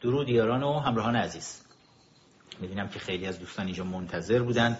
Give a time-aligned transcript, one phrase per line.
[0.00, 1.60] درود یاران و همراهان عزیز.
[2.60, 4.78] می‌بینم که خیلی از دوستان اینجا منتظر بودن.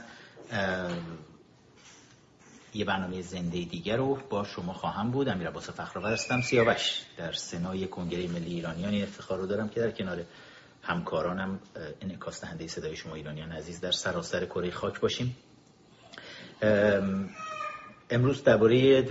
[2.74, 5.28] یه برنامه زنده دیگر رو با شما خواهم بود.
[5.28, 6.40] امیر عباس فخرآور هستم.
[6.40, 7.02] سیاوش.
[7.16, 10.24] در سنای کنگره ملی ایرانیان این افتخار رو دارم که در کنار
[10.82, 11.58] همکارانم
[12.00, 15.36] انعکاس دهنده صدای شما ایرانیان عزیز در سراسر کره خاک باشیم.
[18.10, 19.02] امروز درباره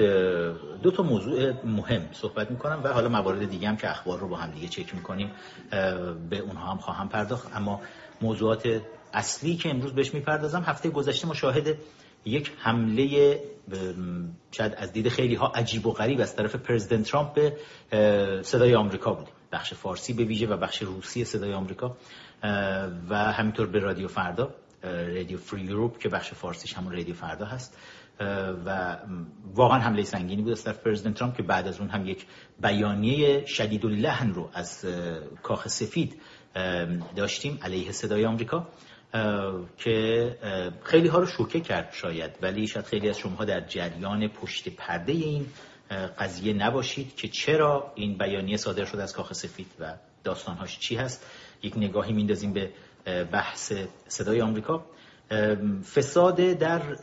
[0.84, 4.38] دو تا موضوع مهم صحبت می‌کنم و حالا موارد دیگه هم که اخبار رو با
[4.38, 5.32] هم دیگه چک می‌کنیم
[6.29, 7.55] به اونها هم خواهم پرداخت.
[7.55, 7.82] اما
[8.21, 8.82] موضوعات
[9.14, 11.78] اصلی که امروز بهش می‌پردازم هفته گذشته مشاهد
[12.25, 13.39] یک حمله
[14.51, 17.57] شاید از دید خیلی ها عجیب و غریب از طرف پرزیدنت ترامپ به
[18.43, 21.98] صدای آمریکا بود بخش فارسی به ویژه و بخش روسی صدای آمریکا.
[23.09, 24.54] و همینطور به رادیو فردا
[24.84, 27.78] رادیو فری یوروپ که بخش فارسیش همون رادیو فردا هست.
[28.66, 28.98] و
[29.54, 32.26] واقعا حمله سنگینی بود از طرف پرزیدنت ترامپ که بعد از اون هم یک
[32.62, 34.86] بیانیه شدید اللحن رو از
[35.44, 36.22] کاخ سفید
[37.16, 38.67] داشتیم علیه صدای آمریکا
[39.78, 40.38] که
[40.84, 45.12] خیلی ها رو شوکه کرد شاید ولی شاید خیلی از شما در جریان پشت پرده
[45.12, 45.46] این
[46.20, 49.94] قضیه نباشید که چرا این بیانیه صادر شده از کاخ سفید و
[50.24, 51.26] داستانهاش چی هست.
[51.64, 52.72] یک نگاهی میندازیم به
[53.31, 53.74] بحث
[54.08, 54.86] صدای آمریکا.
[55.95, 56.95] فساد در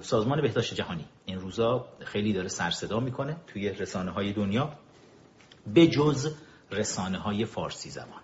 [0.00, 1.04] سازمان بهداشت جهانی.
[1.24, 4.72] این روزا خیلی داره سر صدا می‌کنه توی رسانه های دنیا.
[5.66, 6.34] به جز
[6.70, 8.22] رسانه های فارسی زبان.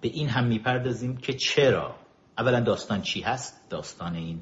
[0.00, 1.94] به این هم می‌پردازیم که چرا؟
[2.38, 4.40] اولا داستان چی هست؟ داستان این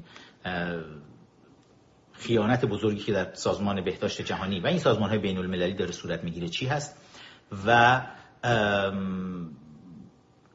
[2.13, 6.23] خیانت بزرگی که در سازمان بهداشت جهانی و این سازمان های بین المللی داره صورت
[6.23, 6.97] می‌گیره چی هست؟
[7.67, 8.01] و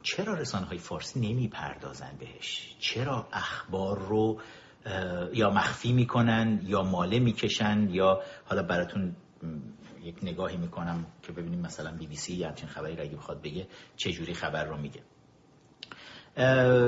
[0.02, 4.40] چرا رسانه های فارسی نمی پردازن بهش؟ چرا اخبار رو
[5.32, 9.16] یا مخفی می‌کنن یا ماله می‌کشن یا حالا براتون
[10.02, 13.66] یک نگاهی می‌کنم که ببینیم مثلا بی بی سی یا همچین خبری اگه بخواد بگه
[13.96, 15.02] چه جوری خبر رو میگه.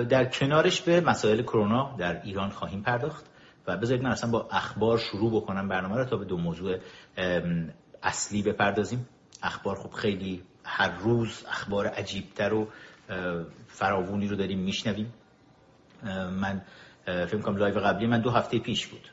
[0.05, 3.27] در کنارش به مسائل کرونا در ایران خواهیم پرداخت
[3.67, 6.79] و بذارید من اصلا با اخبار شروع بکنم برنامه رو تا به دو موضوع
[8.03, 9.09] اصلی بپردازیم.
[9.43, 12.69] اخبار خب خیلی هر روز اخبار عجیبتر و
[13.67, 15.13] فراوونی رو داریم میشنویم.
[16.41, 16.63] من
[17.05, 19.11] فکر کنم لایو قبلی من دو هفته پیش بود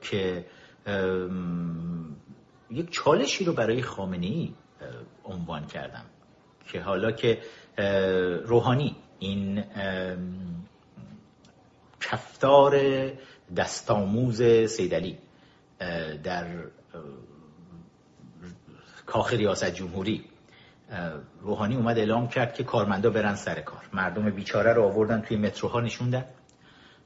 [0.00, 0.46] که
[2.70, 4.54] یک چالشی رو برای خامنه ای
[5.24, 6.04] عنوان کردم
[6.66, 7.42] که حالا که
[8.44, 9.64] روحانی این
[12.00, 12.80] کفتار
[13.56, 15.18] دستاموز سیدلی
[16.22, 16.46] در
[19.06, 20.24] کاخ ریاست جمهوری
[21.40, 23.88] روحانی اومد اعلام کرد که کارمندا برن سر کار.
[23.92, 26.24] مردم بیچاره رو آوردن توی متروها نشوندن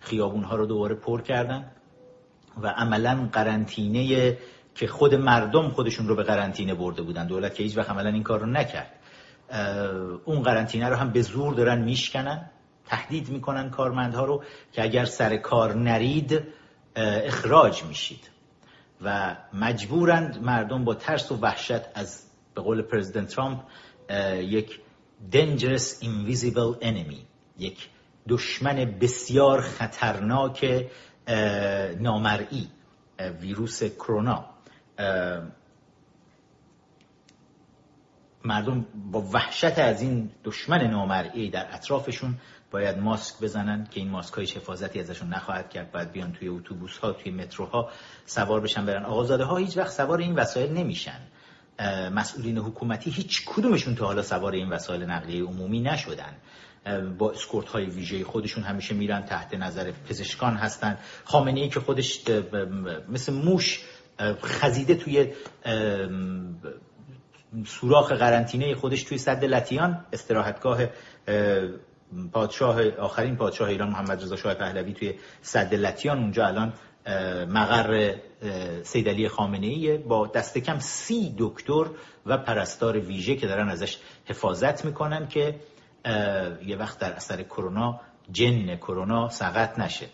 [0.01, 1.71] خیابونها رو دوباره پر کردن
[2.63, 4.37] و عملا قرنطینه
[4.75, 7.27] که خود مردم خودشون رو به قرنطینه برده بودن.
[7.27, 8.93] دولت که هیچ وقت عملا این کار رو نکرد.
[10.25, 12.51] اون قرنطینه رو هم به زور دارن میشکنن
[12.87, 16.43] تهدید می‌کنن کارمندها رو که اگر سر کار نرید
[16.97, 18.31] اخراج میشید.
[19.03, 22.30] و مجبورند مردم با ترس و وحشت از
[22.61, 23.61] به قول پرزیدنت ترامپ
[24.41, 24.81] یک
[25.33, 27.25] dangerous invisible enemy
[27.59, 27.89] یک
[28.29, 30.87] دشمن بسیار خطرناک
[32.01, 32.69] نامرئی
[33.41, 34.45] ویروس کرونا.
[38.45, 42.35] مردم با وحشت از این دشمن نامرئی در اطرافشون
[42.71, 45.93] باید ماسک بزنن که این ماسک های حفاظتی ازشون نخواهد کرد.
[45.93, 47.91] باید بیان توی اتوبوس ها توی متروها
[48.27, 49.05] سوار بشن برن.
[49.05, 51.21] آقازاده ها هیچ وقت سوار این وسایل نمیشن.
[52.15, 56.37] مسئولین حکومتی هیچ کدومشون تا حالا سوار این وسایل نقلیه عمومی نشدن.
[57.19, 60.99] با اسکورت های ویژه خودشون همیشه میرن تحت نظر پزشکان هستن.
[61.25, 62.21] خامنه ای که خودش
[63.09, 63.81] مثل موش
[64.43, 65.33] خزیده توی
[67.67, 70.81] سوراخ قرنطینه خودش توی صد لتیان استراحتگاه
[72.33, 76.73] پادشاه آخرین پادشاه ایران محمد رضا شاه پهلوی توی صد لتیان اونجا الان
[77.49, 78.15] مقر
[78.83, 81.87] سیدلی خامنه ای با دست کم سی دکتر
[82.27, 85.61] و پرستار ویژه که دارن ازش حفاظت می‌کنن که
[86.67, 88.01] یه وقت در اثر کرونا
[88.33, 90.07] جن کرونا سقط نشه.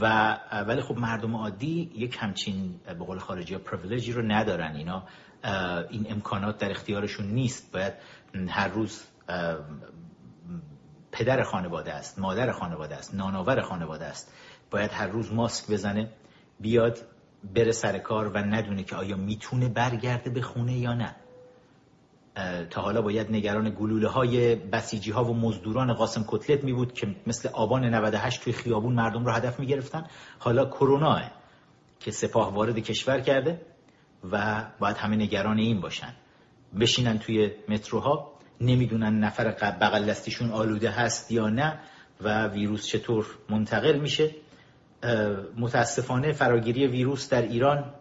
[0.00, 0.36] و
[0.66, 4.76] ولی خب مردم عادی یک همچین به قول خارجی پرویلیجی رو ندارن.
[4.76, 5.02] اینا
[5.90, 7.72] این امکانات در اختیارشون نیست.
[7.72, 7.92] باید
[8.48, 9.04] هر روز
[11.12, 14.32] پدر خانواده است مادر خانواده است نانآور خانواده است.
[14.70, 16.08] باید هر روز ماسک بزنه.
[16.62, 16.98] بیاد
[17.54, 21.16] بره سر کار و ندونه که آیا می‌تونه برگرده به خونه یا نه.
[22.70, 27.16] تا حالا باید نگران گلوله های بسیجی ها و مزدوران قاسم کتلت می بود که
[27.26, 30.06] مثل آبان 98 توی خیابون مردم رو هدف می گرفتن
[30.38, 31.20] حالا کرونا
[32.00, 33.60] که سپاه وارد کشور کرده
[34.32, 36.14] و باید همه نگران این باشن.
[36.80, 39.50] بشینن توی متروها نمی‌دونن نفر
[39.80, 41.78] بغل دستیشون آلوده هست یا نه
[42.20, 44.30] و ویروس چطور منتقل میشه.
[45.56, 47.94] متاسفانه فراگیری ویروس در ایران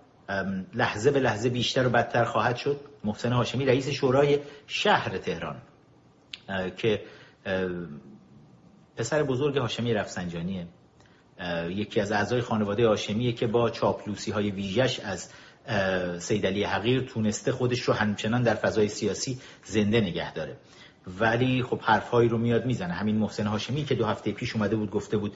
[0.73, 2.79] لحظه به لحظه بیشتر و بدتر خواهد شد.
[3.03, 5.61] محسن هاشمی رئیس شورای شهر تهران
[6.77, 7.01] که
[8.97, 10.67] پسر بزرگ هاشمی رفسنجانیه.
[11.69, 15.29] یکی از اعضای خانواده هاشمیه که با چاپلوسی های ویژش از
[16.23, 20.57] سیدلی حقیر تونسته خودش رو همچنان در فضای سیاسی زنده نگه داره.
[21.19, 22.93] ولی خب حرفهایی رو میاد می‌زنه.
[22.93, 25.33] همین محسن هاشمی که دو هفته پیش اومده بود گفته بود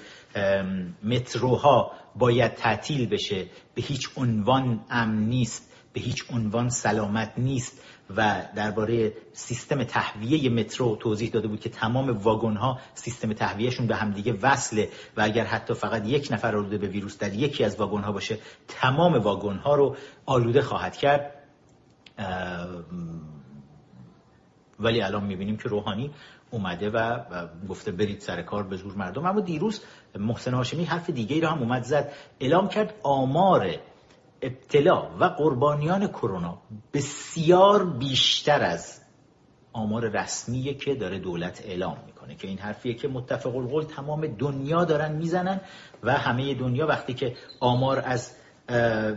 [1.04, 3.46] متروها باید تعطیل بشه.
[3.76, 5.72] به هیچ عنوان امن نیست.
[5.94, 7.82] به هیچ عنوان سلامت نیست.
[8.18, 13.96] و درباره سیستم تهویه مترو توضیح داده بود که تمام واگن ها سیستم تهویهشون به
[13.96, 14.90] همدیگه وصله.
[15.18, 18.40] و اگر حتی فقط یک نفر آلوده به ویروس در یکی از واگن ها باشه
[18.68, 19.96] تمام واگن ها رو
[20.26, 21.32] آلوده خواهد کرد.
[24.80, 26.12] ولی الان می‌بینیم که روحانی
[26.52, 27.20] اومده و
[27.70, 29.26] گفته برید سر کار به زور مردم.
[29.26, 29.84] اما دیروز
[30.20, 32.12] محسن هاشمی حرف دیگه ای رو هم اومد زد.
[32.40, 33.76] اعلام کرد آمار
[34.42, 36.58] ابتلا و قربانیان کرونا
[36.94, 39.02] بسیار بیشتر از
[39.74, 44.86] آمار رسمیه که داره دولت اعلام می‌کنه که این حرفیه که متفق القول تمام دنیا
[44.86, 45.62] دارن می‌زنن
[46.04, 48.36] و همه دنیا وقتی که آمار از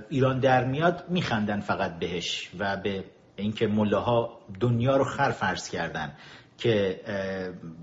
[0.09, 3.05] ایران در میاد میخندن فقط بهش و به
[3.43, 6.13] اینکه ملاها دنیا رو خر فرض کردن
[6.59, 7.01] که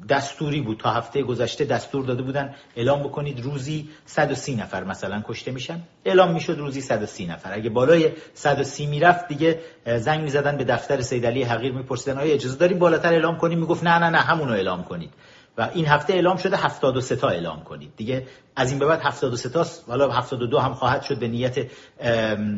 [0.10, 0.80] دستوری بود.
[0.80, 5.82] تا هفته گذشته دستور داده بودن اعلام بکنید روزی 130 نفر مثلا کشته میشن.
[6.06, 7.54] اعلام می‌شد روزی 130 نفر.
[7.54, 9.60] اگه بالای 130 می‌رفت دیگه
[9.98, 13.84] زنگ می‌زدن به دفتر سید علی حقیر میپرسیدن آیا اجازه داریم بالاتر اعلام کنیم؟ می‌گفت
[13.84, 15.14] نه نه نه همونو اعلام کنید.
[15.58, 17.94] و این هفته اعلام شده 73 تا اعلام کنید.
[17.98, 19.90] دیگه از این به بعد 73 تاست.
[19.90, 21.56] حالا 72 هم خواهد شد به نیت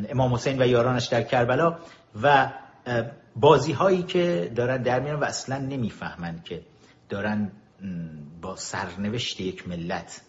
[0.10, 1.76] امام حسین و یارانش در کربلا.
[2.24, 2.52] و
[3.36, 6.66] بازی هایی که دارن در میان و اصلا نمی‌فهمن که
[7.10, 7.52] دارن
[8.42, 10.22] با سرنوشت یک ملت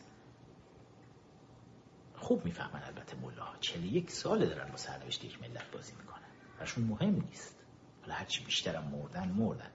[2.15, 6.19] خوب می‌فهمن البته ملاها چلی یک سال دارن با سرنوشت یک ملت بازی می‌کنن.
[6.57, 7.57] براشون مهم نیست.
[8.03, 9.71] حالا هرچی بیشترم مردن مردن.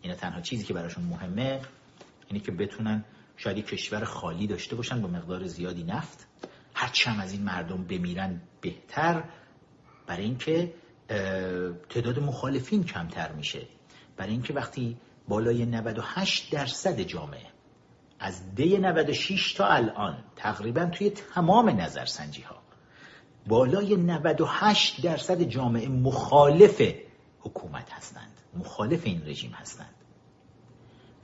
[0.00, 1.60] اینا تنها چیزی که براشون مهمه
[2.26, 3.04] اینه که بتونن
[3.36, 6.26] شاید کشور خالی داشته باشن با مقدار زیادی نفت.
[6.74, 9.24] هرچی هم از این مردم بمیرن بهتر
[10.06, 10.74] برای اینکه
[11.88, 13.62] تعداد مخالفین کمتر میشه.
[14.16, 14.96] برای اینکه وقتی
[15.28, 17.46] بالای 98 درصد جامعه
[18.18, 22.56] از دی 96 تا الان تقریبا توی تمام نظرسنجی ها
[23.46, 26.82] بالای 98 درصد جامعه مخالف
[27.40, 29.94] حکومت هستند مخالف این رژیم هستند.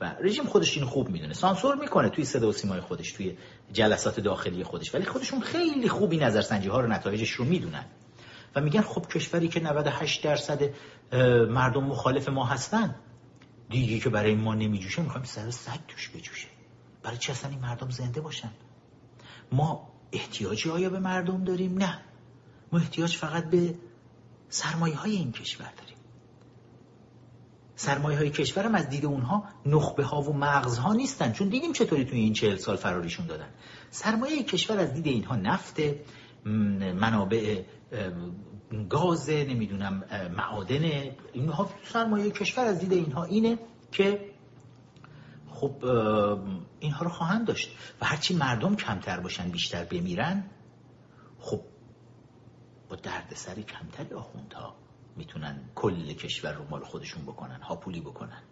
[0.01, 1.35] و رژیم خودش این خوب می‌دونه.
[1.35, 3.37] سانسور می‌کنه توی صدا و سیمای خودش توی
[3.73, 7.85] جلسات داخلی خودش ولی خودشون خیلی خوبی نظرسنجی ها رو نتایجش رو می‌دونن.
[8.55, 10.63] و میگن خب کشوری که 98 درصد
[11.49, 12.95] مردم مخالف ما هستن
[13.71, 16.49] دیگه که برای ما نمیجوشه می‌خوایم سر سگ توش بجوشه.
[17.03, 18.51] برای چه اصلا این مردم زنده باشن؟
[19.53, 22.01] ما احتیاجی آیا به مردم داریم؟ نه.
[22.73, 23.75] ما احتیاج فقط به
[24.49, 25.97] سرمایه های این کشور داریم.
[27.77, 32.05] سرمایه های کشورم از دید اونها نخبه ها و مغز ها نیستن چون دیدیم چطوری
[32.05, 33.49] توی این چهل سال فراریشون دادن.
[33.91, 35.81] سرمایه کشور از دید اینها نفت
[36.95, 37.63] منابع
[38.89, 40.05] گاز نمی‌دونم
[40.37, 40.85] معادن.
[41.33, 43.59] اینها سرمایه کشور از دید اینها اینه
[43.93, 44.31] که
[45.49, 45.85] خب
[46.81, 47.71] اینها رو خواهند داشت
[48.01, 50.51] و هرچی مردم کمتر باشن بیشتر بمیرن
[51.39, 51.61] خب
[52.89, 54.77] با دردسری کمتری آخوندها
[55.17, 58.43] می‌تونن کل کشور رو مال خودشون بکنن هاپولی بکنن.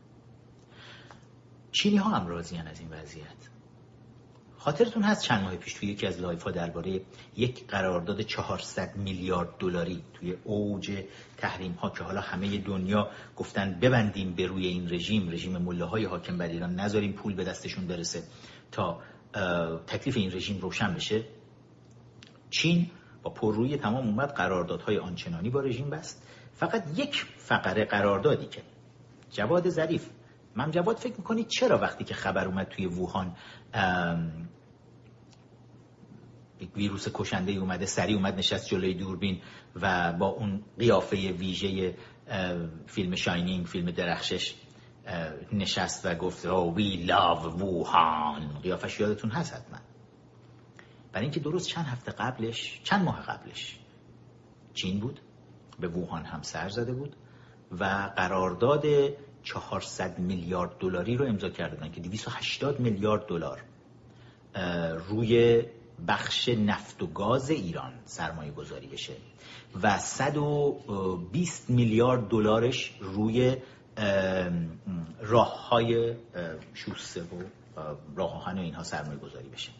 [1.72, 3.57] چینی ها هم راضیان از این وضعیت.
[4.68, 7.00] خاطرتون هست چند ماه پیش توی یکی از live ها درباره
[7.36, 11.04] یک قرارداد 400 میلیارد دلاری توی اوج
[11.36, 16.38] تحریم ها که حالا همه دنیا گفتن ببندیم به روی این رژیم رژیم مله حاکم
[16.38, 18.22] بر ایران نذاریم پول به دستشون برسه
[18.72, 19.00] تا
[19.86, 21.24] تکلیف این رژیم روشن بشه.
[22.50, 22.90] چین
[23.22, 26.26] با پررویی تمام اومد قراردادهای آنچنانی با رژیم بست.
[26.54, 28.62] فقط یک فقره قراردادی که
[29.30, 30.08] جواد ظریف
[30.54, 33.36] من جواد فکر می‌کنید چرا وقتی که خبر اومد توی ووهان
[36.76, 39.40] ویروس کشنده اومده سری اومد نشست جلوی دوربین
[39.82, 41.94] و با اون قیافه ویژه
[42.86, 44.54] فیلم شاینینگ فیلم درخشش
[45.52, 49.78] نشست و گفت او وی لاو ووهان قیافش یادتون هست حتما.
[51.12, 53.78] برای اینکه درست چند هفته قبلش چند ماه قبلش
[54.74, 55.20] چین بود
[55.80, 57.16] به ووهان هم سر زده بود
[57.80, 57.84] و
[58.16, 58.84] قرارداد
[59.42, 63.62] 400 میلیارد دلاری رو امضا کردن که 280 میلیارد دلار
[65.08, 65.62] روی
[66.08, 69.12] بخش نفت و گاز ایران سرمایه گذاری بشه
[69.82, 73.56] و 120 میلیارد دلارش روی
[75.20, 76.14] راه های
[76.74, 77.24] شوسته و
[78.16, 79.70] راه و اینها سرمایه گذاری بشه.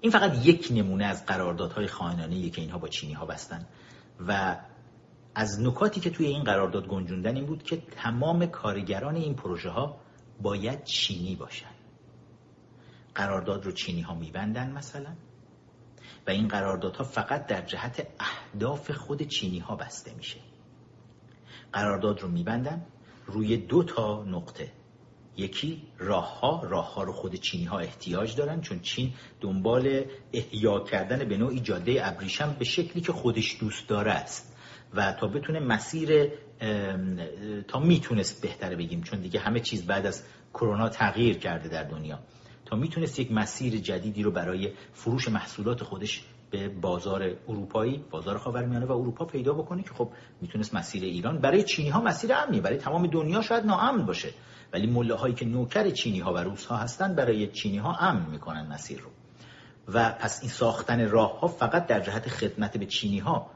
[0.00, 3.66] این فقط یک نمونه از قراردادهای خائنانه که اینها با چینی ها بستن
[4.28, 4.56] و
[5.34, 9.96] از نکاتی که توی این قرارداد گنجوندن این بود که تمام کارگران این پروژه ها
[10.42, 11.75] باید چینی باشن.
[13.16, 15.10] قرارداد رو چینی ها میبندن مثلا؟
[16.26, 20.38] و این قراردادها فقط در جهت اهداف خود چینی ها بسته میشه.
[21.72, 22.86] قرارداد رو میبندن
[23.26, 24.72] روی دو تا نقطه.
[25.36, 30.80] یکی راه ها راه ها رو خود چینی ها احتیاج دارن چون چین دنبال احیا
[30.80, 34.56] کردن به نوعی جاده ابریشم به شکلی که خودش دوست داره است.
[34.94, 36.32] و تا بتونه مسیر
[37.68, 40.22] تا می‌تونست بهتره بگیم چون دیگه همه چیز بعد از
[40.54, 42.18] کرونا تغییر کرده در دنیا.
[42.66, 48.86] تا می‌تونست یک مسیر جدیدی رو برای فروش محصولات خودش به بازار اروپایی بازار خاورمیانه
[48.86, 52.76] و اروپا پیدا بکنه که خب می‌تونست مسیر ایران برای چینی ها مسیر امنی برای
[52.76, 54.30] تمام دنیا شاید ناامن باشه.
[54.72, 58.30] ولی مله هایی که نوکر چینی ها و روس ها هستن برای چینی ها امن
[58.30, 59.10] می‌کنن مسیر رو.
[59.88, 63.50] و پس این ساختن راه ها فقط در جهت خدمت به چینی ها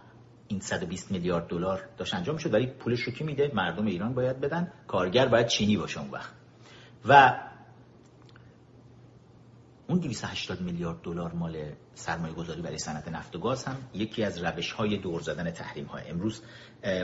[0.49, 4.40] این 120 میلیارد دلار داشت انجام شد ولی پولش رو کی میده؟ مردم ایران باید
[4.40, 4.73] بدن.
[4.87, 6.31] کارگر باید چینی باشه اون وقت.
[7.09, 7.40] و
[9.90, 11.56] اون 280 میلیارد دلار مال
[11.94, 15.85] سرمایه گذاری برای صنعت نفت و گاز هم یکی از روش های دور زدن تحریم
[15.85, 16.42] های امروز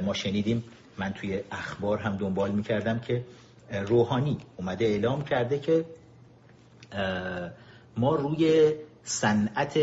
[0.04, 0.64] ما شنیدیم
[0.98, 3.24] من توی اخبار هم دنبال می‌کردم که
[3.86, 5.84] روحانی اومده اعلام کرده که
[7.96, 9.78] ما روی صنعت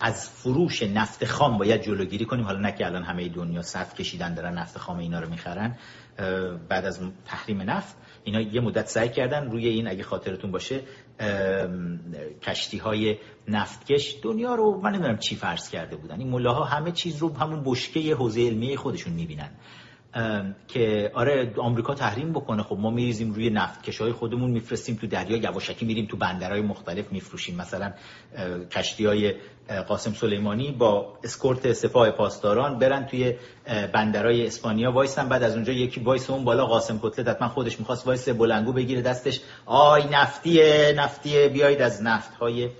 [0.00, 2.44] از فروش نفت خام باید جلوگیری کنیم.
[2.44, 5.76] حالا نه که الان همه دنیا صف کشیدن دارن نفت خام اینا رو می‌خرن
[6.68, 7.96] بعد از تحریم نفت.
[8.24, 10.80] اینا یه مدت سعی کردن روی این اگه خاطرتون باشه
[12.42, 13.16] کشتی های
[13.48, 16.18] نفتکش دنیا رو من نمی‌دونم چی فرض کرده بودن.
[16.18, 19.50] این ملاها همه چیز رو همون بشکه حوزه علمی خودشون می‌بینن.
[20.68, 22.62] که آره آمریکا تحریم بکنه.
[22.62, 27.12] خب ما میریزیم روی نفت های خودمون میفرستیم تو دریا یواشکی میریم تو بندرهای مختلف
[27.12, 27.56] میفروشیم.
[27.56, 27.92] مثلا
[28.70, 29.34] کشتی های
[29.68, 33.34] قاسم سلیمانی با اسکورت سپاه پاسداران برن توی
[33.92, 35.28] بندرهای اسپانیا وایسن.
[35.28, 39.02] بعد از اونجا یکی وایسه اون بالا قاسم کتلت حتما خودش می‌خواست وایسه بلندگو بگیره
[39.02, 39.40] دستش.
[39.66, 42.70] آی نفتیه نفتیه بیایید از نفت های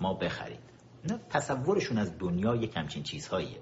[0.00, 0.58] ما بخرید.
[1.30, 3.58] تصورشون از دنیا یک همچین چیزهاییه.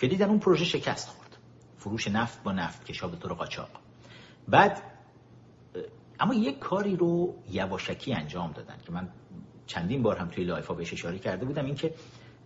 [0.00, 1.16] که دیدن اون پروژه شکست
[1.78, 3.68] فروش نفت با نفت کشا به طور قاچاق.
[4.48, 4.82] بعد
[6.20, 9.08] اما یک کاری رو یواشکی انجام دادن که من
[9.68, 11.94] چندین بار هم توی live ها بهش اشاره کرده بودم اینکه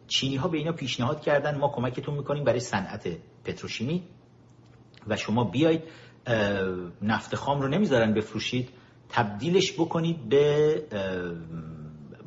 [0.07, 3.09] چینی ها به اینا پیشنهاد کردن ما کمکتون می‌کنیم برای صنعت
[3.45, 4.03] پتروشیمی
[5.07, 5.83] و شما بیاید
[7.03, 8.69] نفت خام رو نمی‌ذارن بفروشید
[9.09, 10.83] تبدیلش بکنید به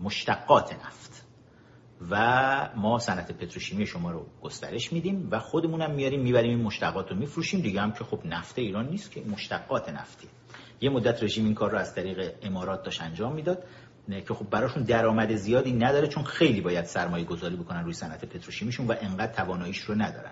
[0.04, 1.26] مشتقات نفت.
[2.12, 7.18] و ما صنعت پتروشیمی شما رو گسترش میدیم و خودمونم میاریم می‌بریم این مشتقات رو
[7.18, 7.62] میفروشیم.
[7.62, 10.28] دیگه هم که خب نفت ایران نیست که مشتقات نفتی.
[10.82, 13.64] یه مدت رژیم این کار رو از طریق امارات داشت انجام می‌داد.
[14.10, 18.88] که خب براشون درآمد زیادی نداره چون خیلی باید سرمایه گذاری بکنن روی صنعت پتروشیمیشون
[18.88, 20.32] و انقدر تواناییش رو ندارن.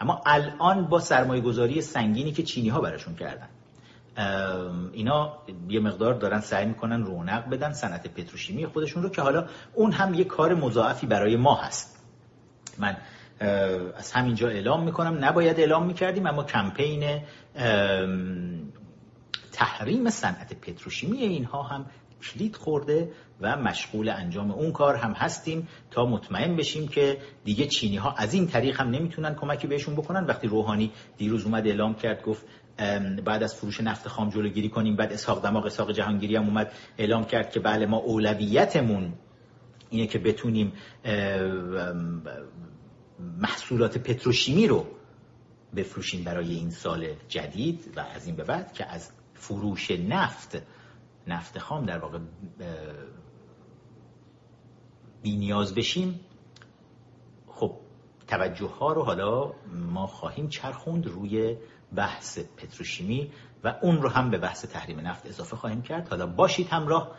[0.00, 3.48] اما الان با سرمایه گذاری سنگینی که چینی ها براشون کردن.
[4.92, 9.92] اینا یه مقدار دارن سعی می‌کنن رونق بدن صنعت پتروشیمی خودشون رو که حالا اون
[9.92, 12.02] هم یه کار مضاعفی برای ما هست.
[12.78, 12.96] من
[13.96, 15.24] از همینجا اعلام می‌کنم.
[15.24, 17.20] نباید اعلام می‌کردیم اما کمپین
[19.52, 21.86] تحریم صنعت پتروشیمی اینها هم
[22.22, 27.96] کلید خورده و مشغول انجام اون کار هم هستیم تا مطمئن بشیم که دیگه چینی
[27.96, 30.24] ها از این طریق هم نمی‌تونن کمکی بهشون بکنن.
[30.24, 32.46] وقتی روحانی دیروز اومد اعلام کرد گفت
[33.24, 37.24] بعد از فروش نفت خام جلوگیری کنیم بعد اسحاق دماغ اسحاق جهانگیری هم اومد اعلام
[37.24, 39.12] کرد که بله ما اولویتمون
[39.90, 40.72] اینه که بتونیم
[43.40, 44.86] محصولات پتروشیمی رو
[45.76, 50.62] بفروشیم برای این سال جدید و از این به بعد که از فروش نفت
[51.26, 52.18] نفت خام در واقع
[55.22, 56.20] بی نیاز بشیم
[57.46, 57.76] خب
[58.28, 61.56] توجه ها رو حالا ما خواهیم چرخوند روی
[61.94, 63.30] بحث پتروشیمی
[63.64, 66.08] و اون رو هم به بحث تحریم نفت اضافه خواهیم کرد.
[66.08, 67.10] حالا باشید همراه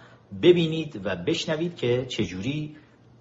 [0.42, 2.76] ببینید و بشنوید که چجوری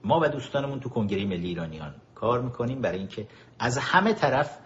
[0.04, 3.28] ما و دوستانمون تو کنگره ملی ایرانیان کار می‌کنیم برای اینکه
[3.58, 4.58] از همه طرف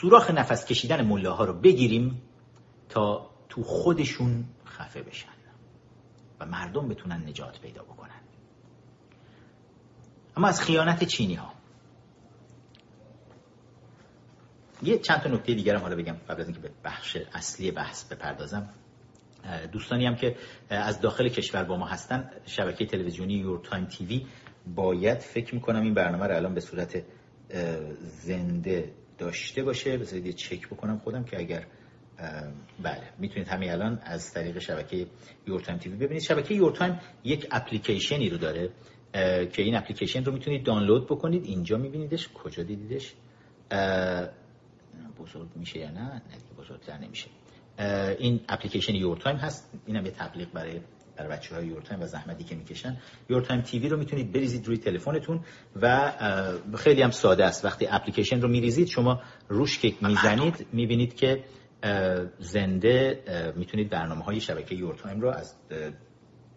[0.00, 2.22] سوراخ نفس کشیدن مله ها رو بگیریم
[2.88, 4.44] تا تو خودشون
[4.96, 5.28] خفه بشن
[6.40, 8.20] و مردم بتونن نجات پیدا بکنن.
[10.36, 11.52] اما از خیانت چینی ها.
[14.82, 18.68] یه چند تا نکته دیگرم حالا بگم قبل از اینکه به بخش اصلی بحث بپردازم.
[19.72, 20.36] دوستانی هم که
[20.70, 24.26] از داخل کشور با ما هستن شبکه تلویزیونی یور تایم تیوی
[24.74, 27.02] باید فکر می‌کنم این برنامه رو الان به صورت
[28.00, 29.98] زنده داشته باشه.
[29.98, 31.66] بذارید یه چک بکنم خودم که اگر
[32.82, 33.02] بله.
[33.18, 35.06] می‌تونید همین الان از طریق شبکه
[35.46, 36.22] Your Time TV ببینید.
[36.22, 38.70] شبکه Your Time یک اپلیکیشنی رو داره
[39.52, 41.44] که این اپلیکیشن رو می‌تونید دانلود بکنید.
[41.44, 42.28] اینجا میبینیدش.
[42.28, 43.14] کجا دیدیدش؟
[45.18, 46.22] بزرگ میشه یا نه؟ نه
[46.58, 47.26] بزرگتر نمیشه.
[48.18, 49.70] این اپلیکیشن Your Time هست.
[49.86, 50.80] اینم یه تبلیغ برای
[51.16, 52.96] برای بچه های Your Time و زحمتی که می‌کشن.
[53.30, 55.40] Your Time TV رو می‌تونید بریزید روی تلفنتون
[55.82, 56.12] و
[56.76, 57.64] خیلی هم ساده است.
[57.64, 61.44] وقتی اپلیکیشن رو میریزید شما روش که می‌زنید می‌بینید که
[62.38, 63.22] زنده
[63.56, 65.54] می‌تونید برنامه های شبکه Your Time رو از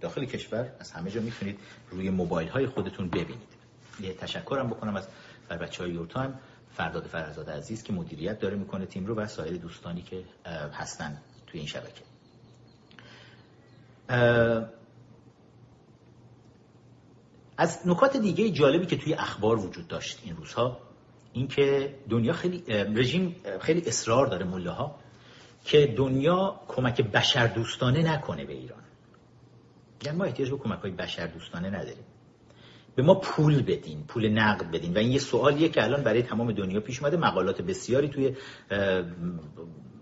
[0.01, 1.59] داخل کشور از همه جا می‌تونید
[1.89, 3.59] روی موبایل های خودتون ببینید.
[3.99, 5.07] یه تشکرم بکنم از
[5.49, 6.39] بر بچه های Your Time
[6.71, 10.23] فرداد فرزاد عزیز که مدیریت داره می‌کنه تیم رو و سایر دوستانی که
[10.73, 12.01] هستن توی این شبکه.
[17.57, 20.79] از نکات دیگه جالبی که توی اخبار وجود داشت این روزها
[21.33, 24.99] اینکه دنیا خیلی رژیم خیلی اصرار داره مله ها
[25.65, 28.83] که دنیا کمک بشر دوستانه نکنه به ایران.
[30.05, 32.03] یعنی ما احتیاج به کمک های بشر دوستانه نداریم.
[32.95, 34.93] به ما پول بدین پول نقد بدین.
[34.93, 37.17] و این یه سوالیه که الان برای تمام دنیا پیش اومده.
[37.17, 38.35] مقالات بسیاری توی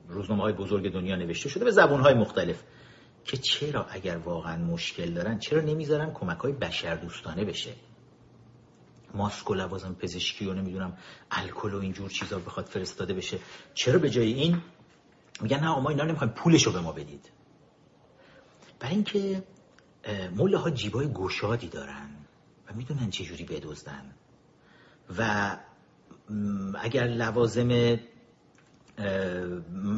[0.08, 2.64] روزنامه های بزرگ دنیا نوشته شده به زبون های مختلف.
[3.26, 7.74] که چرا اگر واقعا مشکل دارن چرا نمی‌ذارن کمک های بشر دوستانه بشه؟
[9.14, 10.98] ماسک و لوازم پزشکی و نمی‌دونم
[11.32, 13.40] الکل و اینجور چیزا بخواد فرستاده بشه.
[13.74, 14.62] چرا به جای این
[15.42, 17.32] میگن نه ما اینا نمی‌خوایم پولشو به ما بدید.
[18.80, 19.44] برای اینکه
[20.36, 22.10] موله ها جیبای گشادی دارن
[22.68, 24.16] و می‌دونن چه جوری بدزدن.
[25.18, 25.58] و
[26.80, 27.98] اگر لوازم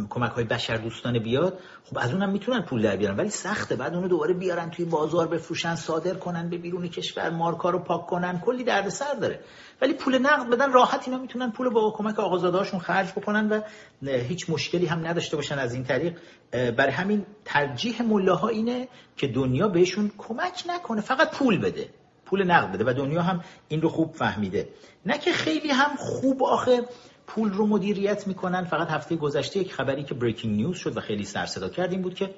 [0.09, 3.75] کمک های بشر دوستانه بیاد خب از اونم می‌تونن پول در بیارن ولی سخته.
[3.75, 8.05] بعد اونو دوباره بیارن توی بازار بفروشن صادر کنن به بیرون کشور مارکا رو پاک
[8.05, 9.39] کنن کلی دردسر داره.
[9.81, 13.61] ولی پول نقد بدن راحت اینا می‌تونن پول با کمک آقازادهاشون خرج بکنن و
[14.07, 16.17] هیچ مشکلی هم نداشته باشن از این طریق.
[16.51, 18.87] برای همین ترجیح ملاها اینه
[19.17, 21.89] که دنیا بهشون کمک نکنه فقط پول بده.
[22.25, 24.69] پول نقد بده و دنیا هم این رو خوب فهمیده.
[25.05, 26.85] نه که خیلی هم خوب آخه
[27.29, 28.63] پول رو مدیریت می‌کنن.
[28.63, 32.01] فقط هفته گذشته یک خبری که بریکینگ نیوز شد و خیلی سر صدا کرد این
[32.01, 32.35] بود که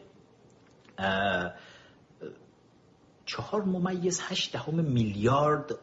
[3.26, 5.76] چهار ممیز هشت دهم میلیارد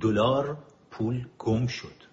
[0.00, 0.58] دلار
[0.90, 2.06] پول گم شد.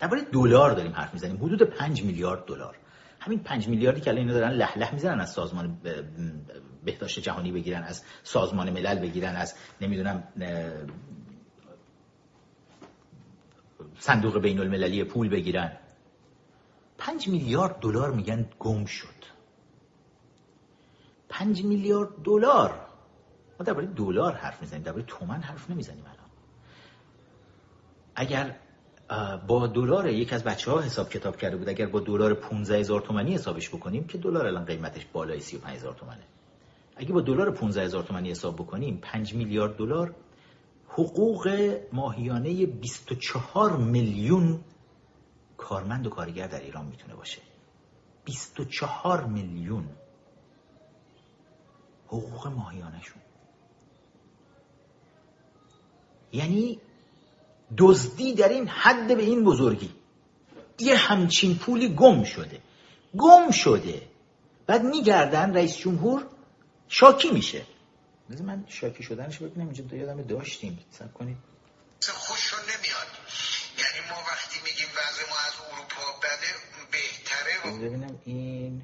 [0.00, 1.36] درباره دلار داریم حرف می‌زنیم.
[1.36, 2.76] حدود پنج میلیارد دلار.
[3.20, 5.78] همین پنج میلیاردی که الان اینا دارن لح لح می‌زنن از سازمان
[6.84, 10.22] بهداشت جهانی بگیرن از سازمان ملل بگیرن از نمی‌دونم
[13.98, 15.72] صندوق بین المللی پول بگیرن.
[16.98, 19.22] پنج میلیارد دلار میگن گم شد.
[21.28, 22.70] پنج میلیارد دلار.
[23.60, 26.30] ما درباره دلار حرف می‌زنیم درباره تومن حرف نمی‌زنیم الان.
[28.14, 28.56] اگر
[29.46, 33.00] با دلار یک از بچه ها حساب کتاب کرده بود اگر با دلار 15 هزار
[33.00, 36.22] تومانی حسابش بکنیم که دلار الان قیمتش بالای 35 هزار تومنه
[36.96, 40.14] اگه با دلار 15 هزار تومانی حساب بکنیم 5 میلیارد دلار
[40.92, 44.60] حقوق ماهیانه 24 میلیون
[45.56, 47.38] کارمند و کارگر در ایران می‌تونه باشه.
[48.24, 49.88] 24 میلیون
[52.06, 53.22] حقوق ماهیانشون
[56.32, 56.80] یعنی
[57.78, 59.90] دزدی در این حد به این بزرگی.
[60.78, 62.60] یه همچین پولی گم شده.
[63.18, 64.02] گم شده.
[64.66, 66.26] بعد میگردن رئیس جمهور
[66.88, 67.62] شاکی میشه.
[68.32, 70.84] بذار من شاکی شدنش ببینم اینجا یادم داشتیم.
[70.90, 71.36] سب کنید.
[72.12, 73.06] خوششون نمیاد.
[73.78, 76.50] یعنی ما وقتی میگیم وضع ما از اروپا بده
[76.92, 77.88] بهتره.
[77.88, 78.82] ببینم این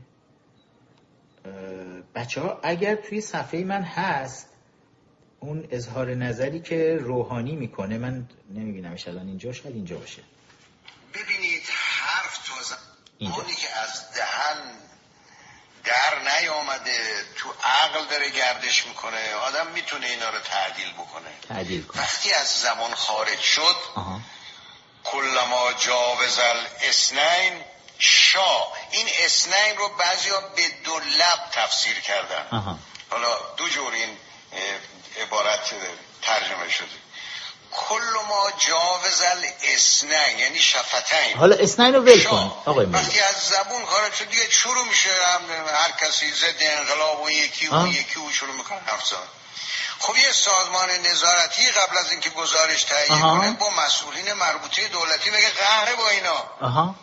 [2.14, 4.48] بچه ها اگر توی صفحه من هست
[5.40, 10.22] اون اظهار نظری که روحانی می‌کنه من نمیبینمش الان اینجا شاید اینجا باشه.
[11.14, 12.54] ببینید حرف تو
[13.20, 14.27] اونی که از در
[16.28, 19.34] نیامده تو عقل داره گردش می‌کنه.
[19.34, 21.30] آدم می‌تونه اینا رو تعدیل بکنه.
[21.48, 22.02] تعدیل کنه.
[22.02, 23.76] وقتی از زمان خارج شد
[25.04, 27.64] کلما جاوز الاسنین
[27.98, 28.66] شا.
[28.90, 32.46] این اسنین رو بعضیا به دو لب تفسیر کردن.
[33.10, 34.18] حالا دو جور این
[35.20, 35.74] عبارت
[36.22, 36.86] ترجمه شده.
[37.70, 41.38] کل ما جاوز الاسنین یعنی شفتین.
[41.38, 45.10] حالا اسنین رو ول کن آقای وقتی از زبون خارج شد دیگه شروع میشه
[45.74, 49.28] هر کسی ضد انقلاب و یکی و یکی و شروع می‌کنه افزان
[49.98, 55.50] خب یه سازمان نظارتی قبل از اینکه گزارش تهیه کنه با مسئولین مربوطه دولتی بگه
[55.50, 56.50] قهره با اینا.
[56.60, 56.94] آها.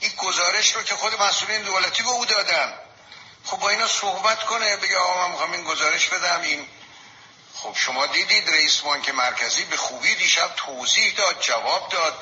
[0.00, 2.72] این گزارش رو که خود مسئولین دولتی به او دادن.
[3.44, 6.66] خب با اینا صحبت کنه بگه آقا من می‌خوام این گزارش بدم این
[7.62, 12.18] خب شما دیدید رئیس بانک مرکزی به خوبی دیشب توضیح داد جواب داد.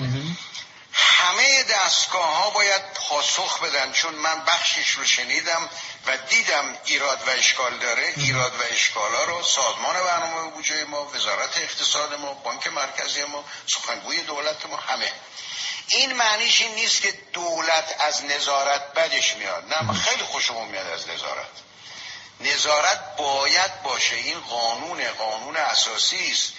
[0.92, 5.70] همه دستگاه ها باید پاسخ بدن چون من بخشش رو شنیدم
[6.06, 8.12] و دیدم ایراد و اشکال داره.
[8.16, 13.44] ایراد و اشکال ها رو سازمان برنامه بودجه ما وزارت اقتصاد ما بانک مرکزی ما
[13.66, 15.12] سخنگوی دولت ما همه.
[15.86, 19.64] این معنیش این نیست که دولت از نظارت بدش میاد.
[19.74, 21.69] نه خیلی خوشمون میاد از نظارت.
[22.40, 24.16] نظارت باید باشه.
[24.16, 26.52] این قانون قانون اساسی است.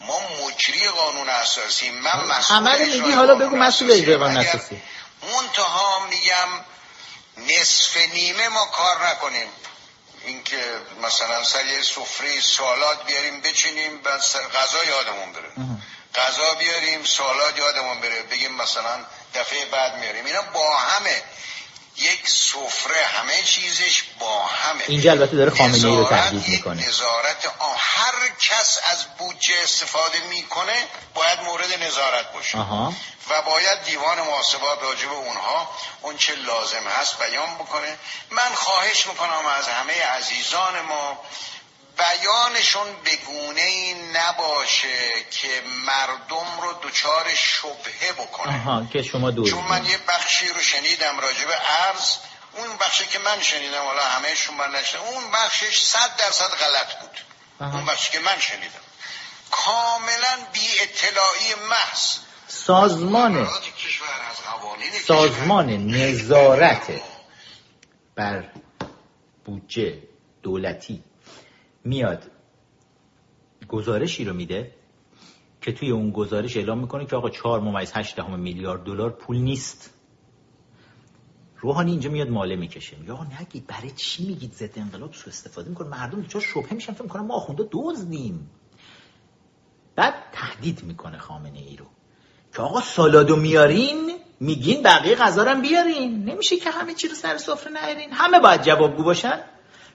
[0.00, 4.82] ما مجری قانون اساسی من مسئول میگی حالا بگو مسئول اجرای قانون اساسی.
[5.22, 6.48] منتها میگم
[7.36, 9.48] نصف نیمه ما کار نکنیم.
[10.24, 10.62] اینکه
[11.02, 14.20] مثلا سر یه سفره سالات بیاریم بچینیم بعد
[14.54, 15.52] غذا یادمون بره.
[16.14, 18.22] غذا بیاریم سالات یادمون بره.
[18.22, 20.24] بگیم مثلا دفعه بعد میاریم.
[20.24, 21.22] اینا با همه.
[21.96, 24.82] یک سفره همه چیزش با همه.
[24.88, 26.88] اینجا البته داره خامنه ای رو تهدید می‌کنه.
[26.88, 27.46] نظارت
[27.78, 32.58] هر کس از بودجه استفاده می‌کنه باید مورد نظارت باشه.
[33.30, 35.70] و باید دیوان محاسبات راجع به اونها
[36.02, 37.98] اون چه لازم هست بیان بکنه.
[38.30, 41.18] من خواهش می‌کنم از همه عزیزان ما
[41.96, 45.48] بیانشون به گونه ای نباشه که
[45.86, 48.56] مردم رو دچار شبهه بکنه.
[48.56, 51.54] آها که شما دو چون من یه بخشی رو شنیدم راجع به
[51.88, 52.16] ارز
[52.52, 57.18] اون بخشی که من شنیدم حالا همه شما نشنیدم اون بخشش صد درصد غلط بود.
[57.60, 57.76] آها.
[57.76, 58.84] اون بخشی که من شنیدم.
[59.50, 63.48] کاملا بی اطلاعی محض سازمان
[65.06, 67.02] سازمان نظارت
[68.14, 68.44] بر
[69.44, 70.02] بودجه
[70.42, 71.02] دولتی.
[71.84, 72.30] میاد
[73.68, 74.74] گزارشی رو میده
[75.60, 79.36] که توی اون گزارش اعلام می‌کنه که آقا 4 ممیز 8 دهم میلیارد دلار پول
[79.36, 79.90] نیست.
[81.58, 82.96] روحانی اینجا میاد ماله می‌کشه.
[82.96, 86.92] میگه آقا نگید برای چی میگید ضد انقلاب سو استفاده می‌کنه؟ مردم چرا شبهه میشن.
[86.92, 88.50] فکر می‌کنن ما آخونده دزدیم.
[89.96, 91.86] بعد تهدید می‌کنه خامنه ای رو.
[92.56, 96.24] که آقا سالادو میارین؟ میگین بقیه غذا رو بیارین.
[96.24, 98.12] نمیشه که همه چی رو سر سفره نیارین.
[98.12, 99.40] همه باید جوابگو باشن.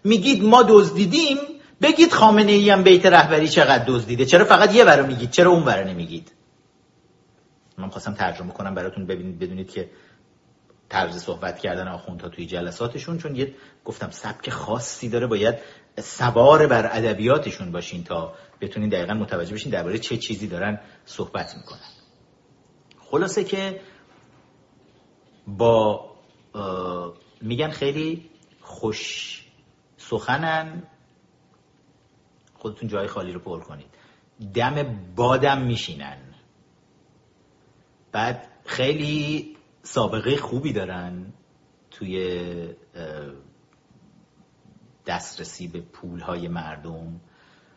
[0.04, 1.38] میگید ما دزدیدیم.
[1.82, 5.64] بگید خامنه ای هم بیت رهبری چقدر دزدیده چرا فقط یه ورو میگید؟ چرا اون
[5.64, 6.32] ورو نمیگید؟
[7.78, 9.90] من خواستم ترجمه کنم براتون ببینید بدونید که
[10.90, 15.56] طرز صحبت کردن آخوندها توی جلساتشون چون یه گفتم سبک خاصی داره باید
[15.98, 21.80] سوار بر ادبیاتشون باشین تا بتونین دقیقا متوجه بشین درباره چه چیزی دارن صحبت می‌کنن.
[23.00, 23.82] خلاصه که
[25.48, 26.10] با
[27.42, 28.30] میگن خیلی
[28.62, 29.44] خوش
[29.98, 30.84] سخنن
[32.60, 33.88] خودتون جای خالی رو پر کنید.
[34.54, 36.18] دم بادم میشینن.
[38.12, 41.34] بعد خیلی سابقه خوبی دارن
[41.92, 42.76] توی
[45.06, 47.22] دسترسی به پولهای مردم.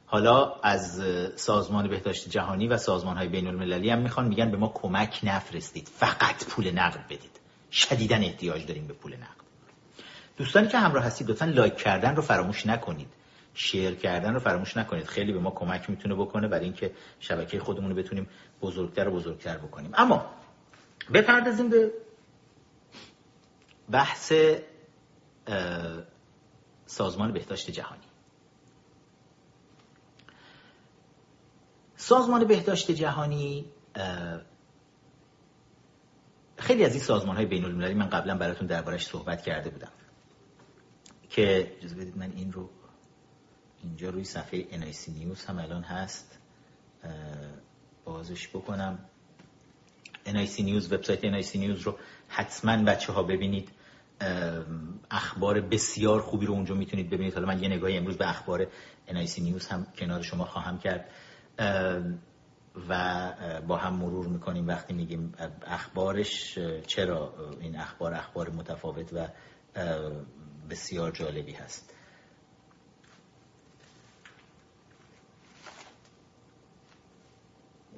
[0.07, 1.03] حالا از
[1.37, 5.89] سازمان بهداشت جهانی و سازمان های بین المللی هم می‌خوان میگن به ما کمک نفرستید.
[5.89, 7.41] فقط پول نقد بدید.
[7.71, 9.43] شدیدا احتیاج داریم به پول نقد.
[10.37, 13.09] دوستانی که همراه هستید لطفا لایک کردن رو فراموش نکنید.
[13.55, 15.05] شیر کردن رو فراموش نکنید.
[15.05, 18.29] خیلی به ما کمک می‌تونه بکنه برای اینکه شبکه خودمون رو بتونیم
[18.63, 19.91] بزرگتر و بزرگتر بکنیم.
[19.95, 20.31] اما
[21.15, 21.93] بپردازیم به
[23.91, 24.33] بحث
[26.87, 28.03] سازمان بهداشت جهانی.
[31.97, 33.65] سازمان بهداشت جهانی
[36.57, 39.93] خیلی از این سازمان های بین المللی من قبلا براتون دربارش صحبت کرده بودم
[41.31, 42.71] که اجازه بدید من این رو
[43.83, 46.39] اینجا روی صفحه NIC نیوز هم الان هست.
[48.05, 48.99] بازش بکنم.
[50.27, 53.69] NIC نیوز وبسایت NIC نیوز رو حتما بچه ها ببینید
[55.11, 57.35] اخبار بسیار خوبی رو اونجا می‌تونید ببینید.
[57.35, 58.67] حالا من یه نگاهی امروز به اخبار
[59.09, 61.11] NIC نیوز هم کنار شما خواهم کرد.
[62.89, 63.33] و
[63.69, 65.35] با هم مرور می‌کنیم وقتی میگیم
[65.67, 66.59] اخبارش.
[66.87, 69.29] چرا این اخبار اخبار متفاوت و
[70.71, 71.95] بسیار جالبی هست.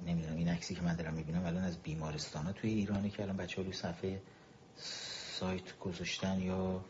[0.06, 3.36] نمی‌دونم این عکسی که من دارم می‌بینم الان از بیمارستان ها توی ایرانه که الان
[3.36, 4.22] بچه ها روی صفحه
[4.76, 6.84] سایت گذاشتن یا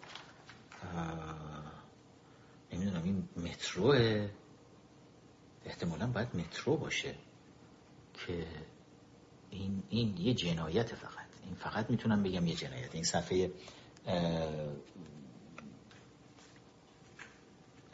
[2.73, 4.29] نمی‌دونم این متروه.
[5.65, 7.15] احتمالا باید مترو باشه
[8.15, 8.47] که
[9.51, 11.27] این, این یه جنایت فقط.
[11.45, 12.95] این فقط می‌تونم بگم یه جنایت.
[12.95, 13.51] این صفحه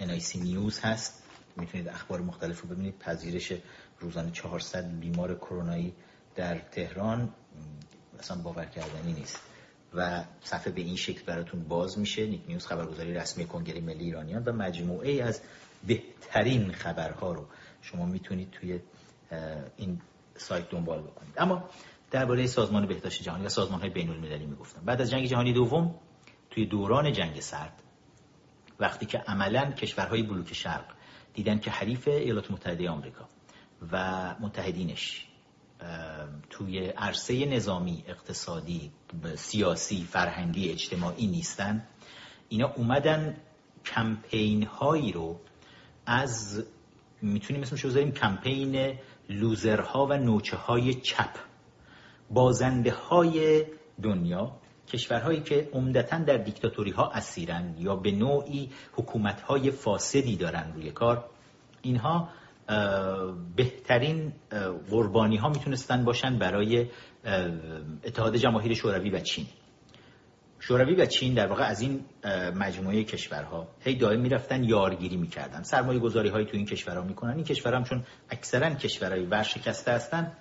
[0.00, 1.22] NIC نیوز هست.
[1.56, 2.98] می‌تونید اخبار مختلف رو ببینید.
[2.98, 3.52] پذیرش
[4.00, 5.94] روزانه 400 بیمار کرونایی
[6.34, 7.34] در تهران
[8.18, 9.40] اصلا باور کردنی نیست.
[9.94, 14.44] و صفحه به این شکل براتون باز میشه نیک نیوز خبرگزاری رسمی کنگره ملی ایرانیان
[14.44, 15.40] و مجموعه از
[15.86, 17.46] بهترین خبرها رو
[17.82, 18.80] شما می‌تونید توی
[19.76, 20.00] این
[20.36, 21.34] سایت دنبال بکنید.
[21.38, 21.68] اما
[22.10, 25.94] درباره سازمان بهداشت جهانی و سازمان های بین المللی می‌گفتن بعد از جنگ جهانی دوم
[26.50, 27.82] توی دوران جنگ سرد
[28.80, 30.84] وقتی که عملا کشورهای بلوک شرق
[31.34, 33.28] دیدن که حریف ایالات متحده آمریکا
[33.92, 35.26] و متحدینش.
[36.50, 38.90] توی عرصه نظامی اقتصادی
[39.36, 41.86] سیاسی فرهنگی اجتماعی نیستن.
[42.48, 43.36] اینا اومدن
[43.84, 45.40] کمپین هایی رو
[46.06, 46.64] از
[47.22, 51.30] می‌تونیم اسمش بذاریم کمپین لوزرها و نوچه های چپ
[52.30, 53.64] بازنده های
[54.02, 54.56] دنیا
[54.88, 60.90] کشورهایی که عمدتا در دیکتاتوری ها اسیرن یا به نوعی حکومت های فاسدی دارن روی
[60.90, 61.24] کار.
[61.82, 62.28] اینها
[63.56, 64.32] بهترین
[64.90, 66.86] قربانی ها می‌تونستن باشن برای
[68.04, 69.46] اتحاد جماهیر شوروی و چین.
[70.58, 72.04] شوروی و چین در واقع از این
[72.54, 75.62] مجموعه کشورها هی دائم می‌رفتن یارگیری می‌کردن.
[75.62, 77.34] سرمایه گذاری هایی تو این کشورها می‌کنن.
[77.34, 80.32] این کشورها هم چون اکثرا کشورهای ورشکسته هستن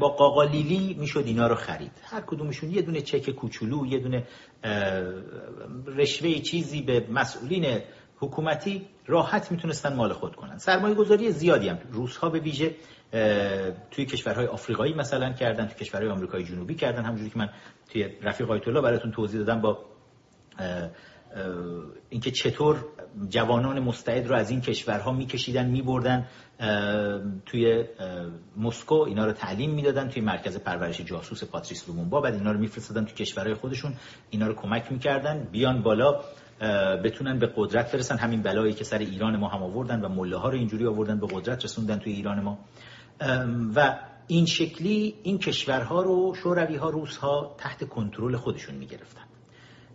[0.00, 1.92] با قاقالیلی می‌شد اینا رو خرید.
[2.02, 4.26] هر کدومشون یه دونه چک کوچولو یه دونه
[5.86, 7.80] رشوه چیزی به مسئولین
[8.16, 10.58] حکومتی راحت می‌تونستن مال خود کنن.
[10.58, 11.78] سرمایه گذاری زیادی هم.
[11.90, 12.74] روس ها به ویژه
[13.90, 17.04] توی کشورهای آفریقایی مثلا کردن توی کشورهای آمریکای جنوبی کردن.
[17.04, 17.48] همونجوری که من
[17.92, 19.78] توی رفیق آیت الله براتون توضیح دادم با
[22.10, 22.84] اینکه چطور
[23.28, 26.26] جوانان مستعد رو از این کشورها میکشیدن میبردن
[27.46, 27.84] توی
[28.56, 28.94] مسکو.
[28.94, 32.20] اینا رو تعلیم می‌دادن توی مرکز پرورش جاسوس پاتریس لومونبا.
[32.20, 33.94] بعد اینا رو میفرستادن توی کشورهای خودشون.
[34.30, 35.48] اینا رو کمک می‌کردن.
[35.52, 36.20] بیان بالا.
[37.04, 38.18] بتونن به قدرت برسن.
[38.18, 41.26] همین بلایی که سر ایران ما هم آوردن و مله ها رو اینجوری آوردن به
[41.26, 42.58] قدرت رسوندن توی ایران ما.
[43.74, 49.22] و این شکلی این کشورها رو شوروی ها روس ها تحت کنترل خودشون می‌گرفتن.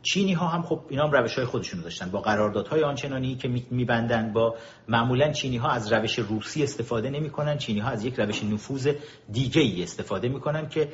[0.01, 2.11] چینی ها هم خب اینا هم روش های خودشون داشتن.
[2.11, 4.55] با قراردادهای آنچنانی که میبندن با
[4.87, 7.57] معمولا چینی ها از روش روسی استفاده نمی‌کنن.
[7.57, 8.93] چینی ها از یک روش نفوذ
[9.31, 10.89] دیگه ای استفاده می‌کنن که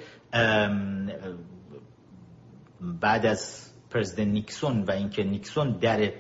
[2.81, 6.11] بعد از پرزیدنت نیکسون و اینکه نیکسون در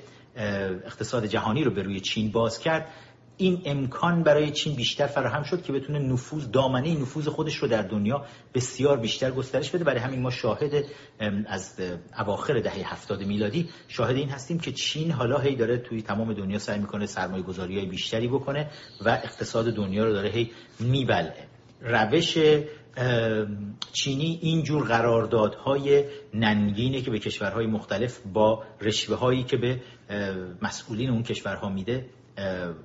[0.85, 2.87] اقتصاد جهانی رو به روی چین باز کرد
[3.37, 7.81] این امکان برای چین بیشتر فراهم شد که بتونه نفوذ دامنه نفوذ خودش رو در
[7.81, 9.83] دنیا بسیار بیشتر گسترش بده.
[9.83, 10.85] برای همین ما شاهد
[11.47, 11.79] از
[12.19, 16.59] اواخر دهه هفتاد میلادی شاهد این هستیم که چین حالا هی داره توی تمام دنیا
[16.59, 18.69] سعی می‌کنه سرمایه گذاری های بیشتری بکنه
[19.05, 21.47] و اقتصاد دنیا رو داره هی میبلعه.
[21.81, 22.37] روش
[23.93, 29.81] چینی اینجور قراردادهای ننگینه که به کشورهای مختلف با رشوه هایی که به
[30.61, 32.05] مسئولین اون کشورها میده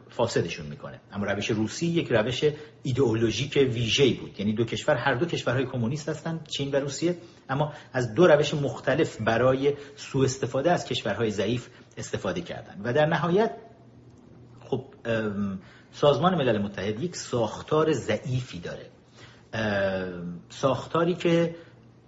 [0.08, 1.00] فاسدشون می‌کنه.
[1.12, 2.44] اما روش روسی یک روش
[2.82, 4.40] ایدئولوژیک ویژه‌ای بود.
[4.40, 7.16] یعنی دو کشور هر دو کشورهای کمونیست هستند چین و روسیه.
[7.48, 12.80] اما از دو روش مختلف برای سوء استفاده از کشورهای ضعیف استفاده کردن.
[12.84, 13.56] و در نهایت
[14.60, 14.84] خب
[15.92, 18.90] سازمان ملل متحد یک ساختار ضعیفی داره.
[20.48, 21.54] ساختاری که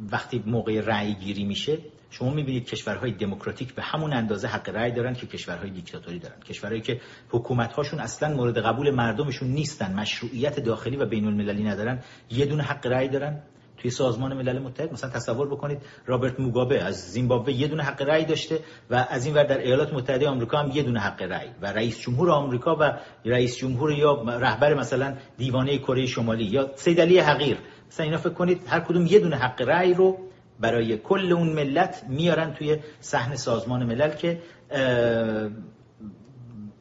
[0.00, 1.78] وقتی موقع رأی گیری میشه
[2.10, 6.40] شما می‌بینید کشورهای دموکراتیک به همون اندازه حق رأی دارن که کشورهای دیکتاتوری دارن.
[6.40, 7.00] کشورهایی که
[7.30, 12.86] حکومت‌هاشون اصلا مورد قبول مردمشون نیستن مشروعیت داخلی و بین المللی ندارن یه دونه حق
[12.86, 13.42] رأی دارن.
[13.80, 18.24] توی سازمان ملل متحد مثلا تصور بکنید رابرت موگابه از زیمبابوه یه دونه حق رأی
[18.24, 21.66] داشته و از این ور در ایالات متحده آمریکا هم یه دونه حق رأی و
[21.72, 22.92] رئیس جمهور آمریکا و
[23.24, 27.56] رئیس جمهور یا رهبر مثلا دیوانه کره شمالی یا سید علی حقیر.
[27.88, 30.18] مثلا اینا فکر کنید هر کدوم یه دونه حق رأی رو
[30.60, 34.42] برای کل اون ملت میارن توی صحن سازمان ملل که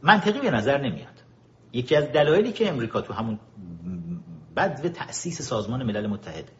[0.03, 1.23] منطقی به نظر نمیاد.
[1.73, 3.39] یکی از دلایلی که امریکا تو همون
[4.55, 6.51] بد تأسیس سازمان ملل متحد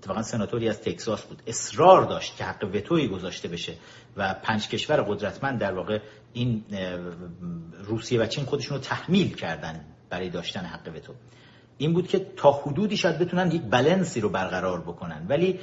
[0.00, 1.42] اتفاقا سناتوری از تکساس بود.
[1.46, 3.74] اصرار داشت که حق وتوی گذاشته بشه
[4.16, 5.98] و پنج کشور قدرتمند در واقع
[6.32, 6.64] این
[7.84, 11.12] روسیه و چین خودشون رو تحمیل کردن برای داشتن حق وتو.
[11.78, 15.26] این بود که تا حدودی شاید بتونن یک بلنسی رو برقرار بکنن.
[15.28, 15.60] ولی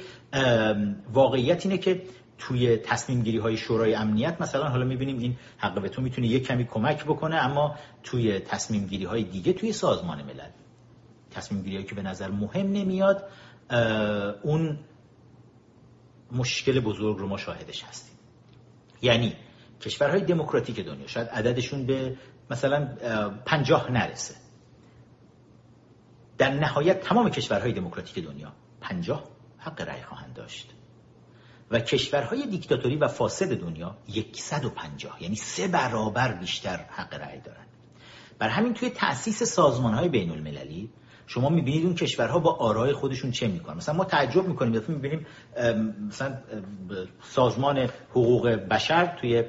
[1.12, 2.02] واقعیت اینه که
[2.38, 6.64] توی تصمیم گیری های شورای امنیت مثلا حالا می‌بینیم این حق وتو می‌تونه یک کمی
[6.64, 10.50] کمک بکنه اما توی تصمیم گیری های دیگه توی سازمان ملل.
[11.30, 13.24] تصمیم گیری که به نظر مهم نمیاد
[14.42, 14.78] اون
[16.32, 18.18] مشکل بزرگ رو ما شاهدش هستیم.
[19.02, 19.36] یعنی
[19.80, 22.16] کشورهای دموکراتیک دنیا شاید عددشون به
[22.50, 22.86] مثلا
[23.46, 24.34] پنجاه نرسه.
[26.38, 29.24] در نهایت تمام کشورهای دموکراتیک دنیا پنجاه
[29.58, 30.74] حق رأی خواهند داشت.
[31.70, 33.96] و کشورهای دیکتاتوری و فاسد دنیا
[34.76, 37.68] پنجاه یعنی سه برابر بیشتر حق رأی دارند.
[38.38, 40.90] بر همین توی تأسیس سازمان های بین المللی
[41.28, 43.76] شما می‌بینید اون کشورها با آرای خودشون چه می‌کنن.
[43.76, 45.26] مثلا ما تعجب می‌کنیم دفعه می‌بینیم
[46.08, 46.38] مثلا
[47.22, 47.78] سازمان
[48.10, 49.44] حقوق بشر توی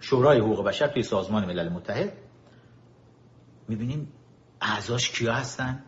[0.00, 2.12] شورای حقوق بشر توی سازمان ملل متحد
[3.68, 4.12] می‌بینیم
[4.60, 5.84] اعضاش کیا هستن؟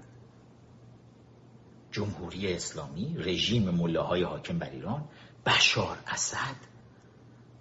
[1.90, 5.04] جمهوری اسلامی رژیم ملاهای حاکم بر ایران
[5.46, 6.56] بشار اسد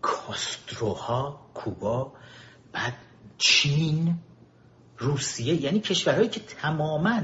[0.01, 2.13] کاستروها کوبا
[2.71, 2.93] بعد
[3.37, 4.19] چین.
[4.99, 7.21] روسیه یعنی کشورهایی که تماما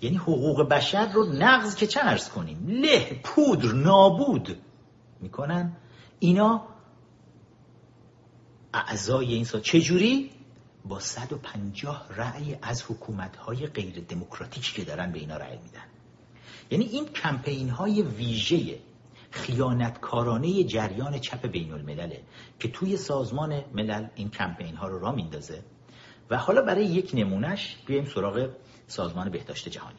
[0.00, 4.58] یعنی حقوق بشر رو نقض که چه ارز کنیم له پودر نابود
[5.20, 5.76] می‌کنن.
[6.18, 6.68] اینا
[8.74, 10.30] اعضای این سا چجوری
[10.84, 15.84] با 150 رأی از حکومت‌های غیر دموکراتیکی که دارن به اینا رأی میدن.
[16.70, 18.78] یعنی این کمپین های ویژه
[19.30, 22.22] خیانتکارانه جریان چپ بین الملله
[22.58, 25.62] که توی سازمان ملل این کمپین ها رو را میندازه.
[26.30, 28.50] و حالا برای یک نمونهش بیایم سراغ
[28.86, 29.98] سازمان بهداشت جهانی.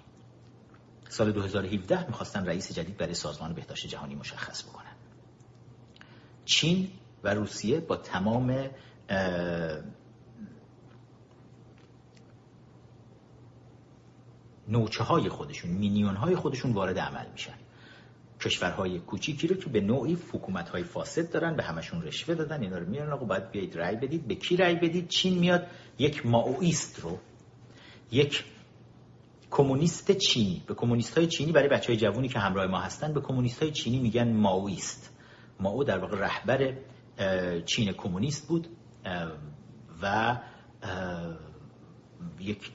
[1.10, 4.96] سال 2017 می‌خواستن رئیس جدید برای سازمان بهداشت جهانی مشخص بکنن.
[6.46, 6.92] چین
[7.24, 8.70] و روسیه با تمام
[14.68, 17.65] نوچه های خودشون مینیون های خودشون وارد عمل میشن.
[18.46, 22.78] کشورهای کوچیکی رو که به نوعی حکومت های فاسد دارن به همشون رشوه دادن اینا
[22.78, 24.28] رو میارن آقا باید بیاید رأی بدید.
[24.28, 25.68] به کی رأی بدید؟ چین میاد.
[26.00, 27.20] یک ماویست رو.
[28.12, 28.44] یک
[29.52, 30.64] کمونیست چینی.
[30.68, 33.72] به کمونیست های چینی برای بچه های جوونی که همراه ما هستن به کمونیست های
[33.72, 35.14] چینی میگن ماویست.
[35.60, 36.74] ماو در واقع رهبر
[37.66, 38.68] چین کمونیست بود
[40.02, 40.38] و
[42.40, 42.72] یک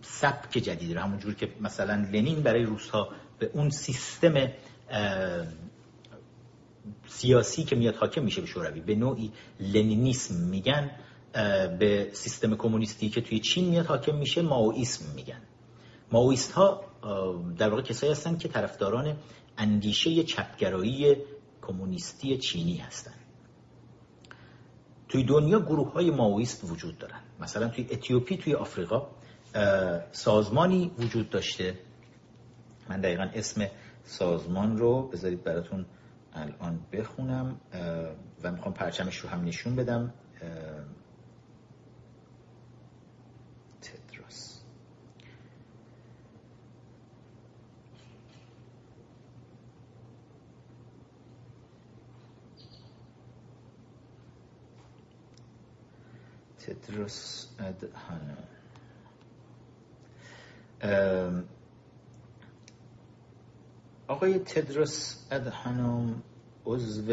[0.00, 4.34] سبک جدید رو همونجور که مثلا لنین برای روسها به اون سیستم
[7.06, 8.80] سیاسی که میاد حاکم میشه به شوروی.
[8.80, 10.90] به نوعی لنینیسم میگن
[11.78, 15.40] به سیستم کمونیستی که توی چین میاد حاکم میشه ماویسم میگن.
[16.12, 16.84] ماویست ها
[17.58, 19.16] در واقع کسایی هستن که طرفداران
[19.58, 21.16] اندیشه چپگرایی
[21.62, 23.14] کمونیستی چینی هستن.
[25.08, 27.20] توی دنیا گروه های ماویست وجود دارن.
[27.40, 29.06] مثلا توی اتیوپی توی آفریقا
[30.12, 31.78] سازمانی وجود داشته.
[32.88, 33.66] من دقیقا اسم
[34.04, 35.86] سازمان رو بذارید براتون
[36.32, 37.60] الان بخونم
[38.42, 40.12] و می‌خوام پرچمش رو هم نشون بدم.
[43.82, 44.62] تدرس.
[56.58, 58.36] تدرس ادهانم
[64.12, 66.22] آقای تدرس ادهانوم
[66.66, 67.12] عضو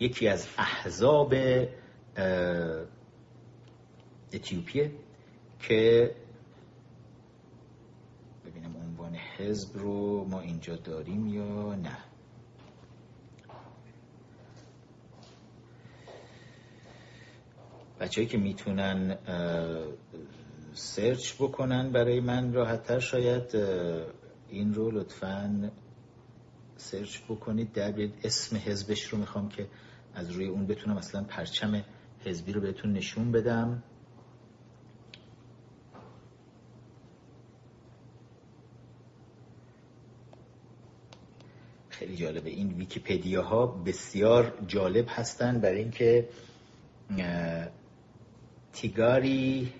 [0.00, 1.34] یکی از احزاب
[4.32, 4.92] اتیوپیه
[5.60, 6.14] که
[8.46, 11.98] ببینم عنوان حزب رو ما اینجا داریم یا نه.
[18.00, 19.18] بچه‌ای که می‌تونن
[20.78, 22.98] search بکنن برای من راحتتر.
[22.98, 23.56] شاید
[24.48, 25.70] این رو لطفا
[26.76, 27.72] search بکنید.
[27.72, 29.66] در اسم حزبش رو می‌خوام که
[30.14, 31.84] از روی اون بتونم اصلا پرچم
[32.24, 33.82] حزبی رو بهتون نشون بدم.
[41.88, 45.60] خیلی جالبه این ویکیپدیا ها بسیار جالب هستن.
[45.60, 46.28] برای اینکه
[48.72, 49.72] تیگاری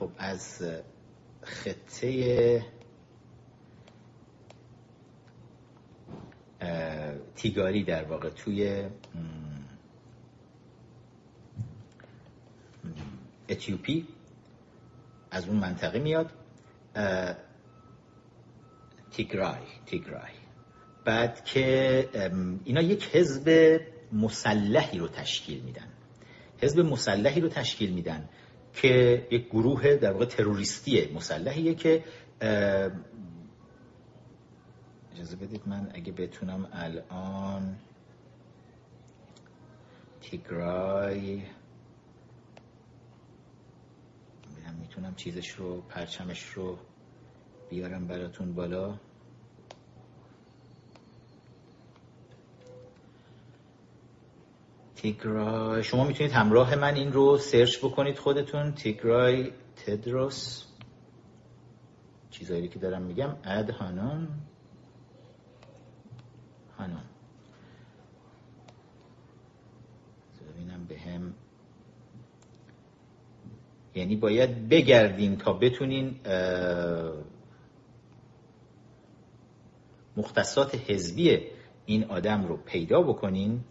[0.00, 0.62] خب از
[1.42, 2.64] خطه
[7.36, 8.84] تیگاری در واقع توی
[13.48, 14.08] اتیوپی
[15.30, 16.30] از اون منطقه میاد
[19.10, 20.32] تیگرای تیگرای.
[21.04, 22.08] بعد که
[22.64, 23.80] اینا یک حزب
[24.12, 25.88] مسلحی رو تشکیل میدن.
[26.62, 28.28] حزب مسلحی رو تشکیل میدن.
[28.74, 32.04] که یک گروه در واقع تروریستی مسلحیه که
[35.12, 37.76] اجازه بدید من اگه بتونم الان
[40.20, 41.42] تیگرای
[44.80, 46.78] می‌تونم چیزش رو پرچمش رو
[47.70, 48.94] بیارم براتون بالا.
[55.02, 58.72] تیگرای شما می‌تونید همراه من این رو سرچ بکنید خودتون.
[58.72, 60.64] تیگرای تدروس.
[62.30, 63.36] چیزایی که دارم میگم.
[63.44, 64.28] اد هانون.
[66.78, 67.02] هانون.
[70.54, 71.34] ببینم به هم.
[73.94, 76.20] یعنی باید بگردین تا بتونین
[80.16, 81.40] مختصات حزبی
[81.86, 83.64] این آدم رو پیدا بکنین.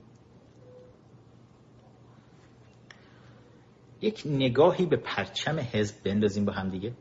[4.02, 6.93] یک نگاهی به پرچم حزب بندازیم با هم دیگه.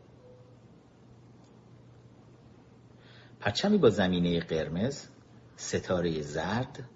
[3.41, 5.07] پرچمی با زمینه قرمز
[5.57, 6.89] ستاره زرد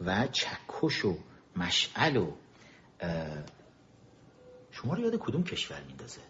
[0.00, 1.18] و چکش و
[1.56, 2.32] مشعل و
[4.70, 6.20] شما رو یاد کدوم کشور میندازه؟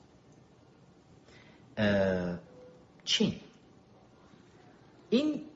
[3.05, 3.41] چین.
[5.11, 5.50] این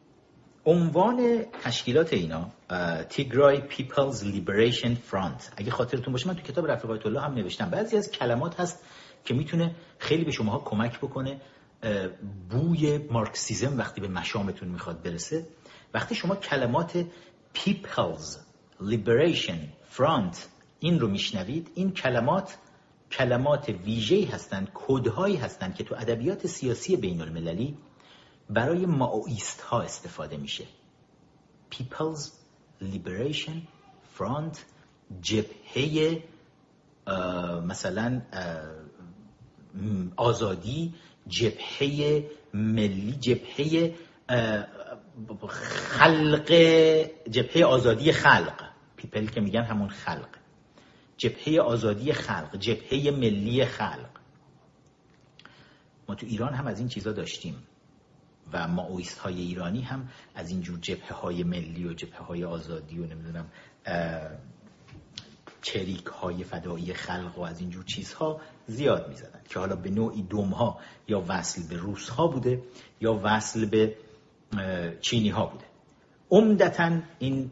[0.66, 2.50] عنوان تشکیلات اینا
[3.08, 7.70] Tigray People's Liberation Front اگه خاطرتون باشه من تو کتاب رفیق آیت الله هم نوشتم.
[7.70, 8.84] بعضی از کلمات هست
[9.24, 11.40] که می‌تونه خیلی به شماها کمک بکنه.
[12.50, 15.46] بوی مارکسیزم وقتی به مشامتون می‌خواد برسه.
[15.94, 17.04] وقتی شما کلمات
[17.52, 18.38] People's
[18.80, 20.48] Liberation Front
[20.80, 22.56] این رو میشنوید این کلمات
[23.12, 27.76] کلمات ویژه‌ای هستند کدهایی هستند که تو ادبیات سیاسی بین المللی
[28.50, 30.64] برای ماویست ها استفاده میشه.
[31.74, 32.20] People's
[32.82, 33.56] Liberation
[34.18, 34.58] Front
[35.22, 36.22] جبهه
[37.66, 38.22] مثلا
[40.16, 40.94] آزادی
[41.28, 43.94] جبهه ملی جبهه
[45.88, 46.52] خلق
[47.30, 48.64] جبهه آزادی خلق.
[48.96, 50.28] پیپل که میگن همون خلق.
[51.16, 54.10] جبهه آزادی خلق جبهه ملی خلق.
[56.08, 57.66] ما تو ایران هم از این چیزا داشتیم.
[58.52, 63.06] و ماویست های ایرانی هم از اینجور جبهه های ملی و جبهه های آزادی و
[63.06, 63.46] نمی‌دونم
[65.62, 70.50] چریک های فدایی خلق و از اینجور چیزها زیاد می‌زدن که حالا به نوعی دم
[70.50, 72.62] ها یا وصل به روس ها بوده
[73.00, 73.96] یا وصل به
[75.00, 75.64] چینی ها بوده.
[76.30, 77.50] عمدتا این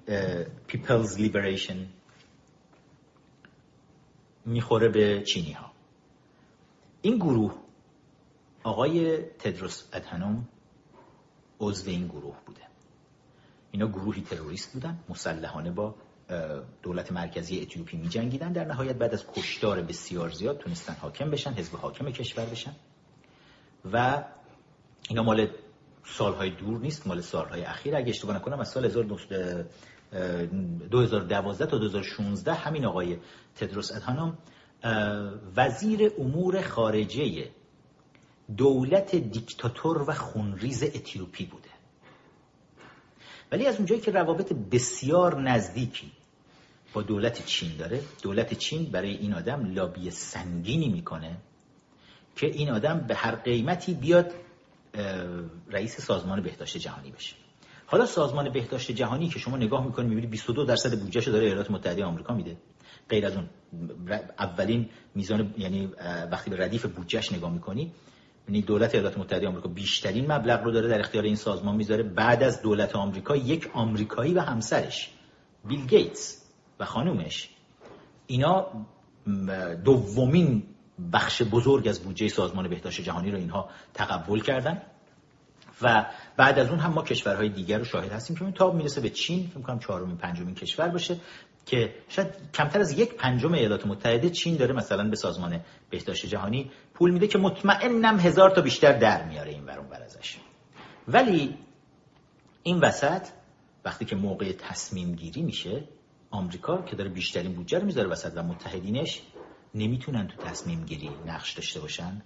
[0.66, 1.86] People's Liberation
[4.46, 5.72] می‌خوره به چینی ها
[7.02, 7.54] این گروه
[8.64, 10.48] آقای تدروس ادهنوم
[11.62, 12.60] عضو این گروه بوده.
[13.70, 15.94] اینا گروهی تروریست بودن مسلحانه با
[16.82, 21.52] دولت مرکزی اتیوپی می جنگیدن در نهایت بعد از کشتار بسیار زیاد تونستن حاکم بشن
[21.52, 22.74] حزب حاکم کشور بشن.
[23.92, 24.24] و
[25.08, 25.48] اینا مال
[26.04, 27.96] سالهای دور نیست مال سالهای اخیر.
[27.96, 33.18] اگه اشتباه نکنم از سال 2012 تا 2016 همین آقای
[33.56, 34.38] تدروس ادهانوم
[35.56, 37.50] وزیر امور خارجه
[38.56, 41.68] دولت دیکتاتور و خونریز اتیوپی بوده.
[43.52, 46.12] ولی از اونجایی که روابط بسیار نزدیکی
[46.92, 51.36] با دولت چین داره دولت چین برای این آدم لابی سنگینی می‌کنه
[52.36, 54.34] که این آدم به هر قیمتی بیاد
[55.70, 57.36] رئیس سازمان بهداشت جهانی بشه.
[57.86, 62.04] حالا سازمان بهداشت جهانی که شما نگاه می‌کنید می‌بینید 22 درصد بودجهشو داره ایالات متحده
[62.04, 62.56] آمریکا میده.
[63.08, 63.48] غیر از اون
[64.38, 65.86] اولین میزان یعنی
[66.30, 67.92] وقتی به ردیف بودجهش نگاه می‌کنی
[68.48, 72.02] یعنی دولت ایالات متحده آمریکا بیشترین مبلغ رو داره در اختیار این سازمان می‌ذاره.
[72.02, 75.10] بعد از دولت آمریکا یک آمریکایی و همسرش
[75.64, 76.42] بیل گیتس
[76.80, 77.48] و خانومش.
[78.26, 78.66] اینا
[79.84, 80.62] دومین
[81.12, 84.82] بخش بزرگ از بودجه سازمان بهداشت جهانی رو اینها تقبل کردن.
[85.82, 89.10] و بعد از اون هم ما کشورهای دیگر رو شاهد هستیم که تا می‌رسه به
[89.10, 91.16] چین فکر کنم چهارمین پنجمین کشور باشه.
[91.66, 95.60] که شاید کمتر از یک پنجم ایالات متحده چین داره مثلا به سازمان
[95.90, 100.36] بهداشت جهانی پول میده که مطمئنم هزار تا بیشتر در میاره این ورون بر ازش.
[101.08, 101.58] ولی
[102.62, 103.26] این وسط
[103.84, 105.84] وقتی که موقع تصمیم گیری میشه
[106.30, 109.22] آمریکا که داره بیشترین بودجه رو می‌ذاره وسط و متحدینش
[109.74, 112.22] نمی‌تونن تو تصمیم گیری نقش داشته باشن.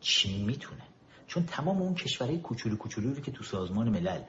[0.00, 0.82] چین می‌تونه.
[1.26, 4.22] چون تمام اون کشورهای کوچولو کوچولو که تو سازمان ملل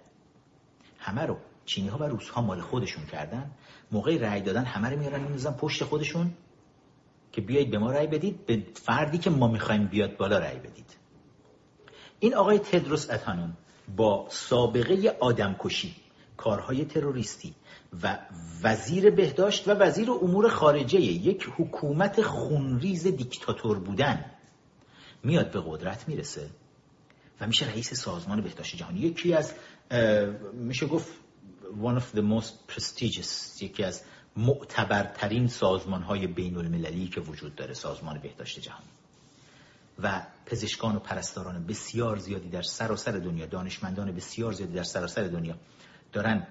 [0.99, 1.37] همه رو
[1.69, 3.51] چینی ها و روس ها مال خودشون کردن.
[3.91, 6.33] موقع رأی دادن همه رو میارن میندازن پشت خودشون
[7.31, 8.45] که بیایید به ما رأی بدید.
[8.45, 10.97] به فردی که ما می‌خوایم بیاد بالا رأی بدید.
[12.19, 13.53] این آقای تدروس اتانون
[13.95, 15.95] با سابقه آدمکشی
[16.37, 17.55] کارهای تروریستی
[18.03, 18.17] و
[18.63, 24.25] وزیر بهداشت و وزیر امور خارجه یک حکومت خونریز دیکتاتور بودن
[25.23, 26.49] میاد به قدرت می‌رسه
[27.41, 28.99] و میشه رئیس سازمان بهداشت جهانی.
[28.99, 29.53] یکی از
[30.53, 31.28] میشه گفت
[31.81, 34.01] one of the most prestigious یکی از
[34.37, 38.89] معتبرترین سازمان های بین المللی که وجود داره سازمان بهداشت جهانی
[40.03, 45.55] و پزشکان و پرستاران بسیار زیادی در سراسر دنیا دانشمندان بسیار زیادی در سراسر دنیا
[46.13, 46.47] دارن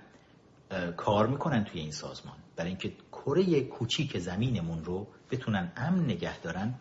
[0.97, 2.37] کار می‌کنن توی این سازمان.
[2.57, 6.75] برای اینکه کره کوچیک زمینمون رو بتونن امن نگه دارن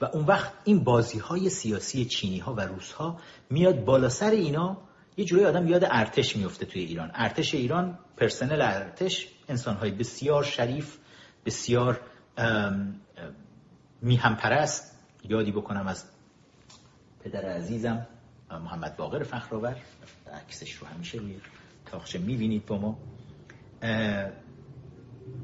[0.00, 3.20] و اون وقت این بازی های سیاسی چینی ها و روس ها
[3.50, 4.76] میاد بالا سر اینا
[5.20, 7.10] یه جوری آدم یاد ارتش میفته توی ایران.
[7.14, 10.96] ارتش ایران پرسنل ارتش انسان های بسیار شریف
[11.44, 12.00] بسیار
[14.02, 16.04] میهم پرست یادی بکنم از
[17.24, 18.06] پدر عزیزم
[18.50, 19.76] محمد باقر فخرآور.
[20.32, 21.40] عکسش رو همیشه روی
[21.86, 22.98] تاخچه می‌بینید با ما.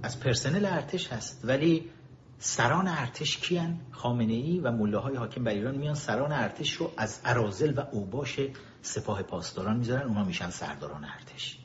[0.03, 1.91] از پرسنل ارتش هست ولی
[2.39, 5.95] سران ارتش کیان؟ خامنه ای و مله های حاکم بر ایران میان.
[5.95, 8.41] سران ارتش رو از ارازل و اوباش
[8.87, 11.59] سپاه پاسداران می‌ذارن اونها میشن سرداران ارتش.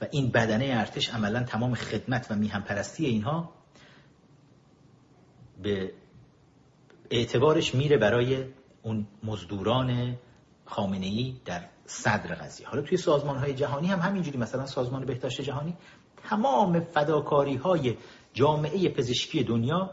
[0.00, 3.52] و این بدنه ارتش عملا تمام خدمت و میهم پرستی اینها
[5.62, 5.92] به
[7.10, 8.44] اعتبارش میره برای
[8.82, 10.16] اون مزدوران
[10.64, 12.68] خامنه ای در صدر قضیه.
[12.68, 15.76] حالا توی سازمان های جهانی هم همینجوری مثلا سازمان بهداشت جهانی
[16.22, 17.96] تمام فداکاری های
[18.32, 19.90] جامعه پزشکی دنیا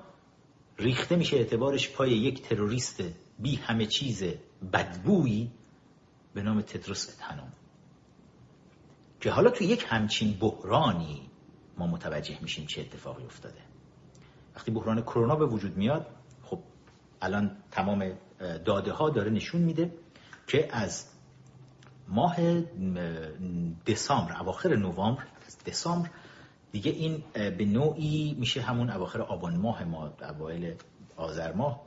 [0.80, 3.04] ریخته میشه اعتبارش پای یک تروریست
[3.40, 4.24] بی همه چیز
[4.74, 5.52] بدبویی
[6.38, 7.52] به نام تدروس ادهنوم
[9.20, 11.30] که حالا توی یک همچین بحرانی
[11.78, 13.62] ما متوجه میشیم چه اتفاقی افتاده.
[14.56, 16.08] وقتی بحران کرونا به وجود میاد
[16.44, 16.60] خب
[17.22, 18.12] الان تمام
[18.66, 19.94] داده ها داره نشون میده
[20.48, 21.06] که از
[22.08, 22.62] ماه
[23.88, 25.24] دسامبر اواخر نوامبر
[25.66, 26.10] دسامبر
[26.72, 30.76] دیگه این به نوعی میشه همون اواخر آبان ماه ما اوایل
[31.16, 31.82] آذر ماه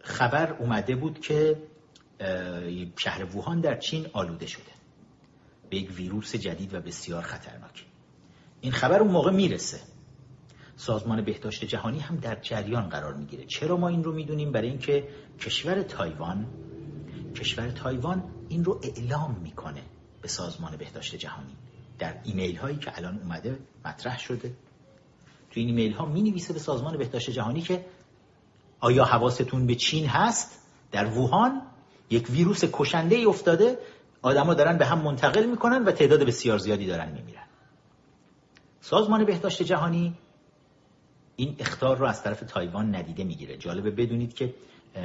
[0.00, 1.56] خبر اومده بود که
[2.96, 4.72] شهر ووهان در چین آلوده شده.
[5.70, 7.84] به یک ویروس جدید و بسیار خطرناک.
[8.60, 9.80] این خبر اون موقع می‌رسه.
[10.76, 13.44] سازمان بهداشت جهانی هم در جریان قرار می‌گیره.
[13.44, 15.08] چرا ما این رو می‌دونیم؟ برای اینکه
[15.40, 16.46] کشور تایوان
[17.34, 19.82] کشور تایوان این رو اعلام می‌کنه
[20.22, 21.56] به سازمان بهداشت جهانی.
[21.98, 24.48] در ایمیل هایی که الان اومده مطرح شده.
[25.50, 27.86] تو این ایمیل ها می نویسه به سازمان بهداشت جهانی که
[28.80, 31.62] آیا حواستون به چین هست؟ در ووهان
[32.12, 33.78] یک ویروس کشنده ای افتاده
[34.22, 37.46] آدما دارن به هم منتقل می‌کنن و تعداد بسیار زیادی دارن میمیرن.
[38.80, 40.14] سازمان بهداشت جهانی
[41.36, 43.56] این اختار رو از طرف تایوان ندیده می‌گیره.
[43.56, 44.54] جالبه بدونید که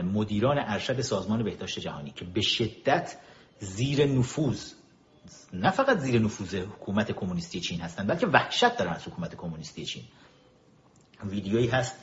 [0.04, 3.18] مدیران ارشد سازمان بهداشت جهانی که به شدت
[3.60, 4.74] زیر نفوذ
[5.54, 10.04] نه فقط زیر نفوذ حکومت کمونیستی چین هستند بلکه وحشت دارن از حکومت کمونیستی چین.
[11.24, 11.96] ویدیویی هست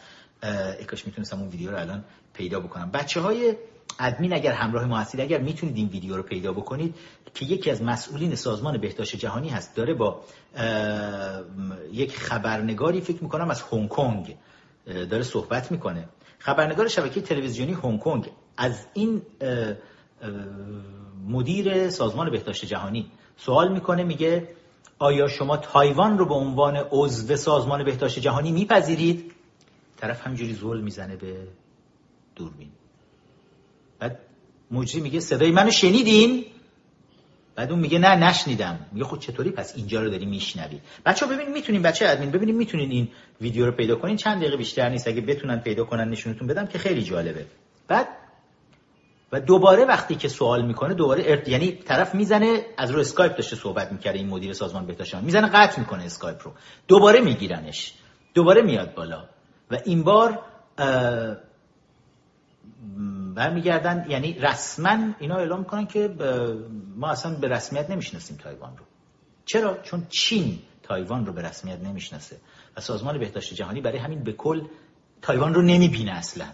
[0.81, 2.91] اکاش می‌تونستم اون ویدیو رو الان پیدا بکنم.
[2.91, 3.57] بچه های
[3.99, 6.95] ادمین اگر همراه ما هستید اگر می‌تونید این ویدیو رو پیدا بکنید
[7.35, 9.77] که یکی از مسئولین سازمان بهداشت جهانی هست.
[9.77, 10.21] داره با
[11.93, 14.37] یک خبرنگاری فکر می‌کنم از هنگ کنگ
[14.87, 16.09] داره صحبت می‌کنه.
[16.39, 18.31] خبرنگار شبکه تلویزیونی هنگ کنگ.
[18.57, 19.23] از این
[21.29, 24.49] مدیر سازمان بهداشت جهانی سوال می‌کنه میگه
[24.99, 29.33] آیا شما تایوان رو به عنوان عضو سازمان بهداشت جهانی میپذیرید؟
[29.97, 31.49] طرف همینجوری زول می‌زنه به
[32.37, 32.71] دوربین.
[33.99, 34.19] بعد
[34.71, 36.45] مجری میگه صدای منو شنیدین؟
[37.57, 38.87] بعد اون میگه نه نشنیدم.
[38.93, 40.81] میگه خود خب چطوری؟ پس اینجا رو داری میشنوی.
[41.07, 43.09] بچه ببین می‌تونین بچه ادمین ببینیم می‌تونین این
[43.41, 44.17] ویدیو رو پیدا کنین.
[44.17, 45.09] چند دقیقه بیشتر نیست.
[45.09, 47.47] اگه بتونن پیدا کنن نشونتون بدم که خیلی جالبه.
[47.89, 48.09] بعد
[49.33, 51.49] و دوباره وقتی که سوال می‌کنه دوباره ارت...
[51.49, 55.81] یعنی طرف می‌زنه از رو اسکایپ داشته صحبت می‌کرده این مدیر سازمان بهداشت می‌زنه قطع
[55.81, 56.53] می‌کنه اسکایپ رو.
[56.89, 57.95] دوباره میگیرنش.
[58.35, 59.25] دوباره میاد بالا.
[59.71, 60.43] و این بار
[63.35, 66.15] برمیگردن یعنی رسما اینا اعلام می‌کنن که
[66.97, 68.85] ما اصلا به رسمیت نمی‌شناسیم تایوان رو.
[69.45, 72.37] چرا؟ چون چین تایوان رو به رسمیت نمی‌شناسه.
[72.77, 74.63] و سازمان بهداشت جهانی برای همین به کل
[75.23, 76.47] تایوان رو نمی‌بینه اصلا.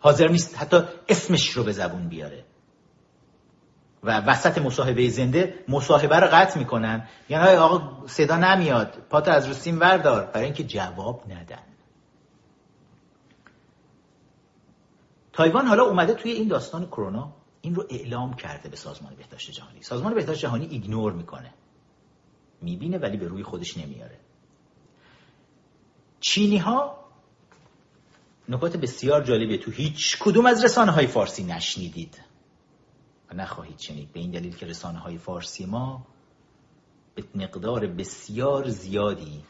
[0.00, 2.44] حاضر نیست حتی اسمش رو به زبون بیاره.
[4.02, 7.08] و وسط مصاحبه زنده مصاحبه رو قطع می‌کنن.
[7.28, 10.26] یعنی آقا صدا نمیاد پات از رو سیم وردار.
[10.26, 11.62] برای اینکه جواب ندن.
[15.40, 19.82] تایوان حالا اومده توی این داستان کرونا این رو اعلام کرده به سازمان بهداشت جهانی.
[19.82, 21.54] سازمان بهداشت جهانی ایگنور می‌کنه.
[22.62, 24.18] می‌بینه ولی به روی خودش نمیاره.
[26.20, 27.04] چینی ها
[28.48, 32.20] نکات بسیار جالبه تو هیچ کدوم از رسانه های فارسی نشنیدید.
[33.30, 34.12] و نخواهید شنید.
[34.12, 36.06] به این دلیل که رسانه های فارسی ما
[37.14, 39.44] به مقدار بسیار زیادی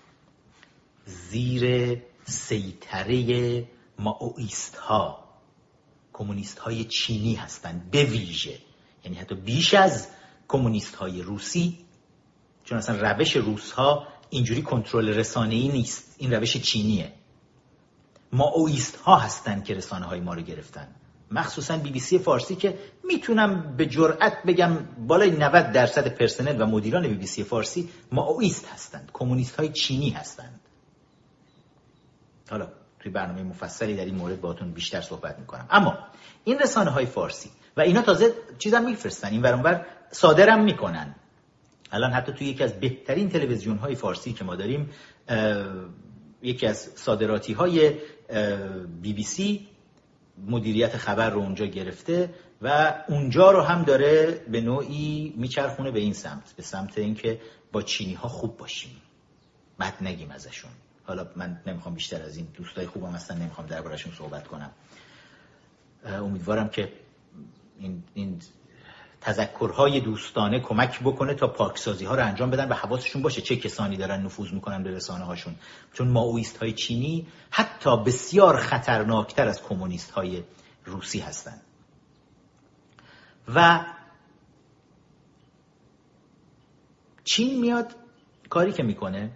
[1.04, 3.68] زیر سیطره
[3.98, 5.29] ماویست ها
[6.20, 8.58] کمونیست های چینی هستند به ویژه.
[9.04, 10.08] یعنی حتی بیش از
[10.48, 11.78] کمونیست های روسی
[12.64, 16.14] چون اصلا روش روس ها اینجوری کنترل رسانه ای نیست.
[16.18, 17.12] این روش چینیه.
[18.32, 20.88] ما اویست ها هستن که رسانه های ما رو گرفتن.
[21.30, 26.66] مخصوصا بی بی سی فارسی که می‌تونم به جرأت بگم بالای 90 درصد پرسنل و
[26.66, 30.60] مدیران بی بی سی فارسی ما اویست هستند کمونیست های چینی هستند.
[32.50, 32.68] حالا
[33.00, 35.66] توی برنامه مفصلی در این مورد باهاتون بیشتر صحبت می‌کنم.
[35.70, 35.98] اما
[36.44, 39.28] این رسانه های فارسی و اینا تازه چیزم میفرستن.
[39.28, 41.14] این ورانور صادرم می‌کنن.
[41.92, 44.90] الان حتی توی یکی از بهترین تلویزیون های فارسی که ما داریم
[46.42, 47.94] یکی از صادراتی های
[49.02, 49.68] بی بی سی
[50.46, 56.12] مدیریت خبر رو اونجا گرفته و اونجا رو هم داره به نوعی میچرخونه به این
[56.12, 57.40] سمت به سمت اینکه
[57.72, 58.96] با چینی ها خوب باشیم.
[59.80, 60.70] بد نگیم ازشون.
[61.10, 64.70] حالا من نمی‌خوام بیشتر از این دوستای خوبم هستن نمی‌خوام دربارشون صحبت کنم.
[66.04, 66.92] امیدوارم که
[67.78, 68.40] این, این
[69.20, 73.96] تذکرهای دوستانه کمک بکنه تا پاکسازی ها رو انجام بدن و حواسشون باشه چه کسانی
[73.96, 75.54] دارن نفوذ می‌کنن به رسانه هاشون
[75.92, 80.42] چون ماویست های چینی حتی بسیار خطرناکتر از کمونیست های
[80.84, 81.60] روسی هستند
[83.54, 83.84] و
[87.24, 87.94] چین میاد
[88.50, 89.30] کاری که می‌کنه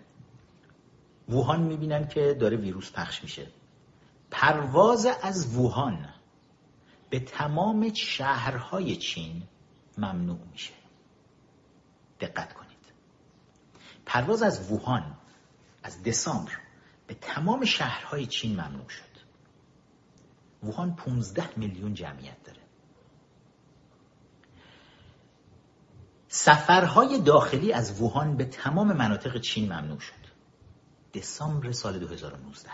[1.28, 3.46] ووهان می‌بینن که داره ویروس پخش میشه.
[4.30, 6.08] پرواز از ووهان
[7.10, 9.42] به تمام شهرهای چین
[9.98, 10.72] ممنوع میشه.
[12.20, 12.74] دقت کنید.
[14.06, 15.16] پرواز از ووهان
[15.82, 16.52] از دسامبر
[17.06, 19.14] به تمام شهرهای چین ممنوع شد.
[20.62, 22.60] ووهان 15 میلیون جمعیت داره.
[26.28, 30.23] سفرهای داخلی از ووهان به تمام مناطق چین ممنوع شد.
[31.14, 32.70] دسامبر سال 2019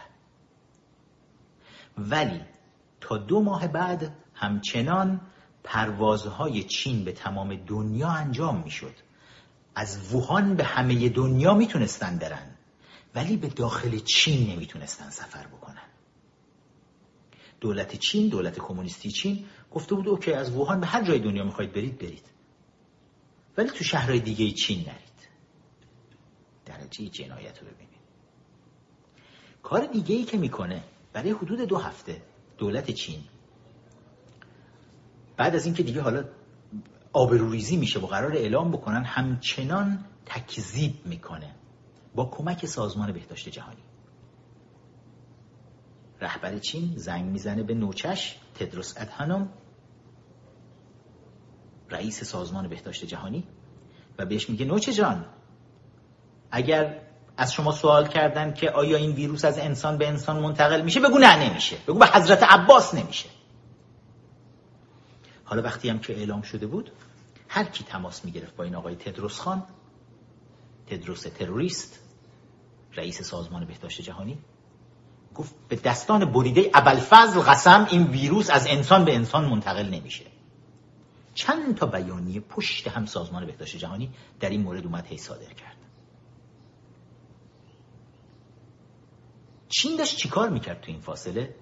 [1.99, 2.41] ولی
[3.01, 5.21] تا دو ماه بعد همچنان
[5.65, 8.95] پروازهای چین به تمام دنیا انجام می‌شد.
[9.75, 12.57] از ووهان به همه دنیا می‌تونستن برن
[13.15, 15.89] ولی به داخل چین نمی‌تونستن سفر بکنن.
[17.61, 21.73] دولت چین دولت کمونیستی چین گفته بود اوکی از ووهان به هر جای دنیا می‌خواید
[21.73, 22.25] برید برید.
[23.57, 25.11] ولی تو شهرهای دیگه چین نرید.
[26.67, 27.90] درجه جنایت رو ببینید
[29.63, 30.83] کار دیگه ای که می‌کنه
[31.13, 32.23] برای حدود دو هفته
[32.59, 33.21] دولت چین.
[35.37, 36.25] بعد از اینکه دیگه حالا
[37.13, 41.55] آبروریزی میشه و قرار اعلام بکنن همچنان تکذیب می‌کنه
[42.15, 43.83] با کمک سازمان بهداشت جهانی.
[46.21, 49.49] رهبر چین زنگ می‌زنه به نوچش تدروس ادهانوم
[51.91, 53.45] رئیس سازمان بهداشت جهانی
[54.19, 55.27] و بهش میگه نوچه جان
[56.51, 57.10] اگر
[57.41, 61.19] از شما سوال کردن که آیا این ویروس از انسان به انسان منتقل میشه؟ بگو
[61.19, 61.77] نه نمیشه.
[61.87, 63.29] بگو به حضرت عباس نمیشه.
[65.45, 66.91] حالا وقتی هم که اعلام شده بود
[67.49, 69.63] هر کی تماس می‌گرفت با این آقای تدروس خان
[70.87, 71.99] تدروس تروریست
[72.97, 74.39] رئیس سازمان بهداشت جهانی
[75.35, 80.25] گفت به دستان بریده ابوالفضل قسم این ویروس از انسان به انسان منتقل نمیشه.
[81.35, 84.11] چند تا بیانیه پشت هم سازمان بهداشت جهانی
[84.41, 85.80] در این مورد اومد هی صادر کرد.
[89.73, 91.55] چین داشت چیکار می‌کرد تو این فاصله؟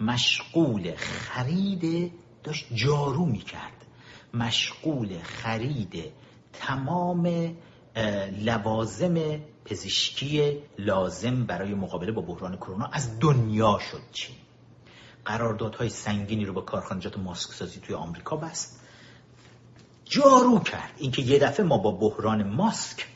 [0.00, 2.12] مشغول خرید
[2.42, 3.86] داشت جارو می‌کرد.
[4.34, 6.12] مشغول خرید
[6.52, 7.56] تمام
[8.38, 14.36] لوازم پزشکی لازم برای مقابله با بحران کرونا از دنیا شد چین.
[15.24, 18.80] قراردادهای سنگینی رو با کارخانجات ماسک سازی توی آمریکا بست.
[20.04, 20.92] جارو کرد.
[20.96, 23.06] اینکه یه دفعه ما با بحران ماسک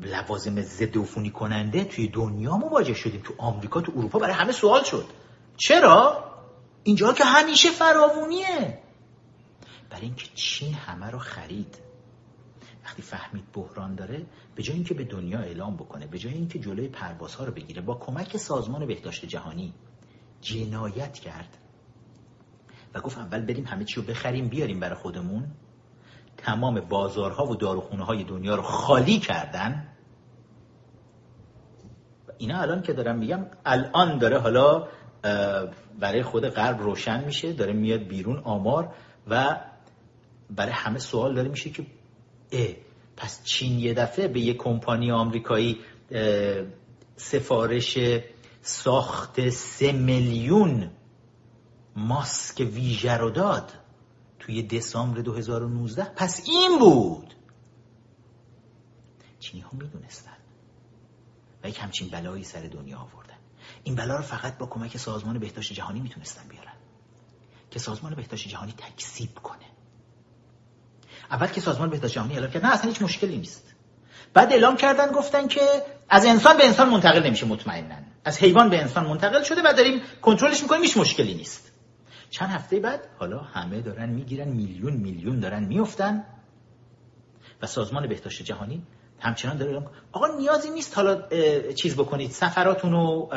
[0.00, 3.20] لوازم ضد عفونی کننده توی دنیا مواجه شدیم.
[3.24, 5.06] تو آمریکا تو اروپا برای همه سوال شد.
[5.56, 6.24] چرا؟
[6.82, 8.78] اینجا که همیشه فراوونیه.
[9.90, 11.78] برای اینکه چین همه رو خرید.
[12.84, 16.88] وقتی فهمید بحران داره به جای اینکه به دنیا اعلام بکنه به جای اینکه جلوی
[16.88, 19.74] پروازها رو بگیره با کمک سازمان بهداشت جهانی
[20.40, 21.58] جنایت کرد.
[22.94, 25.50] و گفت اول بریم همه چی رو بخریم بیاریم برای خودمون.
[26.44, 29.88] تمام بازارها و داروخونه های دنیا رو خالی کردن.
[32.38, 34.88] اینا الان که دارم میگم الان داره حالا
[36.00, 38.94] برای خود غرب روشن میشه داره میاد بیرون آمار
[39.28, 39.60] و
[40.50, 41.86] برای همه سوال داره میشه که
[42.52, 42.68] اه
[43.16, 45.78] پس چین یه دفعه به یه کمپانی آمریکایی
[47.16, 47.98] سفارش
[48.62, 50.90] ساخت سه میلیون
[51.96, 53.72] ماسک ویژه رو داد.
[54.42, 57.34] توی دسامبر 2019 پس این بود.
[59.40, 60.36] چینی ها می‌دونستن.
[61.64, 63.36] و یک همچین بلایی سر دنیا آوردن.
[63.84, 66.72] این بلا رو فقط با کمک سازمان بهداشت جهانی می‌تونستن بیارن.
[67.70, 69.66] که سازمان بهداشت جهانی تکسیب کنه.
[71.30, 73.74] اول که سازمان بهداشت جهانی اعلام کرد نه اصلا هیچ مشکلی نیست.
[74.34, 75.60] بعد اعلام کردن گفتن که
[76.08, 80.00] از انسان به انسان منتقل نمیشه مطمئنا از حیوان به انسان منتقل شده و داریم
[80.22, 81.71] کنترلش می‌کنیم هیچ مشکلی نیست.
[82.32, 86.24] چند هفته بعد حالا همه دارن می‌گیرن میلیون میلیون دارن میفتن.
[87.62, 88.86] و سازمان بهداشت جهانی
[89.20, 91.28] همچنان داره آقا نیازی نیست حالا
[91.72, 93.30] چیز بکنید سفراتون رو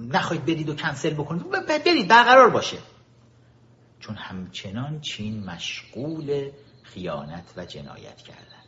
[0.00, 1.50] نخواهید برید و کنسل بکنید.
[1.84, 2.78] برید برقرار باشه.
[4.00, 6.50] چون همچنان چین مشغول
[6.82, 8.64] خیانت و جنایت کردن.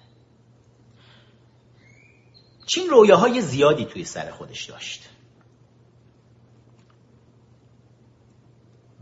[2.66, 5.09] چین رویاهای زیادی توی سر خودش داشت.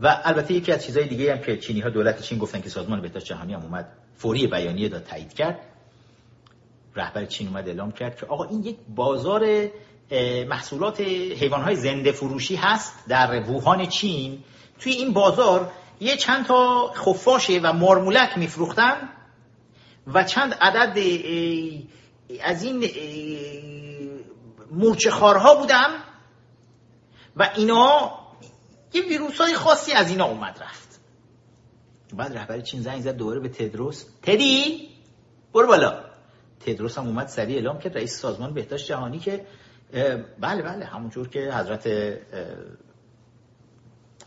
[0.01, 3.01] و البته یکی از چیزهای دیگه هم که چینی ها دولت چین گفتن که سازمان
[3.01, 5.59] بهداشت جهانی هم اومد فوری بیانیه داد تایید کرد.
[6.95, 9.69] رهبر چین اومد اعلام کرد که آقا این یک بازار
[10.47, 14.43] محصولات حیوانهای زنده فروشی هست در ووهان چین.
[14.79, 19.09] توی این بازار یه چند تا خفاشه و مارمولک میفروختن
[20.07, 20.97] و چند عدد
[22.43, 22.89] از این
[24.71, 25.87] مورچه خارها بودن
[27.35, 28.20] و اینا
[28.93, 31.01] یه ویروس های خاصی از اینا اومد رفت.
[32.13, 34.05] بعد رهبر چین زنگ زد دوباره به تدروس.
[34.21, 34.89] تدی؟
[35.53, 36.03] برو بالا.
[36.59, 37.97] تدروس هم اومد سریع اعلام کرد.
[37.97, 39.45] رئیس سازمان بهداشت جهانی که
[40.39, 41.87] بله بله همونجور که حضرت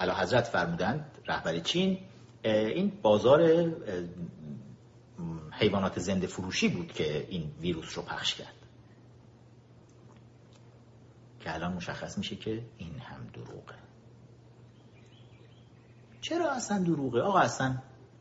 [0.01, 1.99] علا حضرت فرمودند رهبر چین
[2.45, 3.71] این بازار
[5.53, 8.55] حیوانات زنده فروشی بود که این ویروس رو پخش کرد.
[11.41, 13.75] که الان مشخص میشه که این هم دروغه.
[16.25, 17.79] چرا اصلا دروغه؟ آقا اصلا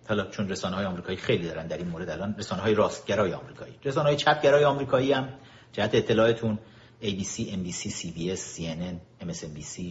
[0.10, 3.74] حالا چون رسانه های آمریکایی خیلی دارن در این مورد الان رسانه های راستگرای آمریکایی
[3.86, 5.30] رسانه های چپگرای آمریکایی هم
[5.72, 6.60] جهت اطلاعاتون
[7.02, 9.82] ABC, NBC, CBS, CNN, MSNBC,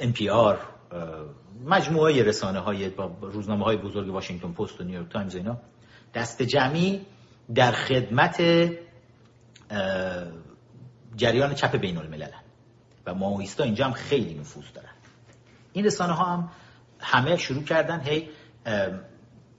[0.00, 0.56] NPR
[1.64, 5.58] مجموعه رسانه های روزنامه های بزرگ واشنگتن پست و نیویورک تایمز اینا
[6.14, 7.06] دست جمعی
[7.54, 8.42] در خدمت
[11.16, 12.30] جریان چپ بین الملل
[13.06, 14.90] و ماویستا اینجا هم خیلی نفوذ دارن.
[15.72, 16.50] این رسانه ها هم
[17.06, 18.28] همه شروع کردن هی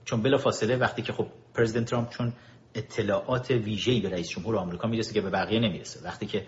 [0.04, 2.32] چون بلا فاصله وقتی که خب پرزیدنت ترامپ چون
[2.74, 6.04] اطلاعات ویژه‌ای به رئیس جمهور آمریکا می‌رسه که به بقیه نمی‌رسه.
[6.04, 6.46] وقتی که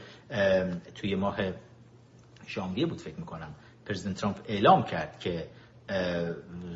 [0.94, 1.36] توی ماه
[2.48, 3.54] ژانویه بود فکر می‌کنم
[3.86, 5.48] پرزیدنت ترامپ اعلام کرد که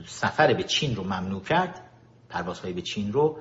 [0.07, 1.81] سفر به چین رو ممنوع کرد
[2.29, 3.39] پروازهای به چین رو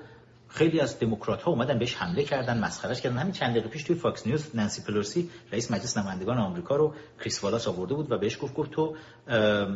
[0.53, 3.17] خیلی از دموکرات ها اومدن بهش حمله کردن مسخرهش کردن.
[3.17, 7.43] همین چند دقیقه پیش توی فاکس نیوز نانسی پلوسی رئیس مجلس نمایندگان آمریکا رو کریس
[7.43, 8.95] والاس آورده بود و بهش گفت گفت تو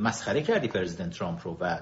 [0.02, 1.80] مسخره کردی پرزیدنت ترامپ رو و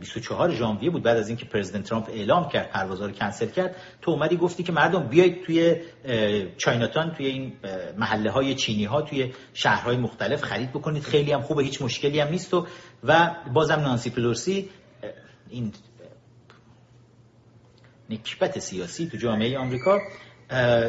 [0.00, 3.76] 24 ژانویه بود بعد از اینکه پرزیدنت ترامپ اعلام کرد پروازها رو کنسل کرد.
[4.02, 5.76] تو اومدی گفتی که مردم بیاید توی
[6.56, 7.52] چایناتان توی این
[7.98, 11.02] محله های چینی ها توی شهرهای مختلف خرید بکنید.
[11.02, 12.54] خیلی هم خوبه هیچ مشکلی هم نیست.
[12.54, 12.66] و
[13.04, 14.70] و بازم نانسی پلورسی
[15.48, 15.72] این
[18.12, 19.98] نکبت سیاسی تو جامعه آمریکا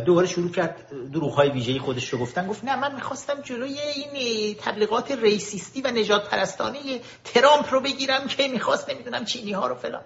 [0.05, 2.47] دوباره شروع کرد دروغ های ویژه‌ای خودش رو گفتن.
[2.47, 6.80] گفت نه من می‌خواستم جلوی این تبلیغات ریسیستی و نجات پرستانه
[7.24, 10.03] ترامپ رو بگیریم که می‌خواست نمی‌دونم چینی ها رو فلان.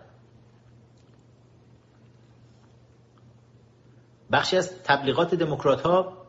[4.32, 6.28] بخشی از تبلیغات دموکرات ها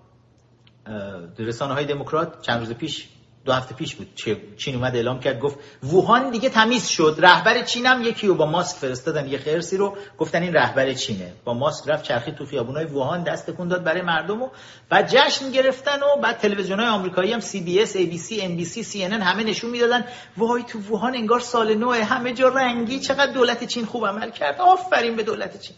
[1.38, 3.08] رسانه های دموکرات چند روز پیش
[3.44, 4.14] دو هفته پیش بود
[4.56, 8.46] چین اومد اعلام کرد گفت ووهان دیگه تمیز شد رهبر چین هم یکی رو با
[8.46, 11.32] ماسک فرستادن یه خرسی رو گفتن این رهبر چینه.
[11.44, 14.48] با ماسک رفت چرخی تو خیابونای ووهان دست تکون داد برای مردم و
[14.88, 18.56] بعد جشن گرفتن و بعد تلویزیونای آمریکایی هم سی بی اس ای بی سی ام
[18.56, 20.04] بی سی سی ان همه نشون می‌دادن
[20.36, 24.60] وای تو ووهان انگار سال نو همه جا رنگی چقدر دولت چین خوب عمل کرد
[24.60, 25.76] آفرین به دولت چین.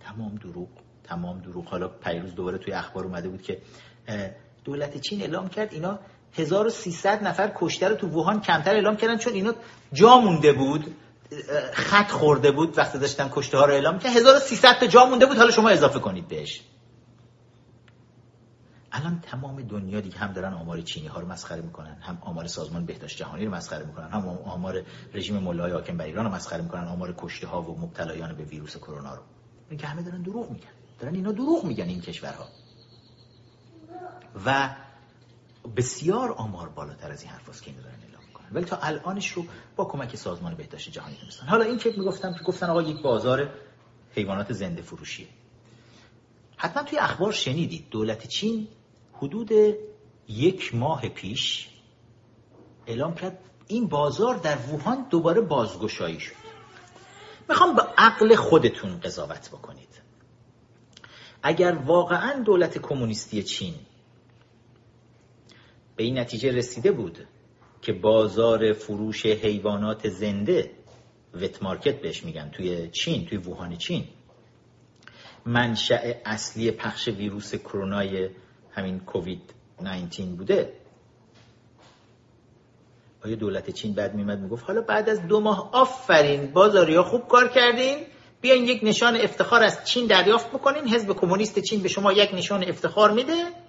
[0.00, 0.68] تمام دروغ
[1.04, 1.68] تمام دروغ.
[1.68, 3.62] حالا پیروز دوباره توی اخبار اومده بود که
[4.64, 5.98] دولت چین اعلام کرد اینا
[6.34, 9.54] 1300 نفر کشته رو تو ووهان کمتر اعلام کردن چون اینا
[9.92, 10.96] جا مونده بود
[11.72, 15.36] خط خورده بود وقتی داشتن کشته ها رو اعلام کرد 1300 تا جا مونده بود
[15.36, 16.62] حالا شما اضافه کنید بهش.
[18.92, 22.86] الان تمام دنیا دیگه هم دارن آمار چینی ها رو مسخره می‌کنن هم آمار سازمان
[22.86, 24.82] بهداشت جهانی رو مسخره می‌کنن هم آمار
[25.14, 28.76] رژیم مولای حاکم بر ایران رو مسخره می‌کنن آمار کشته ها و مبتلایان به ویروس
[28.76, 29.22] کرونا رو.
[29.70, 30.68] این که همه دارن دروغ میگن.
[30.98, 32.48] دارن اینا دروغ میگن این کشورها.
[34.46, 34.70] و
[35.76, 38.46] بسیار آمار بالاتر از این حرفاست که اینو دارن اعلام می‌کنن.
[38.52, 39.44] ولی تا الانش رو
[39.76, 43.50] با کمک سازمان بهداشت جهانی تونستن حالا این که می‌گفتم که گفتن آقا یک بازار
[44.14, 45.28] حیوانات زنده فروشیه.
[46.56, 47.90] حتما توی اخبار شنیدید.
[47.90, 48.68] دولت چین
[49.12, 49.50] حدود
[50.28, 51.68] یک ماه پیش
[52.86, 56.34] اعلام کرد این بازار در ووهان دوباره بازگشایی شد.
[57.48, 59.88] می‌خوام با عقل خودتون قضاوت بکنید.
[61.42, 63.74] اگر واقعا دولت کمونیستی چین
[65.96, 67.18] به این نتیجه رسیده بود
[67.82, 70.70] که بازار فروش حیوانات زنده
[71.34, 74.04] وت مارکت بهش میگن توی چین توی ووهان چین.
[75.46, 78.30] منشأ اصلی پخش ویروس کرونای
[78.70, 80.72] همین کووید 19 بوده.
[83.24, 87.48] آیا دولت چین بعد میمد می‌گفت حالا بعد از دو ماه آفرین بازاریا خوب کار
[87.48, 87.96] کردین
[88.40, 92.64] بیاین یک نشان افتخار از چین دریافت بکنین حزب کمونیست چین به شما یک نشان
[92.64, 93.61] افتخار میده.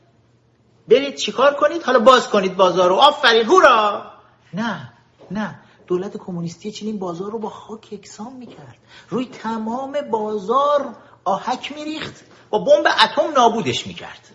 [0.87, 2.95] برید چیکار کنید؟ حالا باز کنید بازار رو.
[2.95, 4.11] آفرین هورا!
[4.53, 4.93] نه
[5.31, 5.59] نه.
[5.87, 8.77] دولت کمونیستی چین این بازار رو با خاک یکسان می‌کرد.
[9.09, 14.29] روی تمام بازار آهک میریخت با بمب اتم نابودش می‌کرد.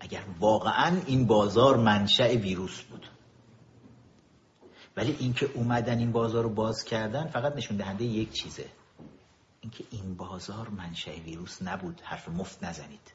[0.00, 3.06] اگر واقعا این بازار منشأ ویروس بود.
[4.96, 8.66] ولی اینکه اومدن این بازار رو باز کردن فقط نشون دهنده یک چیزه.
[9.60, 12.00] اینکه این بازار منشأ ویروس نبود.
[12.04, 13.13] حرف مفت نزنید.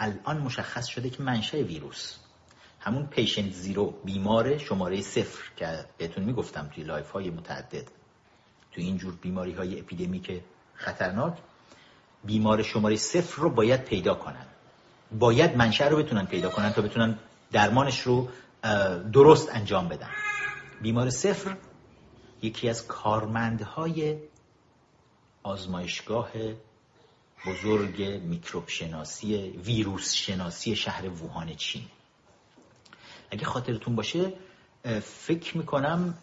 [0.00, 2.16] الان مشخص شده که منشأ ویروس.
[2.80, 7.88] همون patient zero بیمار شماره صفر که بهتون می‌گفتم توی live های متعدد.
[8.72, 10.40] توی اینجور بیماری های اپیدمیک
[10.74, 11.38] خطرناک
[12.24, 14.46] بیمار شماره صفر رو باید پیدا کنن.
[15.18, 17.18] باید منشأ رو بتونن پیدا کنن تا بتونن
[17.52, 18.28] درمانش رو
[19.12, 20.10] درست انجام بدن.
[20.82, 21.56] بیمار صفر
[22.42, 24.18] یکی از کارمندهای
[25.42, 26.30] آزمایشگاه
[27.46, 31.84] بزرگ میکروب شناسی ویروس شناسی شهر ووهان چین.
[33.30, 34.32] اگه خاطرتون باشه
[35.02, 36.14] فکر می‌کنم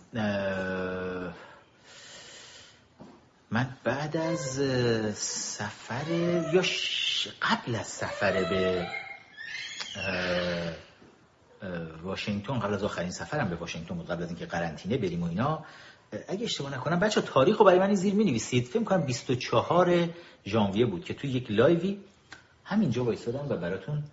[3.51, 4.39] من بعد از
[5.18, 6.07] سفر
[6.53, 6.63] یا
[7.41, 8.88] قبل از سفر به
[12.03, 15.65] واشنگتن قبل از آخرین سفرم به واشنگتن بود قبل از اینکه قرنطینه بریم و اینا
[16.28, 20.10] اگه اشتباه نکنم بچه تاریخ رو برای من زیر می نویسید فکر کنم 24
[20.45, 21.99] ژانویه بود که توی یک لایوی
[22.64, 24.03] همینجا وایسادم و براتون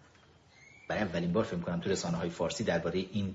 [0.88, 3.34] برای اولین بار فکر کنم تو رسانه های فارسی درباره این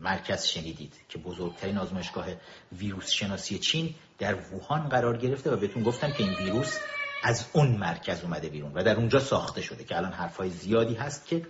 [0.00, 2.26] مرکز شنیدید که بزرگترین آزمایشگاه
[2.72, 6.78] ویروس شناسی چین در ووهان قرار گرفته و بهتون گفتم که این ویروس
[7.22, 11.26] از اون مرکز اومده بیرون و در اونجا ساخته شده که الان حرفای زیادی هست
[11.26, 11.46] که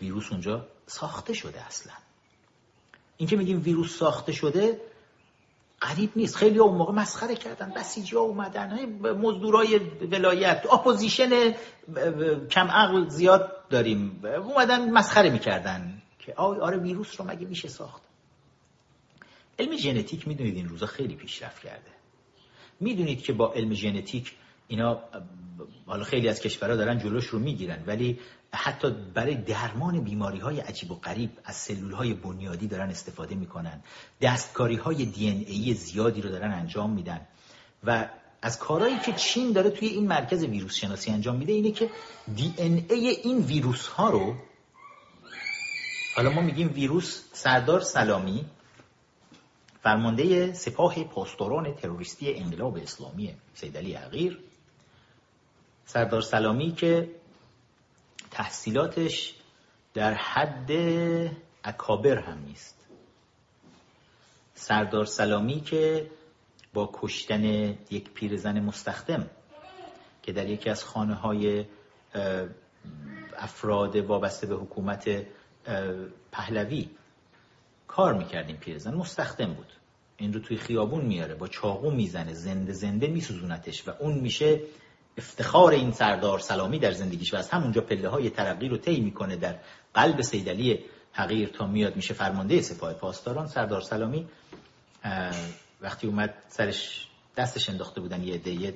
[0.00, 1.92] ویروس اونجا ساخته شده اصلا.
[3.16, 4.80] این که میگیم ویروس ساخته شده
[5.80, 6.36] غریب نیست.
[6.36, 7.72] خیلی اون موقع مسخره کردن.
[7.76, 9.78] بسیجی ها اومدن مزدورای
[10.12, 10.66] ولایت.
[10.72, 11.54] اپوزیشن
[12.50, 14.20] کم عقل زیاد داریم.
[14.24, 18.02] اومدن مسخره می‌کردن که آره ویروس رو مگه میشه ساخت؟
[19.58, 21.90] علم ژنتیک می‌دونید این روزا خیلی پیشرفت کرده.
[22.80, 24.34] می‌دونید که با علم ژنتیک
[24.68, 25.00] اینا
[25.86, 28.18] حالا خیلی از کشورها دارن جلوش رو می‌گیرن ولی
[28.54, 33.82] حتی برای درمان بیماری های عجیب و غریب از سلول های بنیادی دارن استفاده می‌کنن.
[34.20, 37.20] دستکاری های دی ای زیادی رو دارن انجام میدن.
[37.84, 38.08] و
[38.42, 41.90] از کارهایی که چین داره توی این مرکز ویروس شناسی انجام میده اینه که
[42.34, 44.34] دی ای این ویروس ها رو
[46.16, 48.44] حالا ما میگیم ویروس سردار سلامی
[49.82, 54.38] فرمانده سپاه پاسداران تروریستی انقلاب اسلامی سید علی حقیر
[55.86, 57.10] سردار سلامی که
[58.30, 59.34] تحصیلاتش
[59.94, 60.70] در حد
[61.64, 62.86] اکابر هم نیست.
[64.54, 66.10] سردار سلامی که
[66.74, 67.44] با کشتن
[67.90, 69.30] یک پیرزن مستخدم
[70.22, 71.64] که در یکی از خانه های
[73.36, 75.26] افراد وابسته به حکومت
[76.32, 76.90] پهلوی
[77.88, 78.94] کار می‌کردیم پیرزن.
[78.94, 79.72] مستخدم بود.
[80.16, 84.60] این رو توی خیابون میاره با چاقو می‌زنه زنده زنده میسوزونتش و اون میشه
[85.18, 89.36] افتخار این سردار سلامی در زندگیش و از همونجا پله های ترقی رو طی می‌کنه
[89.36, 89.54] در
[89.94, 93.46] قلب سیدلی حقیر تا میاد میشه فرمانده سپاه پاسداران.
[93.46, 94.26] سردار سلامی
[95.80, 98.74] وقتی اومد سرش دستش انداخته بودن یه عده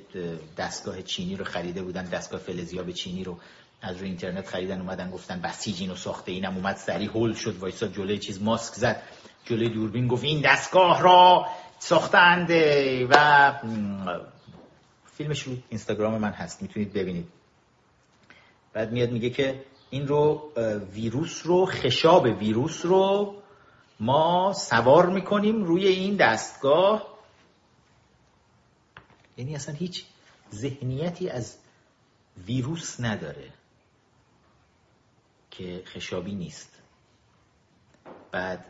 [0.57, 3.39] دستگاه چینی رو خریده بودن دستگاه فلزیاب چینی رو
[3.83, 7.87] از روی اینترنت خریدن اومدن گفتن بسیج و ساخته؟ اینم اومد سری هول شد وایسا
[7.87, 9.03] جلوی چیز ماسک زد
[9.45, 11.47] جلوی دوربین گفت این دستگاه را
[11.79, 12.51] ساختند
[13.11, 13.53] و
[15.21, 17.29] فیلمش رو اینستاگرام من هست می‌تونید ببینید.
[18.73, 20.53] بعد میاد میگه که این رو
[20.93, 23.35] ویروس رو خشاب ویروس رو
[24.01, 27.19] ما سوار می‌کنیم روی این دستگاه.
[29.37, 30.05] یعنی اصلا هیچ
[30.55, 31.59] ذهنیتی از
[32.47, 33.53] ویروس نداره
[35.51, 36.83] که خشابی نیست.
[38.33, 38.65] بعد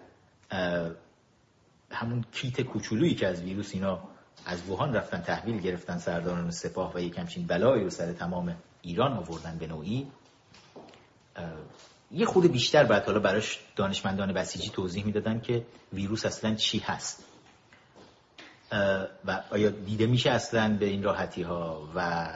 [1.91, 4.10] همون کیت کوچولویی که از ویروس اینا
[4.47, 9.13] از ووهان رفتن تحویل گرفتن سرداران سپاه و یک همچین بلایی رو سر تمام ایران
[9.13, 10.07] آوردن به نوعی
[12.11, 17.25] یه خود بیشتر بعد حالا براش دانشمندان بسیجی توضیح می‌دادن که ویروس اصلا چی هست.
[19.25, 22.29] و آیا دیده میشه اصلا به این راحتی ها و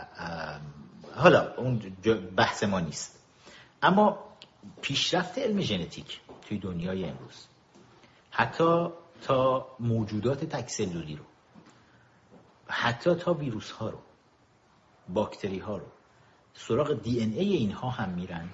[1.14, 1.78] حالا اون
[2.36, 3.18] بحث ما نیست.
[3.82, 4.18] اما
[4.82, 7.46] پیشرفت علم ژنتیک توی دنیای امروز
[8.30, 8.88] حتی
[9.22, 11.24] تا موجودات تکسلولی رو.
[12.74, 13.98] حتی تا ویروس ها رو
[15.08, 15.86] باکتری ها رو.
[16.54, 18.48] سراغ دی ان ای اینها هم میرن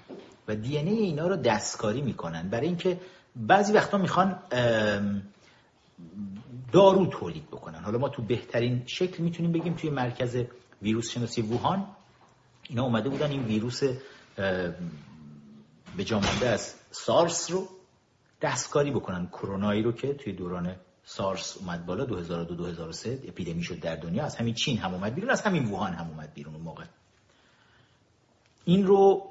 [0.48, 2.48] و دی ان ای اینا رو دستکاری می‌کنن.
[2.48, 3.00] برای اینکه
[3.36, 4.38] بعضی وقتا می‌خوان
[6.72, 7.78] دارو تولید بکنن.
[7.78, 10.36] حالا ما تو بهترین شکل می‌تونیم بگیم توی مرکز
[10.82, 11.86] ویروس شناسی ووهان
[12.68, 13.82] اینا اومده بودن این ویروس
[15.96, 17.68] به جامانده از سارس رو
[18.42, 19.26] دستکاری بکنن.
[19.26, 24.36] کرونایی رو که توی دوران سارس اومد بالا 2002 2003 اپیدمی شد در دنیا از
[24.36, 26.84] همین چین هم اومد بیرون از همین ووهان هم اومد بیرون اون موقع.
[28.64, 29.30] این رو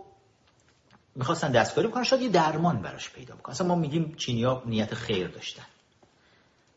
[1.16, 3.54] می‌خواستن دستکاری بکنن شاید یه درمان براش پیدا بکنن.
[3.54, 5.66] اصلا ما میگیم چینیا نیت خیر داشتن.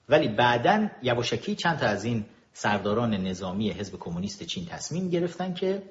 [0.08, 5.82] ولی بعدا یواشکی چند تا از این سرداران نظامی حزب کمونیست چین تصمیم گرفتن که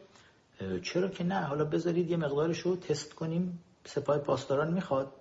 [0.84, 5.14] چرا که نه حالا بذارید یه مقدارش رو تست کنیم سپاه پاسداران می‌خواد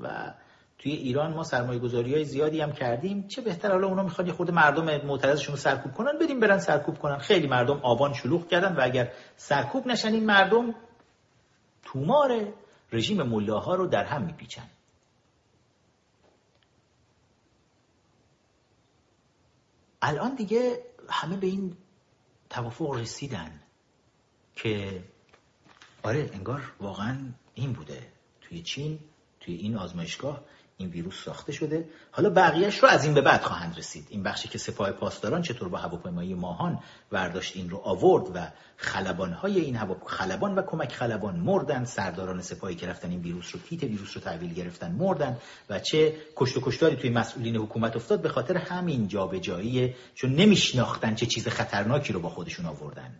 [0.00, 0.34] و
[0.80, 3.28] توی ایران ما سرمایه گذاری های زیادی هم کردیم.
[3.28, 6.98] چه بهتر حالا اونا می‌خواد یه خورده مردم معترضشون رو سرکوب کنن بریم برن سرکوب
[6.98, 7.18] کنن.
[7.18, 10.74] خیلی مردم آبان شلوغ کردن و اگر سرکوب نشن این مردم
[11.82, 12.52] تومار
[12.92, 14.68] رژیم ملاها رو در هم میپیچن.
[20.02, 21.76] الان دیگه همه به این
[22.50, 23.60] توافق رسیدن
[24.56, 25.04] که
[26.02, 27.18] آره انگار واقعا
[27.54, 28.12] این بوده.
[28.40, 28.98] توی چین
[29.40, 30.44] توی این آزمایشگاه
[30.80, 31.88] این ویروس ساخته شده.
[32.10, 34.06] حالا بقیهش رو از این به بعد خواهند رسید.
[34.10, 36.78] این بخشی که سپاه پاسداران چطور با هواپیمایی ماهان
[37.12, 42.42] ورداشت این رو آورد و خلبان های این هوا خلبان و کمک خلبان مردن سرداران
[42.42, 45.38] سپاهی که رفتن این ویروس رو کیت ویروس رو تحویل گرفتن مردن
[45.70, 51.14] و چه کشت و کشتاری توی مسئولین حکومت افتاد به خاطر همین جابجاییه چون نمیشناختن
[51.14, 53.14] چه چیز خطرناکی رو با خودشون آوردن.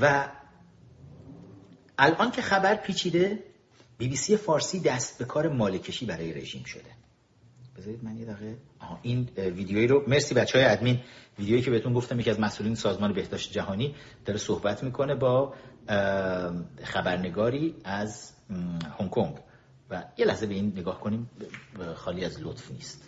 [0.00, 0.28] و
[1.98, 3.49] الان که خبر پیچیده
[4.00, 6.90] بی بی سی فارسی دست به کار مالکشی برای رژیم شده
[7.76, 8.56] بذارید من یه دقیقه
[9.02, 11.00] این ویدیویی رو مرسی بچه های ادمین
[11.38, 13.94] ویدیویی که بهتون گفتم یکی از مسئولین سازمان بهداشت جهانی
[14.24, 15.54] داره صحبت می‌کنه با
[16.84, 18.32] خبرنگاری از
[18.98, 19.36] هنگ کنگ
[19.90, 21.30] و یه لحظه به این نگاه کنیم
[21.96, 23.06] خالی از لطف نیست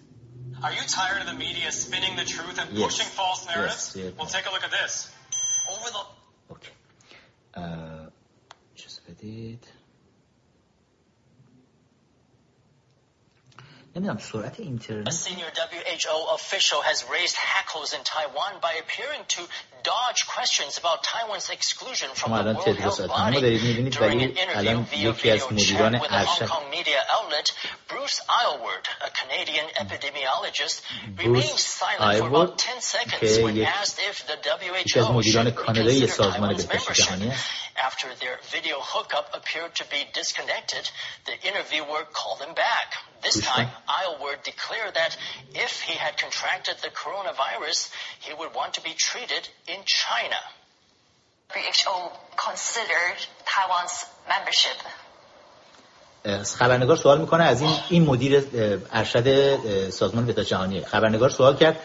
[0.62, 2.84] Are you tired of the media spinning the truth and yes.
[2.86, 3.96] pushing false narratives?
[3.96, 4.12] Yes, yes.
[4.18, 4.92] Well, take a look at this.
[5.72, 6.02] Over the...
[6.54, 6.74] Okay.
[7.60, 8.04] Uh,
[8.82, 9.64] just بدید.
[13.95, 19.41] نمیدونم سرعت اینترنت A senior WHO official has raised hackles in Taiwan by appearing to
[19.82, 27.52] dodge questions about Taiwan's exclusion from the During an interview with Hong Kong media outlet,
[27.88, 30.82] Bruce Aylward, a Canadian epidemiologist,
[31.18, 37.32] remained silent for about 10 seconds when asked if the WHO should reconsider Taiwan's membership.
[37.82, 40.90] After their video hookup appeared to be disconnected,
[41.26, 42.94] the interviewer called him back.
[43.22, 45.16] This time, Aylward declared that
[45.54, 50.40] if he had contracted the coronavirus, he would want to be treated in China.
[51.54, 51.96] WHO
[52.46, 53.20] considered
[53.52, 53.96] Taiwan's
[54.32, 54.78] membership.
[56.58, 58.44] خبرنگار سوال می‌کنه از این این مدیر
[58.92, 61.80] ارشد سازمان بهداشت جهانی خبرنگار سوال کرد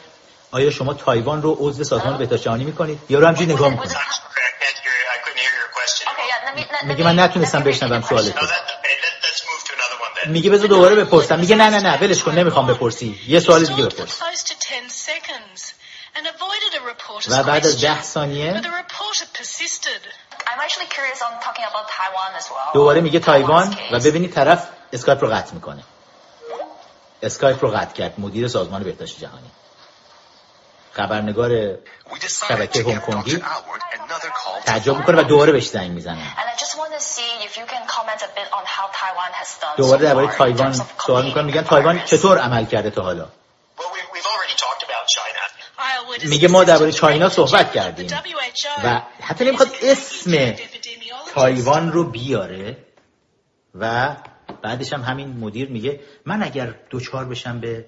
[0.52, 3.98] آیا شما تایوان رو عضو سازمان بهداشت جهانی می‌کنید؟ یا رو همجوری نگاه می‌کنید؟
[6.84, 8.34] میگه من نتونستم بشنوم سوالت
[10.26, 11.40] میگه بذار دوباره بپرسم.
[11.40, 13.20] میگه نه نه نه ولش کن نمی‌خوام بپرسی.
[13.28, 14.20] یه سوال دیگه بپرس.
[17.30, 18.62] و بعد از ده ثانیه
[22.74, 25.84] دوباره میگه تایوان و ببینید طرف اسکایپ رو قطع می‌کنه.
[27.24, 29.52] اسکایپ رو قطع کرد مدیر سازمان بهداشت جهانی.
[30.94, 31.78] خبرنگار
[32.48, 33.44] شبکه هنگ کنگی
[34.66, 36.34] تعجب می‌کنه و دوباره بهش زنگ می‌زنه.
[39.78, 40.74] دوباره درباره تایوان
[41.06, 41.44] سوال می‌کنه.
[41.44, 43.28] میگن تایوان چطور عمل کرده تا حالا؟
[46.30, 48.08] میگه ما درباره چاینا صحبت کردیم.
[48.84, 50.56] و حتی نمی‌خواد اسم
[51.34, 52.78] تایوان رو بیاره
[53.76, 54.16] و
[54.62, 57.86] بعدش هم همین مدیر میگه من اگر دوچار بشم به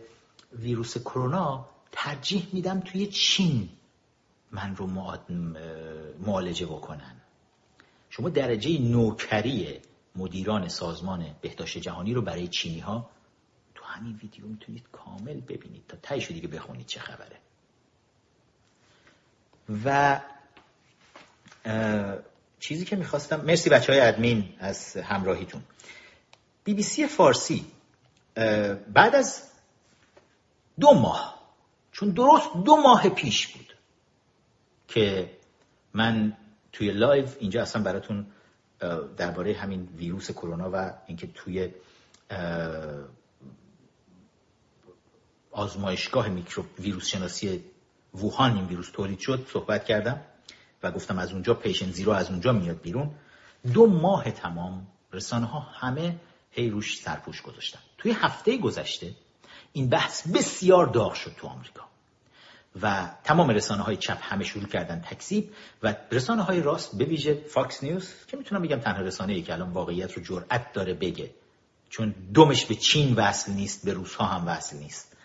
[0.53, 3.70] ویروس کرونا ترجیح میدم توی چین
[4.51, 4.88] من رو
[6.20, 7.16] معالجه بکنن.
[8.10, 9.80] شما درجه نوکری
[10.16, 13.10] مدیران سازمان بهداشت جهانی رو برای چینی ها
[13.76, 17.39] تو همین ویدیو می‌تونید کامل ببینید تا تایشو دیگه بخونید چه خبره.
[19.86, 20.20] و
[22.60, 25.62] چیزی که می‌خواستم مرسی بچه های ادمین از همراهیتون.
[26.64, 27.66] بی بی سی فارسی
[28.94, 29.44] بعد از
[30.80, 31.40] دو ماه
[31.92, 33.74] چون درست دو ماه پیش بود
[34.88, 35.32] که
[35.94, 36.38] من
[36.72, 38.26] توی live اینجا اصلا براتون
[39.18, 41.70] درباره همین ویروس کرونا و اینکه توی
[45.52, 47.64] آزمایشگاه میکرو ویروس شناسی
[48.14, 50.22] ووهان این ویروس تولید شد صحبت کردم
[50.84, 53.12] و گفتم از اونجا patient zero از اونجا میاد بیرون.
[53.74, 56.16] دو ماه تمام رسانه ها همه
[56.51, 57.80] هی روش سرپوش گذاشتن.
[57.97, 59.16] توی هفته گذشته
[59.74, 61.89] این بحث بسیار داغ شد تو آمریکا
[62.82, 65.51] و تمام رسانه های چپ همه شروع کردن تکذیب
[65.84, 69.53] و رسانه های راست به ویژه فاکس نیوز که می‌تونم بگم تنها رسانه ای که
[69.53, 71.30] الان واقعیت رو جرأت داره بگه
[71.89, 75.18] چون دمش به چین وصل نیست به روس ها هم وصل نیست.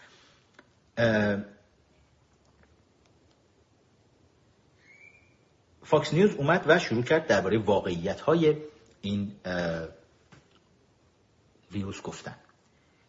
[5.85, 8.57] فاکس نیوز اومد و شروع کرد درباره واقعیت های
[9.01, 9.33] این
[11.73, 12.35] ویروس گفتن.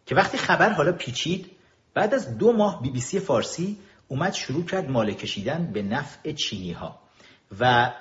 [0.06, 1.50] که وقتی خبر حالا پیچید
[1.94, 6.32] بعد از دو ماه بی بی سی فارسی اومد شروع کرد ماله کشیدن به نفع
[6.32, 6.98] چینی ها
[7.60, 7.92] و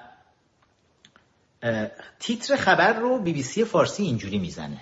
[2.19, 4.81] تیتر خبر رو بی بی سی فارسی اینجوری می‌زنه.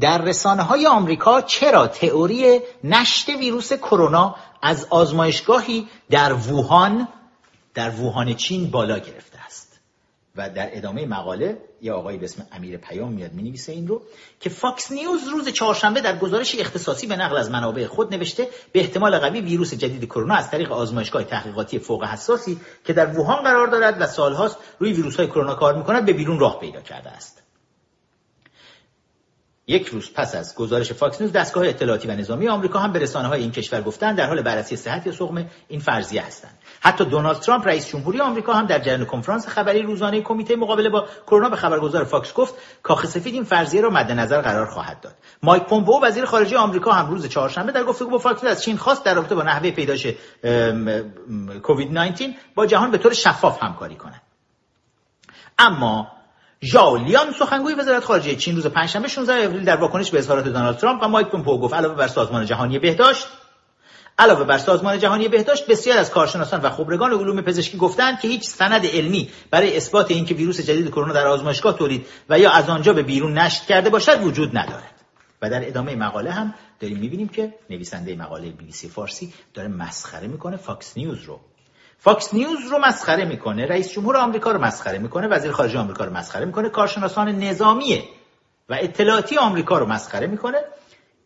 [0.00, 7.08] در رسانه های آمریکا چرا تئوری نشت ویروس کرونا از آزمایشگاهی در ووهان
[7.74, 9.70] در ووهان چین بالا گرفته است.
[10.36, 14.02] و در ادامه مقاله یه آقایی به اسم امیر پیام میاد می نویسه این رو
[14.40, 18.80] که فاکس نیوز روز چهارشنبه در گزارش اختصاصی به نقل از منابع خود نوشته به
[18.80, 23.66] احتمال قوی ویروس جدید کرونا از طریق آزمایشگاه تحقیقاتی فوق حساسی که در ووهان قرار
[23.66, 27.42] دارد و سالهاست روی ویروس های کرونا کار می‌کند به بیرون راه پیدا کرده است.
[29.66, 33.28] یک روز پس از گزارش فاکس نیوز دستگاه اطلاعاتی و نظامی آمریکا هم به رسانه
[33.28, 36.58] های این کشور گفتن در حال بررسی صحت یا سقم این فرضیه هستند.
[36.80, 41.06] حتی دونالد ترامپ رئیس جمهوری آمریکا هم در جریان کنفرانس خبری روزانه کمیته مقابله با
[41.26, 45.14] کرونا به خبرنگار فاکس گفت کاخ سفید این فرضیه را مد نظر قرار خواهد داد.
[45.42, 49.04] مایک پومپئو وزیر خارجه آمریکا هم روز چهارشنبه در گفتگو با فاکس از چین خواست
[49.04, 50.06] در رابطه با نحوه پیدایش
[51.62, 54.22] کووید 19 با جهان به طور شفاف همکاری کند.
[55.58, 56.08] اما
[56.62, 60.76] ژائو لیان سخنگوی وزارت خارجه چین روز پنجشنبه 16 آوریل در واکنش به اظهارات دونالد
[60.76, 63.26] ترامپ و مایک پومپئو گفت علاوه بر سازمان جهانی بهداشت
[64.20, 68.48] علاوه بر سازمان جهانی بهداشت بسیاری از کارشناسان و خبرگان علوم پزشکی گفتند که هیچ
[68.48, 72.92] سند علمی برای اثبات اینکه ویروس جدید کرونا در آزمایشگاه تولید و یا از آنجا
[72.92, 74.94] به بیرون نشت کرده باشد وجود ندارد.
[75.42, 79.68] و در ادامه مقاله هم داریم می‌بینیم که نویسنده مقاله بی بی سی فارسی داره
[79.68, 81.40] مسخره می‌کنه فاکس نیوز رو.
[81.98, 86.12] فاکس نیوز رو مسخره می‌کنه رئیس جمهور آمریکا رو مسخره می‌کنه وزیر خارجه آمریکا رو
[86.12, 88.02] مسخره می‌کنه کارشناسان نظامی
[88.68, 90.58] و اطلاعاتی آمریکا رو مسخره می‌کنه.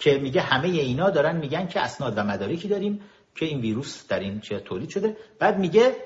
[0.05, 3.01] که میگه همه اینا دارن میگن که اسناد و مدارکی داریم
[3.35, 5.17] که این ویروس در چین تولید شده.
[5.39, 5.97] بعد میگه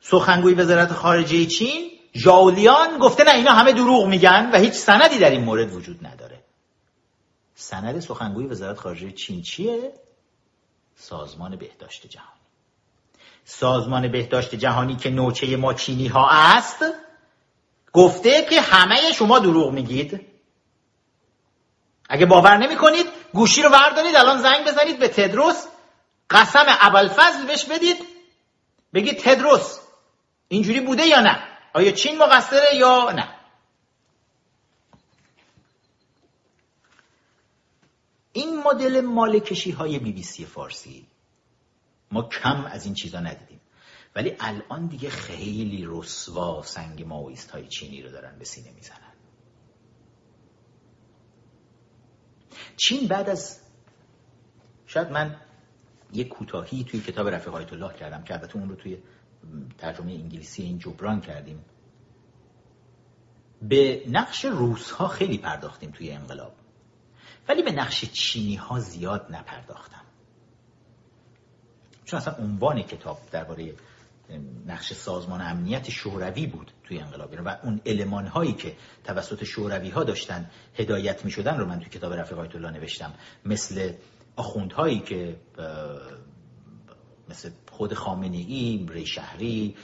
[0.00, 5.30] سخنگوی وزارت خارجه چین ژاولیان گفته نه اینا همه دروغ میگن و هیچ سندی در
[5.30, 6.44] این مورد وجود نداره.
[7.54, 9.92] سند سخنگوی وزارت خارجه چین چیه؟
[10.96, 12.38] سازمان بهداشت جهان
[13.44, 16.84] سازمان بهداشت جهانی که نوچه ما چینی ها است
[17.92, 20.33] گفته که همه شما دروغ میگید.
[22.08, 25.66] اگه باور نمی کنید گوشی رو وردارید الان زنگ بزنید به تدروس.
[26.30, 26.64] قسم
[27.08, 27.96] فضل بهش بدید.
[28.94, 29.78] بگید تدروس
[30.48, 31.42] اینجوری بوده یا نه؟
[31.74, 33.28] آیا چین مقصره یا نه؟
[38.32, 41.06] این مدل مالکشی های بی بی سی فارسی
[42.10, 43.60] ما کم از این چیزا ندیدیم.
[44.16, 49.03] ولی الان دیگه خیلی رسوا سنگ ماویست های چینی رو دارن به سینه می‌زنن.
[52.76, 53.60] چین بعد از
[54.86, 55.36] شاید من
[56.12, 58.98] یه کوتاهی توی کتاب رفیق آیت الله کردم که البته اون رو توی
[59.78, 61.64] ترجمه انگلیسی این جبران کردیم.
[63.62, 66.54] به نقش روس ها خیلی پرداختیم توی انقلاب.
[67.48, 70.04] ولی به نقش چینی ها زیاد نپرداختم.
[72.04, 73.74] چون اصلا عنوان کتاب درباره
[74.66, 80.04] نقش سازمان امنیت شوروی بود توی انقلاب و اون علمان هایی که توسط شوروی ها
[80.04, 83.12] داشتن هدایت می شدن رو من توی کتاب رفیق آیت الله نوشتم.
[83.44, 83.92] مثل
[84.36, 85.36] آخوندهایی که
[87.28, 89.76] مثل خود خامنه ای، ری شهری،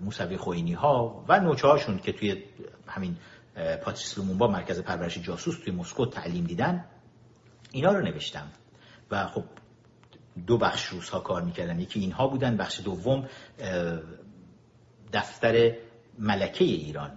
[0.00, 2.42] موسوی خوینی ها و نوچه هاشون که توی
[2.86, 3.16] همین
[3.84, 6.84] پاتریس لومونبا مرکز پرورش جاسوس توی مسکو تعلیم دیدن
[7.72, 8.48] اینا رو نوشتم.
[9.10, 9.44] و خب
[10.46, 11.80] دو بخش روزها کار می‌کردن.
[11.80, 13.28] یکی اینها بودن بخش دوم
[15.12, 15.76] دفتر
[16.18, 17.12] ملکه ایران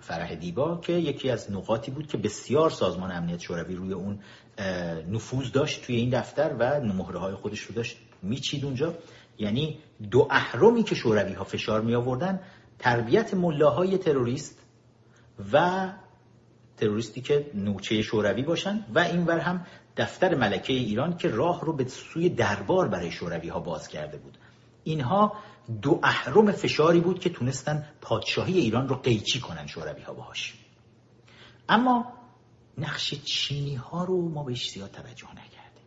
[0.00, 4.18] فرح دیبا که یکی از نقاطی بود که بسیار سازمان امنیت شوروی روی اون
[5.10, 8.94] نفوذ داشت توی این دفتر و مهره های خودش رو داشت میچید اونجا.
[9.38, 9.78] یعنی
[10.10, 12.40] دو اهرمی که شوروی ها فشار می آوردن
[12.78, 14.58] تربیت ملاهای تروریست
[15.52, 15.88] و
[16.76, 19.66] تروریستی که نوچه شوروی باشن و اینور هم
[19.96, 24.38] دفتر ملکه ایران که راه رو به سوی دربار برای شوروی ها باز کرده بود.
[24.84, 25.32] اینها
[25.82, 30.54] دو اهرم فشاری بود که تونستن پادشاهی ایران رو قیچی کنن شوروی ها باهاش.
[31.68, 32.12] اما
[32.78, 35.84] نقش چینی ها رو ما بهش زیاد توجه نکردیم.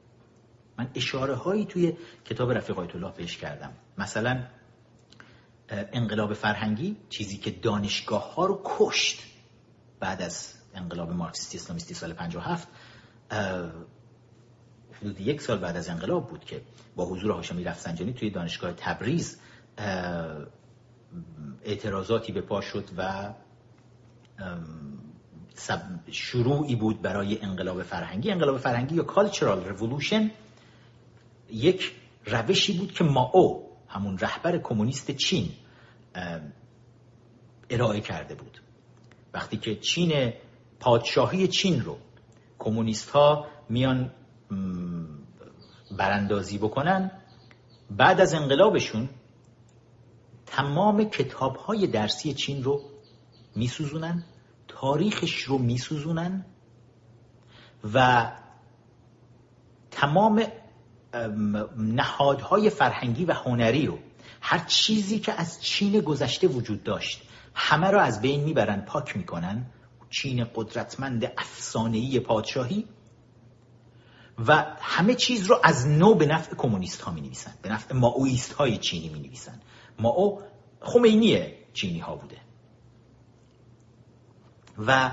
[0.77, 1.93] من اشاره هایی توی
[2.25, 3.73] کتاب رفیق آیت الله بهش کردم.
[3.97, 4.43] مثلا
[5.69, 9.23] انقلاب فرهنگی چیزی که دانشگاه ها رو کشت
[9.99, 12.67] بعد از انقلاب مارکسیستی اسلامیستی سال 57
[15.01, 16.61] حدود یک سال بعد از انقلاب بود که
[16.95, 19.39] با حضور هاشمی رفسنجانی توی دانشگاه تبریز
[21.63, 23.33] اعتراضاتی به پا شد و
[26.11, 28.31] شروعی بود برای انقلاب فرهنگی.
[28.31, 30.31] انقلاب فرهنگی یا کالچرال رولوشن
[31.51, 35.49] یک روشی بود که ماو همون رهبر کمونیست چین
[37.69, 38.61] ارائه کرده بود.
[39.33, 40.33] وقتی که چین
[40.79, 41.97] پادشاهی چین رو
[42.59, 44.11] کمونیست ها میان
[45.97, 47.11] براندازی بکنن.
[47.91, 49.09] بعد از انقلابشون
[50.45, 52.81] تمام کتاب های درسی چین رو
[53.55, 54.23] میسوزونن
[54.67, 56.45] تاریخش رو میسوزونن
[57.93, 58.31] و
[59.91, 60.43] تمام
[61.77, 63.99] نهادهای فرهنگی و هنری رو
[64.41, 67.21] هر چیزی که از چین گذشته وجود داشت
[67.53, 69.65] همه رو از بین می‌برن پاک می‌کنن.
[70.09, 72.85] چین قدرتمند افسانه‌ای پادشاهی
[74.47, 78.53] و همه چیز رو از نو به نفع کمونیست ها می نویسن به نفع ماویست
[78.53, 79.59] های چینی می نویسن
[79.99, 80.41] ماو
[80.81, 82.37] خمینی چینی ها بوده.
[84.87, 85.11] و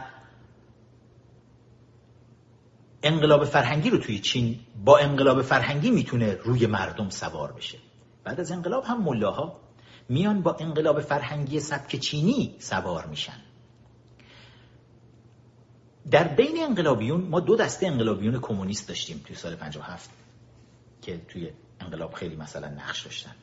[3.03, 7.79] انقلاب فرهنگی رو توی چین با انقلاب فرهنگی می‌تونه روی مردم سوار بشه.
[8.25, 9.61] بعد از انقلاب هم ملاها
[10.09, 13.46] میان با انقلاب فرهنگی سبک چینی سوار میشن.
[16.11, 20.11] در بین انقلابیون ما دو دسته انقلابیون کمونیست داشتیم توی سال 57
[21.03, 21.51] که توی
[21.81, 23.35] انقلاب خیلی مثلا نقش داشتن.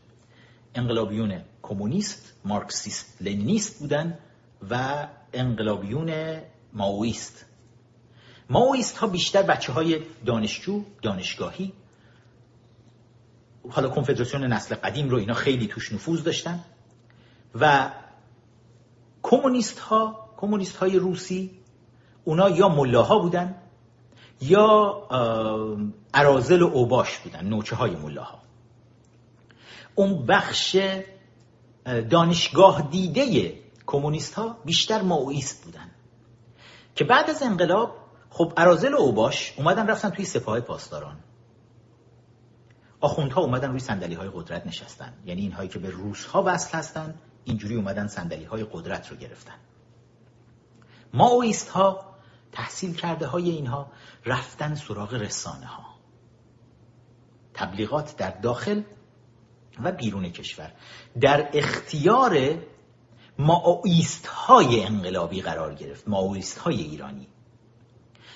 [0.75, 4.17] انقلابیون کمونیست مارکسیست لنینیست بودن
[4.69, 6.41] و انقلابیون
[6.73, 7.45] ماویست.
[8.49, 11.73] ماویست ها بیشتر بچه های دانشجو دانشگاهی
[13.69, 16.59] حالا کنفدراسیون نسل قدیم رو اینا خیلی توش نفوذ داشتن
[17.55, 17.91] و
[19.23, 21.62] کمونیست ها کمونیست های روسی
[22.23, 23.55] اونا یا ملاها بودن
[24.41, 25.07] یا
[26.13, 28.39] ارازل و اوباش بودن نوچه های ملاها.
[29.95, 30.77] اون بخش
[32.09, 33.53] دانشگاه دیده
[33.85, 35.91] کمونیست ها بیشتر ماویست بودن.
[36.95, 37.95] که بعد از انقلاب
[38.29, 41.17] خب ارازل و اوباش اومدن رفتن توی سپاه پاسداران.
[42.99, 45.13] آخوندها اومدن روی سندلی های قدرت نشستن.
[45.25, 49.55] یعنی اینهایی که به روس ها وصل هستن اینجوری اومدن سندلی های قدرت رو گرفتن.
[51.13, 52.12] ماویست ها
[52.53, 53.91] تحصیل کرده های اینها
[54.25, 55.83] رفتن سراغ رسانه ها
[57.53, 58.81] تبلیغات در داخل
[59.83, 60.71] و بیرون کشور.
[61.21, 62.57] در اختیار
[63.39, 67.27] ماویست های انقلابی قرار گرفت ماویست های ایرانی.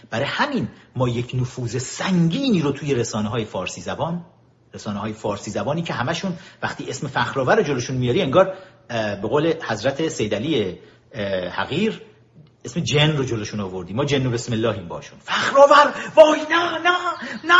[0.09, 4.25] برای همین ما یک نفوذ سنگینی رو توی رسانه های فارسی زبان
[4.73, 8.53] رسانه های فارسی زبانی که همشون وقتی اسم فخرآور جلوشون میاری انگار
[8.87, 10.79] به قول حضرت سیدلی
[11.51, 12.01] حقیر
[12.67, 15.19] اسم جن رو جلوشون آوردی ما جن و بسم این باشون.
[15.19, 15.93] فخرآور!
[16.15, 16.97] وای نه نه
[17.43, 17.57] نه.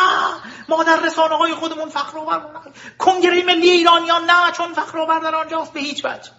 [0.69, 5.79] ما در رسانه های خودمون فخرآور کنگره ملی ایرانیان نه چون فخرآور در آنجاست به
[5.79, 6.31] هیچ وجه.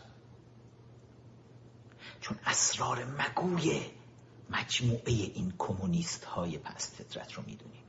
[2.21, 3.81] چون اسرار مگوی
[4.51, 7.85] مجموعه این کمونیست های پست فطرت رو می‌دونیم.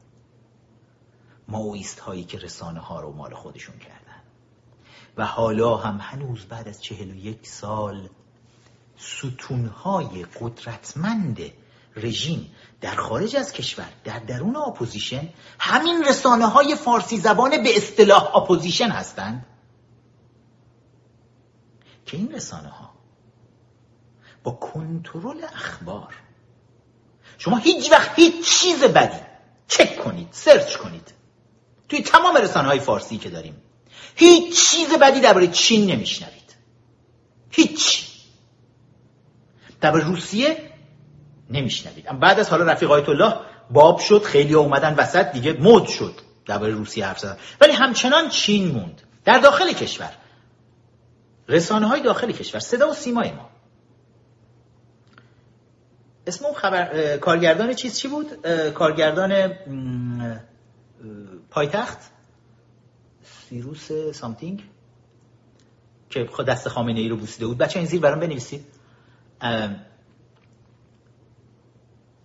[1.48, 4.24] ماویست هایی که رسانه ها رو مال خودشون کردن.
[5.18, 8.10] و حالا هم هنوز بعد از چهل و یک سال
[9.00, 11.40] ستونهای قدرتمند
[11.96, 12.52] رژیم
[12.82, 18.90] در خارج از کشور در درون اپوزیشن همین رسانه های فارسی زبان به اصطلاح اپوزیشن
[18.90, 19.46] هستند
[22.06, 22.94] که این رسانه ها
[24.44, 26.16] با کنترل اخبار
[27.38, 29.20] شما هیچ وقت هیچ چیز بدی
[29.68, 31.14] چک کنید search کنید.
[31.90, 33.62] توی تمام رسانه های فارسی که داریم
[34.16, 36.56] هیچ چیز بدی درباره چین نمیشنوید.
[37.52, 37.99] هیچ.
[39.82, 40.58] درباره روسیه
[41.50, 42.20] نمیشنوید.
[42.20, 43.34] بعد از حالا رفیق آیت الله
[43.72, 46.14] باب شد خیلی اومدن وسط دیگه مد شد
[46.46, 47.38] درباره روسیه حرف زدن.
[47.62, 49.02] ولی همچنان چین موند.
[49.26, 50.12] در داخل کشور.
[51.48, 52.60] رسانه های داخل کشور.
[52.60, 53.50] صدا و سیمای ما.
[56.28, 59.54] اسم اون خبر کارگردان چیز چی بود؟ کارگردان
[61.50, 61.98] پایتخت؟
[63.50, 64.64] سیروس سامتینگ؟
[66.10, 67.58] که خود دست خامنه ای رو بوسیده بود.
[67.58, 68.66] بچه این زیر برام بنویسید.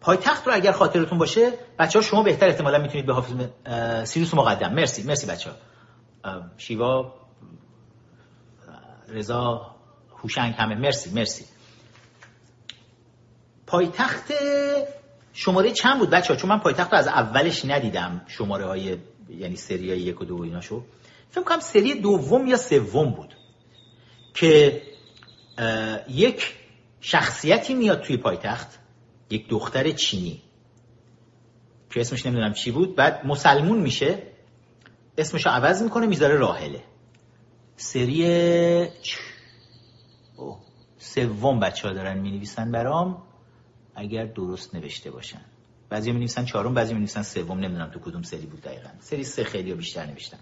[0.00, 3.34] پایتخت رو اگر خاطرتون باشه بچه ها شما بهتر احتمالا می‌تونید به حافظ
[4.08, 4.74] سیروس مقدم.
[4.74, 5.56] مرسی مرسی بچه ها
[6.56, 7.14] شیوا
[9.08, 9.74] رضا
[10.22, 10.74] هوشنگ همه.
[10.74, 11.44] مرسی مرسی.
[13.66, 14.32] پایتخت
[15.32, 19.56] شماره چند بود بچه ها چون من پایتخت رو از اولش ندیدم شماره های یعنی
[19.56, 20.84] سری های یک و دو اینا شو
[21.30, 23.36] فکر کنم سری دوم یا سوم بود
[24.34, 24.82] که
[26.08, 26.54] یک
[27.06, 28.78] شخصیتی میاد توی پایتخت.
[29.30, 30.42] یک دختر چینی.
[31.90, 32.96] که اسمش نمی‌دونم چی بود.
[32.96, 34.22] بعد مسلمون میشه.
[35.18, 36.84] اسمشو عوض می‌کنه می‌ذاره راهله
[37.76, 38.88] سری
[40.98, 43.22] سوم بچه ها دارن می‌نویسن برام.
[43.94, 45.40] اگر درست نوشته باشن.
[45.88, 47.58] بعضی می نویسن چهارم بعضی می نویسن سوم.
[47.58, 48.90] نمی‌دونم تو کدوم سری بود دقیقا.
[49.00, 50.38] سری سه خیلی بیشتر نوشتن.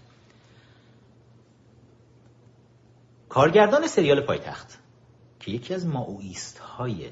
[3.29, 4.82] کارگردان سریال پایتخت.
[5.45, 7.11] که یکی از ماویست های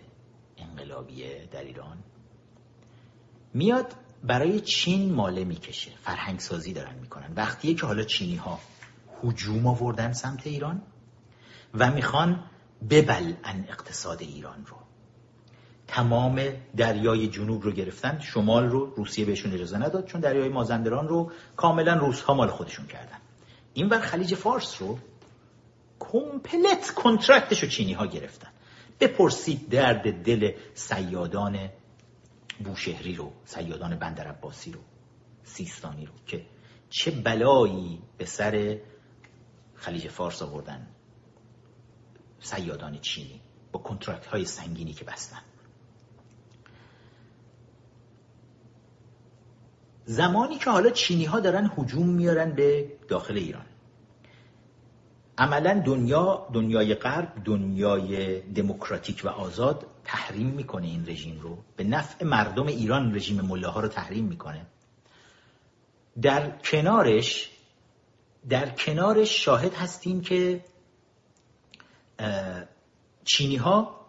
[0.57, 1.97] انقلابیه در ایران
[3.53, 7.33] میاد برای چین ماله می‌کشه فرهنگ سازی دارن می‌کنن.
[7.35, 8.59] وقتیه که حالا چینی ها
[9.23, 10.81] هجوم آوردن سمت ایران
[11.73, 12.43] و می‌خوان
[12.89, 14.77] ببلعن اقتصاد ایران رو.
[15.87, 16.41] تمام
[16.77, 21.93] دریای جنوب رو گرفتن شمال رو روسیه بهشون اجازه نداد چون دریای مازندران رو کاملا
[21.93, 23.17] روس ها مال خودشون کردن.
[23.73, 24.99] این بر خلیج فارس رو
[26.01, 28.49] کمپلت کنترکتش رو چینی ها گرفتن.
[28.99, 31.69] بپرسید درد دل سیادان
[32.63, 34.79] بوشهری رو سیادان بندر عباسی رو
[35.43, 36.45] سیستانی رو که
[36.89, 38.79] چه بلایی به سر
[39.75, 40.87] خلیج فارس آوردن
[42.39, 43.41] سیادان چینی
[43.71, 45.41] با کنترکت های سنگینی که بستن.
[50.05, 53.65] زمانی که حالا چینی ها دارن حجوم میارن به داخل ایران.
[55.37, 61.57] عملا دنیا دنیای غرب دنیای دموکراتیک و آزاد تحریم می‌کنه این رژیم رو.
[61.75, 64.65] به نفع مردم ایران رژیم ملاها رو تحریم می‌کنه.
[66.21, 67.51] در کنارش
[68.49, 70.65] در کنارش شاهد هستیم که
[73.25, 74.01] چینی ها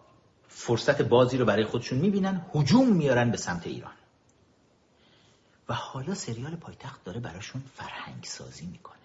[0.48, 3.92] فرصت بازی رو برای خودشون می‌بینن حجوم میارن به سمت ایران.
[5.68, 8.96] و حالا سریال پایتخت داره براشون فرهنگ سازی می‌کنه.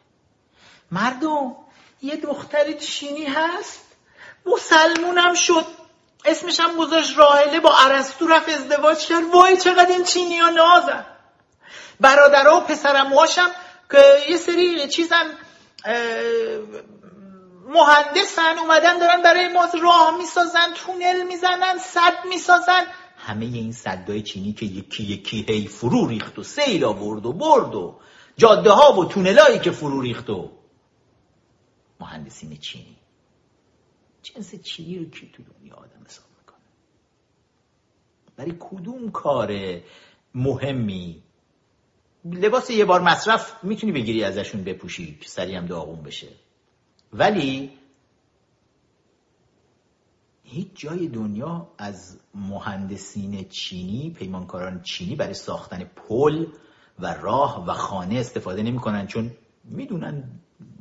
[0.91, 1.55] مردم
[2.01, 3.85] یه دختری چینی هست.
[4.45, 5.65] مسلمونم شد.
[6.25, 9.23] اسمش هم گذاشت راهله با عرستو رفت ازدواج کرد.
[9.33, 11.05] وای چقدر این چینی ها نازن.
[11.99, 13.51] برادرها و پسرموهاشم
[13.91, 15.25] که یه سری چیزن
[17.67, 22.83] مهندسن اومدن دارن برای ما راه می‌سازن تونل می‌زنن صد می‌سازن.
[23.17, 27.75] همه این صدای چینی که یکی یکی هی فرو ریخت و سیل آورد و برد
[27.75, 27.99] و
[28.37, 30.56] جاده ها و تونلایی که فرو ریخت و
[31.99, 32.97] مهندسین چینی.
[34.21, 36.57] جنس چینی رو کی تو دنیا آدم حساب می‌کنه؟
[38.35, 39.79] برای کدوم کار
[40.35, 41.23] مهمی؟
[42.25, 46.27] لباس یه بار مصرف می‌تونی بگیری ازشون بپوشی که سریع هم داغون بشه.
[47.13, 47.77] ولی
[50.43, 56.45] هیچ جای دنیا از مهندسین چینی پیمانکاران چینی برای ساختن پل
[56.99, 59.31] و راه و خانه استفاده نمی‌کنن چون
[59.63, 60.39] می‌دونن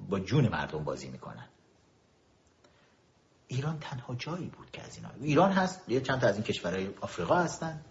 [0.09, 1.49] با جون مردم بازی می‌کنن.
[3.49, 6.89] ایران تنها جایی بود که از اینا ایران هست یه چند تا از این کشورهای
[7.01, 7.85] آفریقا هستن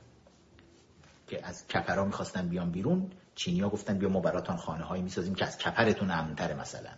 [1.28, 3.12] که از کپرها می‌خواستن بیان بیرون.
[3.62, 6.92] ها گفتن بیا ما براتون خانه هایی می‌سازیم که از کپرتون امنتره مثلا.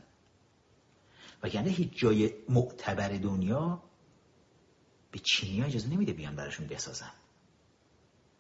[1.44, 3.84] و یعنی هیچ جای معتبر دنیا
[5.12, 7.12] به چینی ها اجازه نمیده بیان براشون بسازن.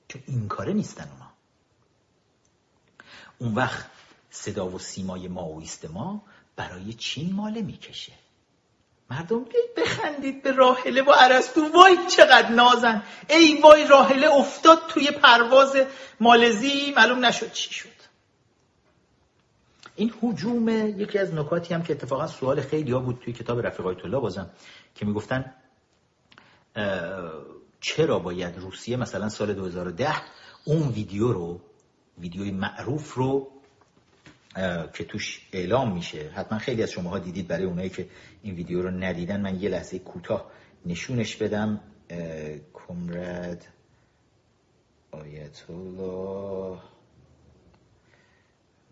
[0.08, 1.32] چون این کاره نیستن اونا.
[3.38, 3.90] اون وقت
[4.30, 6.24] صدا و سیمای ما و ایست ما
[6.58, 8.14] برای چین ماله می‌کشه.
[9.10, 9.46] مردم
[9.78, 11.62] بخندید به راهله و عرستو.
[11.62, 13.04] وای چقدر نازن.
[13.30, 15.78] ای وای راهله افتاد توی پرواز
[16.20, 17.98] مالزی معلوم نشد چی شد.
[19.96, 20.70] این حجوم
[21.00, 24.20] یکی از نکاتی هم که اتفاقا سوال خیلی ها بود توی کتاب رفیق آیت الله
[24.20, 24.50] بازم
[24.96, 25.54] که می‌گفتن
[27.82, 30.16] چرا باید روسیه مثلا سال 2010
[30.66, 31.62] اون ویدیو رو
[32.18, 33.52] ویدیوی معروف رو
[34.94, 36.32] که توش اعلام میشه.
[36.36, 38.10] حتما خیلی از شماها دیدید برای اونایی که
[38.42, 39.42] این ویدیو رو ندیدن.
[39.42, 40.52] من یه لحظه کوتاه
[40.86, 41.82] نشونش بدم.
[42.74, 43.68] کمرد
[45.12, 46.80] آیت الله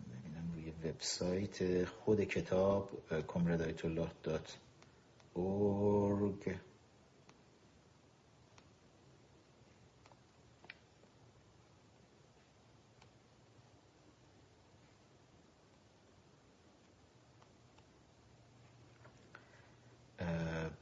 [0.06, 1.84] ببینم روی وبسایت.
[1.84, 2.90] خود کتاب
[3.28, 4.56] کمرد آیت الله دات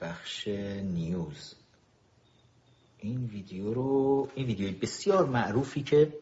[0.05, 0.49] بخش
[0.83, 1.55] نیوز.
[2.99, 6.13] این ویدیو رو این ویدیوی بسیار معروفی که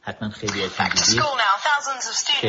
[0.00, 1.22] حتما خیلی از دیدید
[2.42, 2.48] که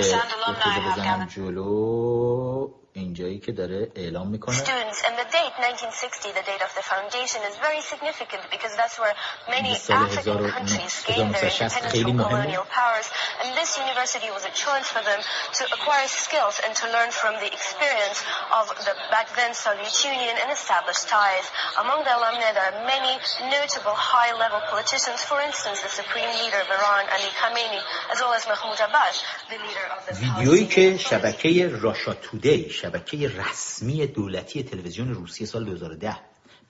[0.91, 2.78] بزنم جلو.
[2.93, 7.39] اینجایی که داره اعلام می‌کنه Students and the date 1960 the date of the foundation
[7.49, 9.15] is very significant because that's where
[9.55, 9.71] many
[10.05, 13.07] African countries gained their independence from colonial powers
[13.41, 15.21] and this university was a chance for them
[15.57, 18.19] to acquire skills and to learn from the experience
[18.59, 21.45] of the back then Soviet Union and establish ties.
[21.83, 23.13] Among the alumni there are many
[23.55, 28.79] notable high-level politicians, for instance the supreme leader Baran Ali Khamenei as well as Mahmoud
[28.87, 29.15] Abbas,
[29.51, 35.65] the leader of the ویدیویی که شبکه راشا تودی شبکه رسمی دولتی تلویزیون روسیه سال
[35.65, 36.15] 2010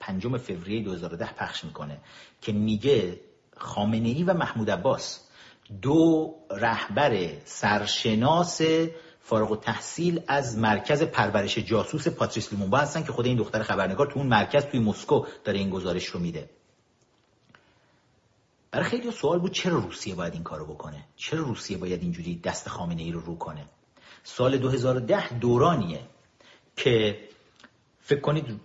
[0.00, 1.98] پنجم فوریه 2010 پخش می‌کنه
[2.40, 3.20] که میگه
[3.56, 5.20] خامنه ای و محمود عباس
[5.82, 8.60] دو رهبر سرشناس
[9.20, 14.18] فارغ تحصیل از مرکز پرورش جاسوس پاتریس لومونبا هستن که خود این دختر خبرنگار تو
[14.18, 16.50] اون مرکز توی مسکو داره این گزارش رو میده.
[18.70, 22.68] برای خیلی سوال بود چرا روسیه باید این کارو بکنه؟ چرا روسیه باید اینجوری دست
[22.68, 23.66] خامنه ای رو رو کنه؟
[24.22, 26.00] سال 2010 دورانیه
[26.76, 27.18] که
[28.00, 28.60] فکر کنید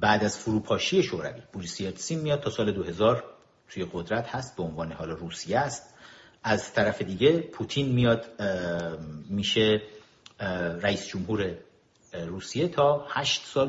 [0.00, 3.24] بعد از فروپاشی شوروی بوریس یلتسین میاد تا سال 2000
[3.68, 5.94] توی قدرت هست به عنوان حالا روسیه است.
[6.42, 8.42] از طرف دیگه پوتین میاد
[9.30, 9.82] میشه
[10.80, 11.54] رئیس جمهور
[12.12, 13.68] روسیه تا هشت سال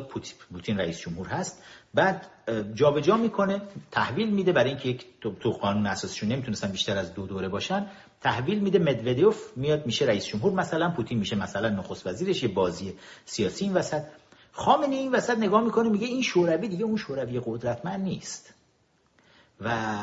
[0.53, 1.64] پوتین رئیس جمهور هست.
[1.94, 2.28] بعد
[2.74, 3.61] جابجا جا می‌کنه
[3.91, 5.06] تحویل میده برای اینکه یک
[5.40, 7.90] تو قانون اساسیشون نمی‌تونستن بیشتر از دو دوره باشن.
[8.22, 12.94] تحویل میده مدودوف میاد میشه رئیس جمهور مثلا پوتین میشه مثلا نخست وزیرش یه بازی
[13.26, 14.03] سیاسی این وسط.
[14.52, 18.53] خامنه این وسط نگاه می‌کنه میگه این شوروی دیگه اون شوروی قدرتمند نیست.
[19.61, 19.98] و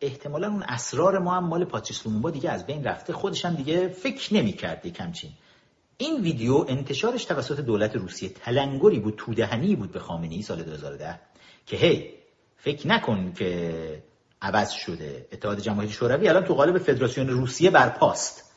[0.00, 3.12] احتمالا اون اسرار ما هم مال پاتریس لومومبا دیگه از بین رفته.
[3.12, 5.30] خودش هم دیگه فکر نمی‌کرد کمچین
[5.98, 11.20] این ویدیو انتشارش توسط دولت روسیه تلنگری بود تودهنی بود به خامنه ای سال 2010
[11.66, 12.10] که هی
[12.56, 14.02] فکر نکن که
[14.46, 15.26] عوض شده.
[15.32, 18.52] اتحاد جماهیر شوروی الان تو قالب فدراسیون روسیه برپاست.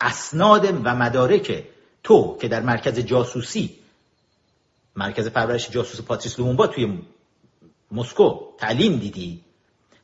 [0.00, 1.64] اسناد و مدارک
[2.02, 3.78] تو که در مرکز جاسوسی
[4.96, 6.98] مرکز پرورش جاسوس پاتریس لومونبا توی
[7.92, 9.40] مسکو تعلیم دیدی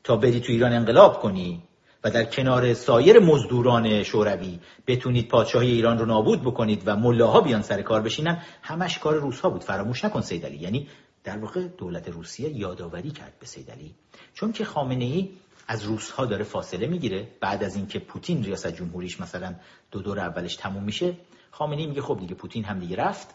[0.05, 1.63] تا بری تو ایران انقلاب کنی
[2.05, 7.63] و در کنار سایر مزدوران شوروی بتونید پادشاهی ایران رو نابود بکنید و ملاها بیان
[7.63, 9.65] سر کار بشینن همش کار روس ها بود.
[9.65, 10.57] فراموش نکن سیدلی.
[10.57, 10.89] یعنی
[11.25, 13.95] در واقع دولت روسیه یادآوری کرد به سیدلی
[14.35, 15.31] چون که خامنه ای
[15.69, 17.29] از روس ها داره فاصله می‌گیره.
[17.41, 19.55] بعد از اینکه پوتین ریاست جمهوریش مثلا
[19.91, 21.17] دو دور اولش تموم میشه
[21.51, 23.35] خامنه ای میگه خب دیگه پوتین هم دیگه رفت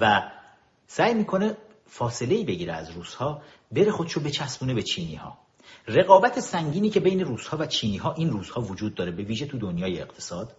[0.00, 0.30] و
[0.86, 3.42] سعی می‌کنه فاصله ای بگیره از روس ها
[3.72, 5.38] بره خودشو بچسبونه به چینی ها
[5.88, 9.46] رقابت سنگینی که بین روس ها و چینی ها این روزها وجود داره به ویژه
[9.46, 10.56] تو دنیای اقتصاد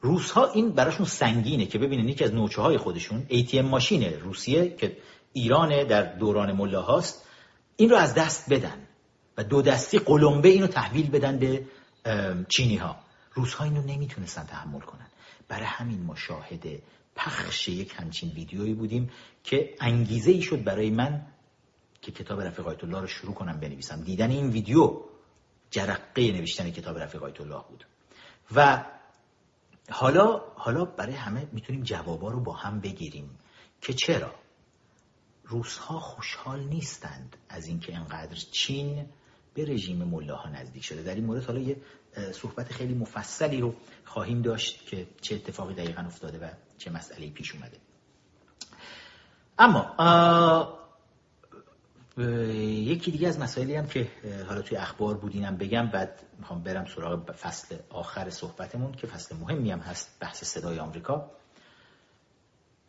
[0.00, 4.76] روس ها این براشون سنگینه که ببینن یکی از نوچه های خودشون ATM ماشین روسیه
[4.76, 4.96] که
[5.36, 7.26] ایران در دوران ملا هاست
[7.76, 8.86] این رو از دست بدن
[9.36, 11.66] و دو دستی قلمبه اینو تحویل بدن به
[12.48, 12.96] چینی ها
[13.32, 15.06] روس ها اینو نمی‌تونستن تحمل کنن.
[15.48, 16.66] برای همین مشاهد
[17.16, 19.10] پخش یک همچین ویدیویی بودیم
[19.44, 21.26] که انگیزه ای شد برای من
[22.02, 24.02] که کتاب رفیق آیت الله رو شروع کنم بنویسم.
[24.02, 25.00] دیدن این ویدیو
[25.70, 27.86] جرقه نوشتن کتاب رفیق آیت الله بود.
[28.54, 28.84] و
[29.90, 33.38] حالا حالا برای همه می‌تونیم جوابا رو با هم بگیریم
[33.80, 34.45] که چرا؟
[35.48, 39.06] روسها خوشحال نیستند از اینکه انقدر چین
[39.54, 41.02] به رژیم ملاها نزدیک شده.
[41.02, 41.76] در این مورد حالا یه
[42.32, 43.74] صحبت خیلی مفصلی رو
[44.04, 47.78] خواهیم داشت که چه اتفاقی دقیقا افتاده و چه مسئله پیش اومده.
[49.58, 50.78] اما
[52.18, 54.08] یکی دیگه از مسائلی هم که
[54.48, 59.70] حالا توی اخبار بودینم بگم بعد می‌خوام برم سراغ فصل آخر صحبتمون که فصل مهمی
[59.70, 61.30] هم هست بحث صدای آمریکا.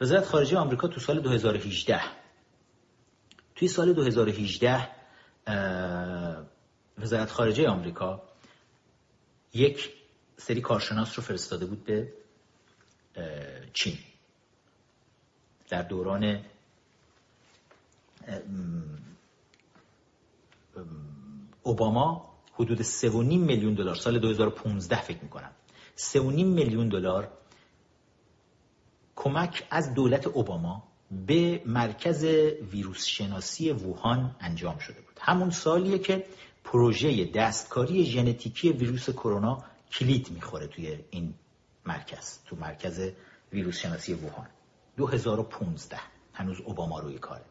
[0.02, 2.02] وزارت خارجه آمریکا تو سال 2018
[3.58, 4.90] توی سال 2018
[6.98, 8.22] وزارت خارجه آمریکا
[9.54, 9.94] یک
[10.38, 12.14] سری کارشناس رو فرستاده بود به
[13.74, 13.98] چین.
[15.70, 16.46] در دوران
[21.64, 25.52] اوباما حدود 3.5 میلیون دلار سال 2015 فکر می‌کنم.
[25.98, 27.32] 3.5 میلیون دلار
[29.16, 32.24] کمک از دولت اوباما به مرکز
[32.72, 35.20] ویروس شناسی ووهان انجام شده بود.
[35.22, 36.26] همون سالیه که
[36.64, 41.34] پروژه دستکاری ژنتیکی ویروس کرونا کلید می‌خوره توی این
[41.86, 43.12] مرکز تو مرکز
[43.54, 44.48] ویروس شناسی ووهان
[44.98, 46.00] 2015
[46.34, 47.46] هنوز اوباما روی کاره.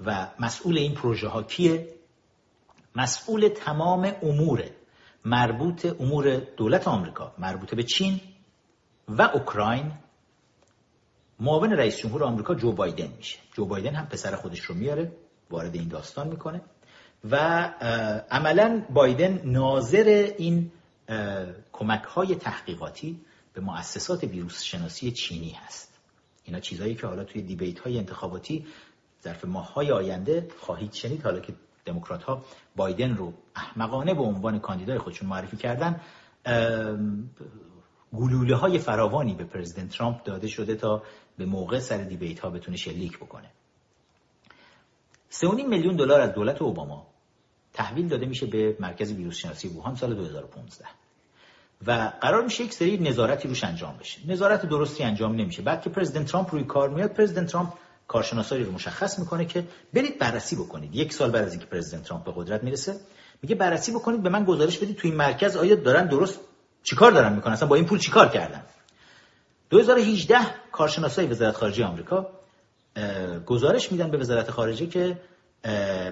[0.00, 1.88] و مسئول این پروژه ها کیه؟
[2.96, 4.64] مسئول تمام امور
[5.24, 8.20] مربوط امور دولت آمریکا مربوط به چین
[9.08, 9.92] و اوکراین
[11.40, 13.38] معاون رئیس جمهور آمریکا جو بایدن میشه.
[13.54, 15.12] جو بایدن هم پسر خودش رو میاره
[15.50, 16.60] وارد این داستان می‌کنه.
[17.30, 17.36] و
[18.30, 20.72] عملا بایدن ناظر این
[21.72, 23.20] کمک های تحقیقاتی
[23.54, 25.92] به مؤسسات ویروس شناسی چینی هست.
[26.44, 28.66] اینا چیزهایی که حالا توی دیبیت های انتخاباتی
[29.24, 31.22] ظرف ماه های آینده خواهید شنید.
[31.22, 31.54] حالا که
[31.84, 32.44] دموکرات ها
[32.76, 36.00] بایدن رو احمقانه به عنوان کاندیدای خودشون معرفی کردن
[38.16, 41.02] گلوله های فراوانی به پرزیدنت ترامپ داده شده تا
[41.38, 43.50] به موقع سر دیبیت ها بتونه شلیک بکنه.
[45.30, 47.06] 3.5 میلیون دلار از دولت اوباما
[47.72, 50.84] تحویل داده میشه به مرکز ویروس شناسی ووهان سال 2015
[51.86, 54.20] و قرار میشه یک سری نظارتی روش انجام بشه.
[54.26, 55.62] نظارت درستی انجام نمیشه.
[55.62, 57.72] بعد که پرزیدنت ترامپ روی کار میاد پرزیدنت ترامپ
[58.08, 59.64] کارشناسایی رو مشخص می‌کنه که
[59.94, 60.94] برید بررسی بکنید.
[60.94, 63.00] یک سال بعد از اینکه پرزیدنت ترامپ به قدرت می‌رسه
[63.42, 66.40] میگه بررسی بکنید به من گزارش بدید توی این مرکز آیا دارن درست
[66.84, 68.62] چیکار دارن می‌کنن؟ اصلا با این پول چیکار کردن؟
[69.70, 70.38] 2018
[70.72, 72.28] کارشناسای وزارت خارجه آمریکا
[73.46, 75.20] گزارش میدن به وزارت خارجه که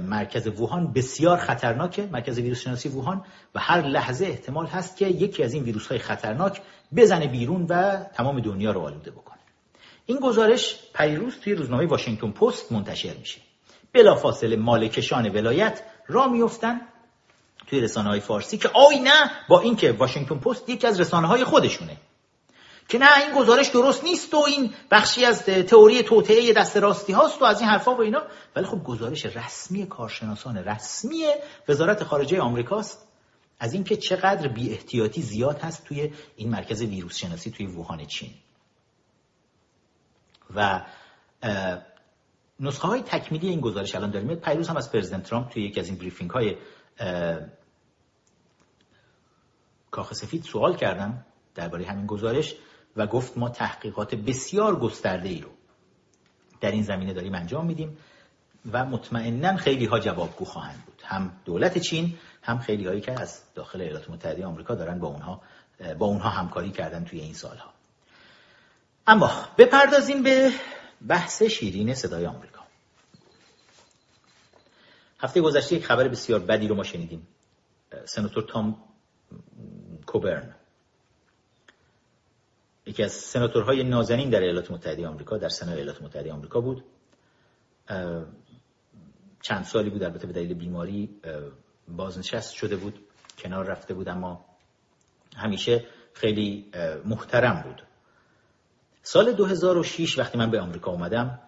[0.02, 3.24] مرکز ووهان بسیار خطرناکه مرکز ویروس شناسی ووهان
[3.54, 6.62] و هر لحظه احتمال هست که یکی از این ویروس های خطرناک
[6.96, 9.38] بزنه بیرون و تمام دنیا رو آلوده بکنه.
[10.06, 13.40] این گزارش پیروز توی روزنامه واشنگتن پست منتشر میشه.
[13.92, 16.80] بلافاصله مالکشان ولایت را میفتن
[17.66, 21.44] توی رسانه های فارسی که آی نه با اینکه واشنگتن پست یکی از رسانه های
[21.44, 21.96] خودشونه.
[22.88, 27.42] که نه این گزارش درست نیست و این بخشی از تئوری توطئه دست راستی هاست
[27.42, 28.22] و از این حرفا و اینا.
[28.56, 31.24] ولی خب گزارش رسمی کارشناسان رسمی
[31.68, 33.08] وزارت خارجه آمریکاست
[33.58, 38.30] از اینکه چقدر بی احتیاطی زیاد هست توی این مرکز ویروس شناسی توی ووهان چین.
[40.54, 40.80] و
[42.60, 44.34] نسخه های تکمیلی این گزارش الان داریم.
[44.34, 46.56] پیروز هم از پرزیدنت ترامپ توی یکی از این بریفینگ های
[49.90, 51.24] کاخ سفید سوال کردم
[51.54, 52.54] درباره همین گزارش
[52.96, 55.50] و گفت ما تحقیقات بسیار گسترده ای رو
[56.60, 57.98] در این زمینه داریم انجام میدیم
[58.72, 61.02] و مطمئنا خیلی ها جوابگو خواهند بود.
[61.04, 65.42] هم دولت چین هم خیلی هایی که از داخل ایالات متحده آمریکا دارن با اونها
[65.98, 67.72] با اونها همکاری کردن توی این سالها.
[69.06, 70.50] اما بپردازیم به
[71.08, 72.51] بحث شیرین صدای آمریکا.
[75.22, 77.26] هفته گذشته یک خبر بسیار بدی رو ما شنیدیم
[78.04, 78.84] سناتور تام
[80.06, 80.54] کوبرن.
[82.86, 86.84] یکی از سناتورهای نازنین در ایالات متحده آمریکا در سنا ایالات متحده آمریکا بود.
[89.42, 91.20] چند سالی بود البته به دلیل بیماری
[91.88, 93.00] بازنشست شده بود
[93.38, 94.44] کنار رفته بود اما
[95.36, 96.70] همیشه خیلی
[97.04, 97.82] محترم بود.
[99.02, 101.38] سال 2006 وقتی من به آمریکا اومدم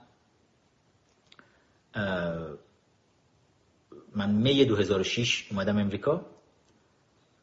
[4.15, 6.27] من می 2006 اومدم امریکا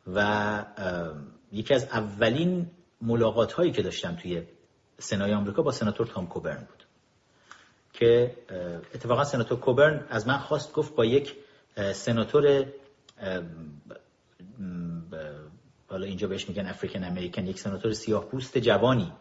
[0.07, 0.65] و
[1.51, 2.67] یکی از اولین
[3.01, 4.43] ملاقات هایی که داشتم توی
[4.99, 6.85] سنای آمریکا با سناتور تام کوبرن بود
[7.93, 8.35] که
[8.93, 11.35] اتفاقا سناتور کوبرن از من خواست گفت با یک
[11.93, 12.65] سناتور
[15.89, 19.11] حالا اینجا بهش میگن افریکن امریکن یک سناتور سیاه پوست جوانی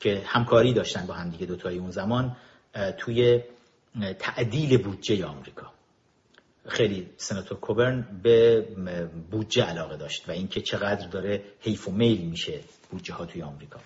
[0.00, 2.36] که همکاری داشتن با هم دیگه دوتای اون زمان
[2.98, 3.42] توی
[4.18, 5.73] تعدیل بودجه آمریکا.
[6.66, 8.60] خیلی سناتور کوبرن به
[9.30, 12.60] بودجه علاقه داشت و اینکه چقدر داره حیف و میل میشه
[12.90, 13.80] بودجه ها توی آمریکا.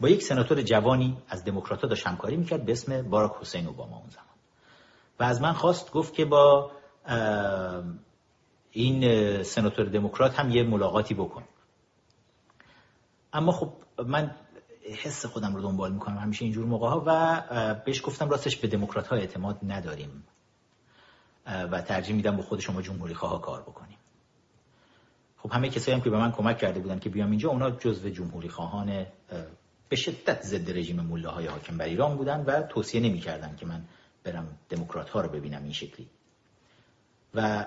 [0.00, 4.08] با یک سناتور جوانی از دموکرات داشت همکاری می‌کرد به اسم باراک حسین اوباما اون
[4.10, 4.26] زمان.
[5.20, 6.70] و از من خواست گفت که با
[8.72, 11.42] این سناتور دموکرات هم یه ملاقاتی بکن.
[13.32, 13.72] اما خب
[14.06, 14.34] من
[15.02, 19.06] حس خودم رو دنبال می‌کنم همیشه اینجور موقع ها و بهش گفتم راستش به دموکرات
[19.08, 20.24] ها اعتماد نداریم.
[21.48, 23.98] و ترجیح میدم با خود شما جمهوری خواه کار بکنیم.
[25.38, 28.08] خب همه کسایی هم که به من کمک کرده بودن که بیام اینجا اونا جزو
[28.08, 29.06] جمهوری خواهان
[29.88, 33.84] به شدت ضد رژیم مله حاکم بر ایران بودن و توصیه نمی‌کردن که من
[34.24, 36.06] برم دموکرات ها رو ببینم این شکلی.
[37.34, 37.66] و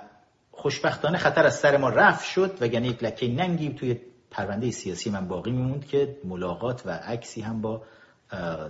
[0.51, 3.99] خوشبختانه خطر از سر ما رفت شد و یعنی یک لکه ننگی توی
[4.31, 7.83] پرونده سیاسی من باقی میموند که ملاقات و عکسی هم با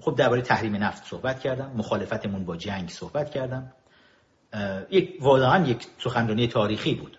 [0.00, 3.72] خب درباره تحریم نفت صحبت کردم مخالفتمون با جنگ صحبت کردم.
[4.90, 7.18] یک واقعا یک سخنرانی تاریخی بود.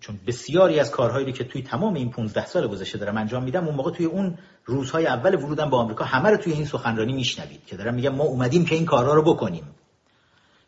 [0.00, 3.74] چون بسیاری از کارهایی که توی تمام این 15 سال گذشته دارم انجام میدم اون
[3.74, 7.76] موقع توی اون روزهای اول ورودم با آمریکا همه رو توی این سخنرانی میشنوید که
[7.76, 9.74] دارم میگم ما اومدیم که این کارها رو بکنیم.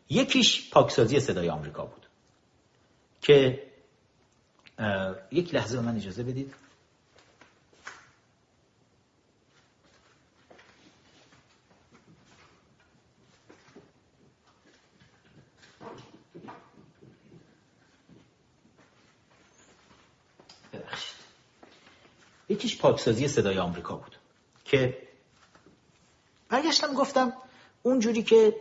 [0.09, 2.07] یکیش پاکسازی صدای آمریکا بود
[3.21, 3.63] که
[5.31, 6.53] یک لحظه من اجازه بدید.
[22.49, 24.15] یکیش پاکسازی صدای آمریکا بود
[24.65, 24.97] که
[26.49, 27.33] برگشتم گفتم
[27.83, 28.55] اونجوری که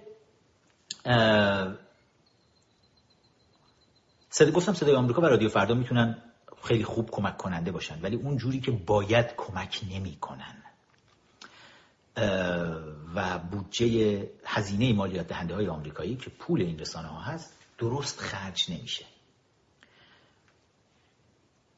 [4.37, 6.23] صدا گفتم صدای آمریکا و رادیو فردا می‌تونن
[6.63, 10.63] خیلی خوب کمک کننده باشن ولی اون جوری که باید کمک نمی‌کنن.
[13.15, 18.71] و بودجه هزینه مالیات دهنده های آمریکایی که پول این رسانه ها هست درست خرج
[18.71, 19.05] نمیشه.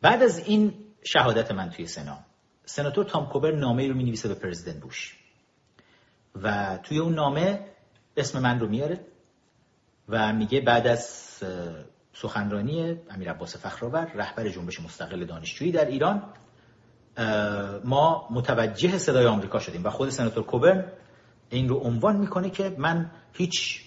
[0.01, 0.75] بعد از این
[1.05, 2.19] شهادت من توی سنا
[2.65, 5.17] سناتور تام کوبر نامه رو می نویسه به پرزیدنت بوش
[6.43, 7.67] و توی اون نامه
[8.17, 9.01] اسم من رو میاره
[10.09, 11.27] و میگه بعد از
[12.23, 16.23] سخنرانی امیر عباس فخرآور رهبر جنبش مستقل دانشجویی در ایران.
[17.85, 20.85] ما متوجه صدای آمریکا شدیم و خود سناتور کوبرن
[21.51, 23.83] این رو عنوان می‌کنه که من هیچ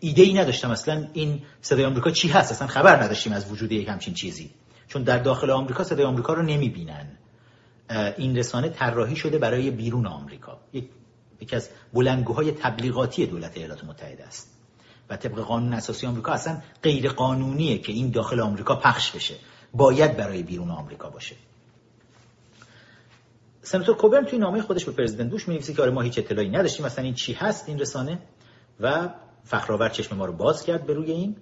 [0.00, 2.52] ایده ای نداشتم اصلا این صدای آمریکا چی هست.
[2.52, 4.50] اصلا خبر نداشتیم از وجود یک همچین چیزی.
[4.88, 7.18] چون در داخل آمریکا صدای آمریکا رو نمی‌بینن.
[8.16, 10.60] این رسانه طراحی شده برای بیرون آمریکا.
[10.72, 10.90] یک
[11.40, 14.55] یکی از بلندگوهای تبلیغاتی دولت ایالات متحده است.
[15.10, 19.34] و طبق قانون اساسی آمریکا اصلا غیر قانونیه که این داخل آمریکا پخش بشه.
[19.74, 21.36] باید برای بیرون آمریکا باشه.
[23.62, 26.86] سناتور کوبرن توی نامه خودش به پرزیدنت بوش می‌نویسه که آره ما هیچ اطلاعی نداشتیم
[26.86, 28.18] مثلا این چی هست این رسانه؟
[28.80, 29.08] و
[29.44, 31.36] فخرآور چشم ما رو باز کرد به روی این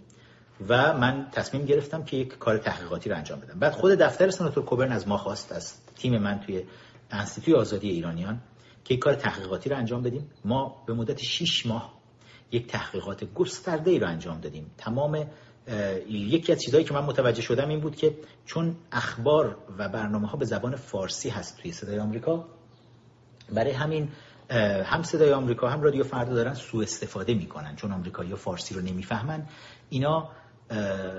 [0.69, 3.59] و من تصمیم گرفتم که یک کار تحقیقاتی رو انجام بدم.
[3.59, 6.65] بعد خود دفتر سناتور کوبرن از ما خواست از تیم من توی
[7.11, 8.41] انستیتوی آزادی ایرانیان
[8.85, 10.31] که یک کار تحقیقاتی رو انجام بدیم.
[10.45, 11.93] ما به مدت 6 ماه
[12.55, 14.71] یک تحقیقات گسترده ای رو انجام دادیم.
[14.79, 15.27] تمام
[16.09, 18.15] یکی از چیزهایی که من متوجه شدم این بود که
[18.47, 22.45] چون اخبار و برنامه ها به زبان فارسی هست توی صدای آمریکا
[23.53, 24.09] برای همین
[24.85, 29.47] هم صدای آمریکا هم رادیو فردا دارن سوء استفاده می‌کنن چون آمریکایی فارسی رو نمی‌فهمن.
[29.91, 30.29] اینا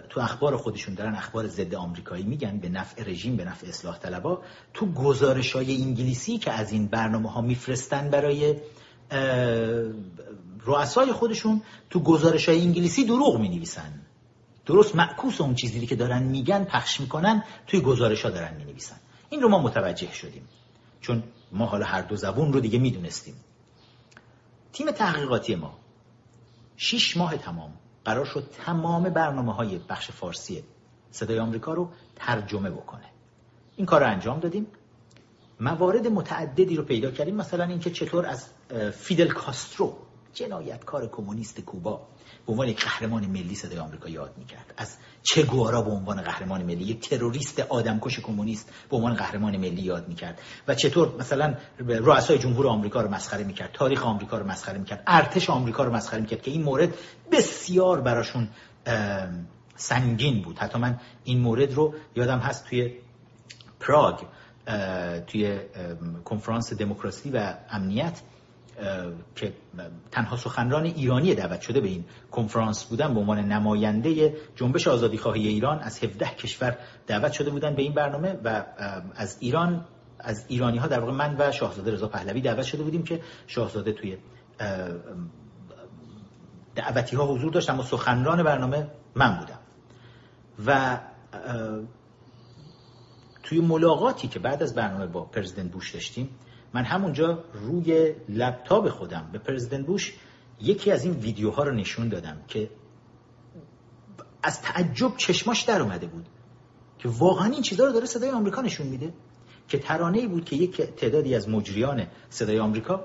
[0.09, 4.41] تو اخبار خودشون دارن اخبار ضد آمریکایی میگن به نفع رژیم به نفع اصلاح طلبا.
[4.73, 8.55] تو گزارش های انگلیسی که از این برنامه ها میفرستن برای
[10.65, 14.01] رؤسای خودشون تو گزارش های انگلیسی دروغ می نویسن
[14.65, 18.95] درست معکوس اون چیزی که دارن میگن پخش می‌کنن توی گزارش ها دارن می نویسن
[19.29, 20.47] این رو ما متوجه شدیم.
[21.01, 23.35] چون ما حالا هر دو زبون رو دیگه می‌دونستیم.
[24.73, 25.77] تیم تحقیقاتی ما.
[26.77, 27.73] شیش ماه تمام.
[28.05, 30.63] قرار شد تمام برنامه های بخش فارسی
[31.11, 33.09] صدای آمریکا رو ترجمه بکنه.
[33.75, 34.67] این کار رو انجام دادیم.
[35.59, 37.35] موارد متعددی رو پیدا کردیم.
[37.35, 38.49] مثلا اینکه چطور از
[38.93, 39.97] فیدل کاسترو
[40.35, 42.01] جنایتکار کمونیست کوبا
[42.45, 44.73] به عنوان یک قهرمان ملی صدای آمریکا یاد می‌کرد.
[44.77, 49.81] از چه گوارا به عنوان قهرمان ملی یک تروریست آدمکش کمونیست به عنوان قهرمان ملی
[49.81, 54.77] یاد می‌کرد و چطور مثلا رؤسای جمهور آمریکا رو مسخره می‌کرد تاریخ آمریکا رو مسخره
[54.77, 56.93] می‌کرد ارتش آمریکا رو مسخره می‌کرد که این مورد
[57.31, 58.49] بسیار براشون
[59.75, 60.57] سنگین بود.
[60.57, 62.93] حتی من این مورد رو یادم هست توی
[63.79, 64.15] پراگ
[65.27, 65.59] توی
[66.25, 68.21] کنفرانس دموکراسی و امنیت
[69.35, 69.53] که
[70.11, 75.47] تنها سخنران ایرانی دعوت شده به این کنفرانس بودن به عنوان نماینده جنبش آزادی خواهی
[75.47, 76.77] ایران از 17 کشور
[77.07, 78.65] دعوت شده بودن به این برنامه و
[79.15, 79.85] از ایران
[80.19, 83.93] از ایرانی ها در واقع من و شاهزاده رضا پهلوی دعوت شده بودیم که شاهزاده
[83.93, 84.17] توی
[86.75, 89.59] دعوتی ها حضور داشت اما سخنران برنامه من بودم.
[90.65, 90.99] و
[93.43, 96.29] توی ملاقاتی که بعد از برنامه با پرزیدنت بوش داشتیم
[96.73, 100.13] من همونجا روی لپتاپ خودم به پرزیدنت بوش
[100.61, 102.69] یکی از این ویدیوها رو نشون دادم که
[104.43, 106.25] از تعجب چشماش در اومده بود
[106.99, 109.13] که واقعا این چیزها رو داره صدای آمریکا نشون میده
[109.67, 113.03] که ترانه بود که یک تعدادی از مجریان صدای آمریکا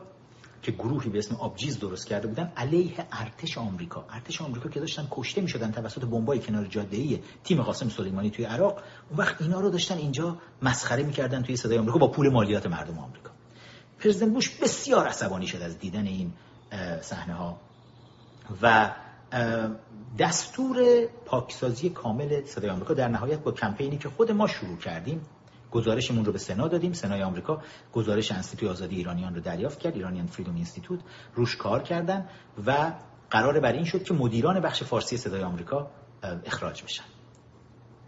[0.62, 4.04] که گروهی به اسم آبجیز درست کرده بودن علیه ارتش آمریکا.
[4.10, 8.82] ارتش آمریکا که داشتن کشته می‌شدن توسط بمبای کنار جاده تیم قاسم سلیمانی توی عراق
[9.10, 12.98] اون وقت اینا رو داشتن اینجا مسخره می‌کردن توی صدای آمریکا با پول مالیات مردم
[12.98, 13.30] آمریکا.
[14.00, 16.32] پرزیدنت بوش بسیار عصبانی شد از دیدن این
[17.00, 17.60] صحنه ها
[18.62, 18.90] و
[20.18, 25.20] دستور پاکسازی کامل صدای آمریکا در نهایت با کمپینی که خود ما شروع کردیم
[25.70, 26.92] گزارشمون رو به سنا دادیم.
[26.92, 27.62] سنای آمریکا
[27.92, 31.00] گزارش انستیتوی آزادی ایرانیان رو دریافت کرد ایرانیان فریدم اینستیتوت
[31.34, 32.28] روش کار کردن
[32.66, 32.92] و
[33.30, 35.90] قرار بر این شد که مدیران بخش فارسی صدای آمریکا
[36.44, 37.04] اخراج بشن.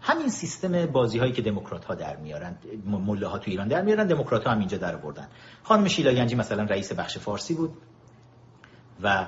[0.03, 2.55] همین سیستم بازی هایی که دموکرات ها در میارن
[2.87, 5.29] مله ها تو ایران در میارن دموکرات ها هم اینجا در بردن
[5.63, 7.73] خانم شیلا گنجی مثلا رئیس بخش فارسی بود
[9.03, 9.27] و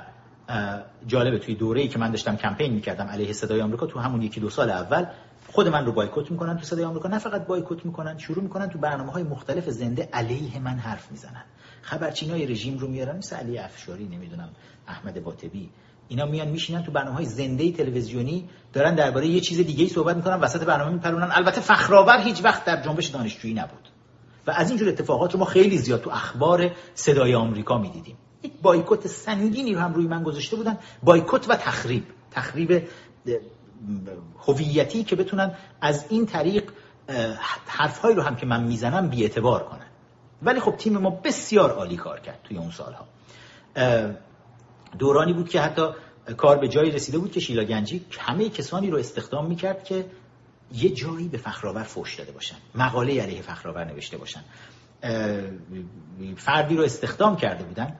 [1.06, 4.50] جالبه توی دوره‌ای که من داشتم کمپین می‌کردم علیه صدای آمریکا تو همون یکی دو
[4.50, 5.06] سال اول
[5.52, 7.08] خود من رو بایکوت می‌کنن تو صدای آمریکا.
[7.08, 11.44] نه فقط بایکوت می‌کنن شروع می‌کنن تو برنامه های مختلف زنده علیه من حرف می‌زنن.
[11.82, 14.48] خبرچینای رژیم رو میارن مثل علی افشاری نمی‌دونم
[14.88, 15.70] احمد باطبی.
[16.08, 20.16] اینا میان میشینن تو برنامه های زنده تلویزیونی دارن درباره یه چیز دیگه ای صحبت
[20.16, 21.28] می‌کنن وسط برنامه میپرونن.
[21.32, 23.88] البته فخرآور هیچ وقت در جنبش دانشجویی نبود.
[24.46, 28.16] و از اینجور اتفاقات رو ما خیلی زیاد تو اخبار صدای آمریکا می‌دیدیم.
[28.42, 30.78] یک بایکوت سنگینی رو هم روی من گذاشته بودن.
[31.02, 32.04] بایکوت و تخریب.
[32.30, 32.88] تخریب
[34.46, 36.70] هویتی که بتونن از این طریق
[37.66, 39.86] حرفهایی رو هم که من می‌زنم بیاعتبار کنن.
[40.42, 43.06] ولی خب تیم ما بسیار عالی کار کرد توی اون سالها.
[44.98, 45.88] دورانی بود که حتی
[46.36, 50.06] کار به جایی رسیده بود که شیلا گنجی همه کسانی رو استخدام می‌کرد که
[50.72, 54.44] یه جایی به فخرآور فوش داده باشن مقاله علیه فخرآور نوشته باشن.
[56.36, 57.98] فردی رو استخدام کرده بودن.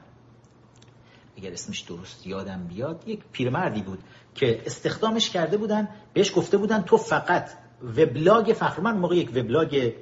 [1.37, 3.99] اگر اسمش درست یادم بیاد یک پیرمردی بود
[4.35, 7.49] که استخدامش کرده بودن بهش گفته بودن تو فقط
[7.83, 9.93] وبلاگ فخرمن موقع یک وبلاگ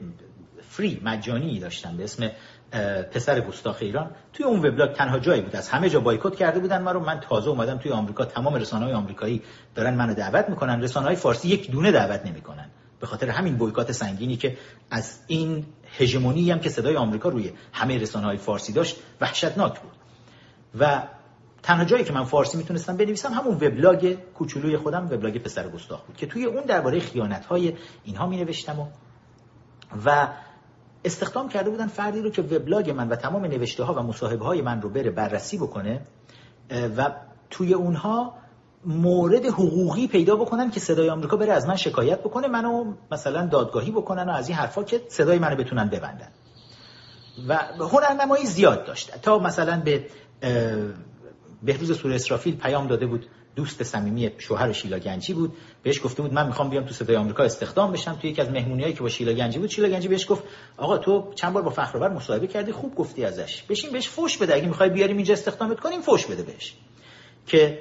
[0.69, 2.31] فری مجانی داشتن به اسم
[3.11, 5.55] پسر گستاخ ایران توی اون وبلاگ تنها جایی بود.
[5.55, 6.99] از همه جا بایکوت کرده بودن ما رو.
[6.99, 8.25] من تازه اومدم توی آمریکا.
[8.25, 9.41] تمام رسانه‌های آمریکایی
[9.75, 10.81] دارن منو دعوت می‌کنن.
[10.81, 12.69] رسانه‌های فارسی یک دونه دعوت نمی‌کنن.
[12.99, 14.57] به خاطر همین بایکات سنگینی که
[14.91, 15.65] از این
[15.97, 19.91] هژمونی هم که صدای آمریکا روی همه رسانه‌های فارسی داشت وحشتناک بود.
[20.79, 21.03] و
[21.63, 26.17] تنها جایی که من فارسی می‌تونستم بنویسم همون وبلاگ کوچولوی خودم وبلاگ پسر گستاخ بود
[26.17, 27.73] که توی اون درباره خیانت‌های
[28.03, 28.87] اینها می نوشتم و
[30.05, 30.27] و
[31.05, 34.61] استخدام کرده بودن فردی رو که وبلاگ من و تمام نوشته ها و مصاحبه های
[34.61, 36.01] من رو بره بررسی بکنه
[36.97, 37.11] و
[37.49, 38.34] توی اونها
[38.85, 43.91] مورد حقوقی پیدا بکنن که صدای آمریکا بره از من شکایت بکنه منو مثلا دادگاهی
[43.91, 46.27] بکنن و از این حرفا که صدای منو بتونن ببندن.
[47.47, 49.21] و هنرنمایی زیاد داشت.
[49.21, 50.05] تا مثلا به
[51.63, 53.25] بهروز سور اسرافیل پیام داده بود
[53.55, 55.53] دوست صمیمی شوهر شیلا گنجی بود.
[55.84, 58.93] بهش گفته بود من می‌خوام بیام تو صدای آمریکا استخدام بشم تو یکی از مهمونیایی
[58.93, 59.69] که با شیلا گنجی بود.
[59.69, 60.43] شیلا گنجی بهش گفت
[60.77, 63.64] آقا تو چند بار با فخرآور مصاحبه کردی خوب گفتی ازش.
[63.64, 66.76] بشین بهش فوش بده اگه می‌خوای بیاریم اینجا استخدامت کنیم فوش بده بهش.
[67.47, 67.80] که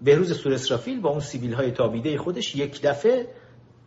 [0.00, 3.26] بهروز سور اسرافیل با اون سیبیل های تابیده خودش یک دفعه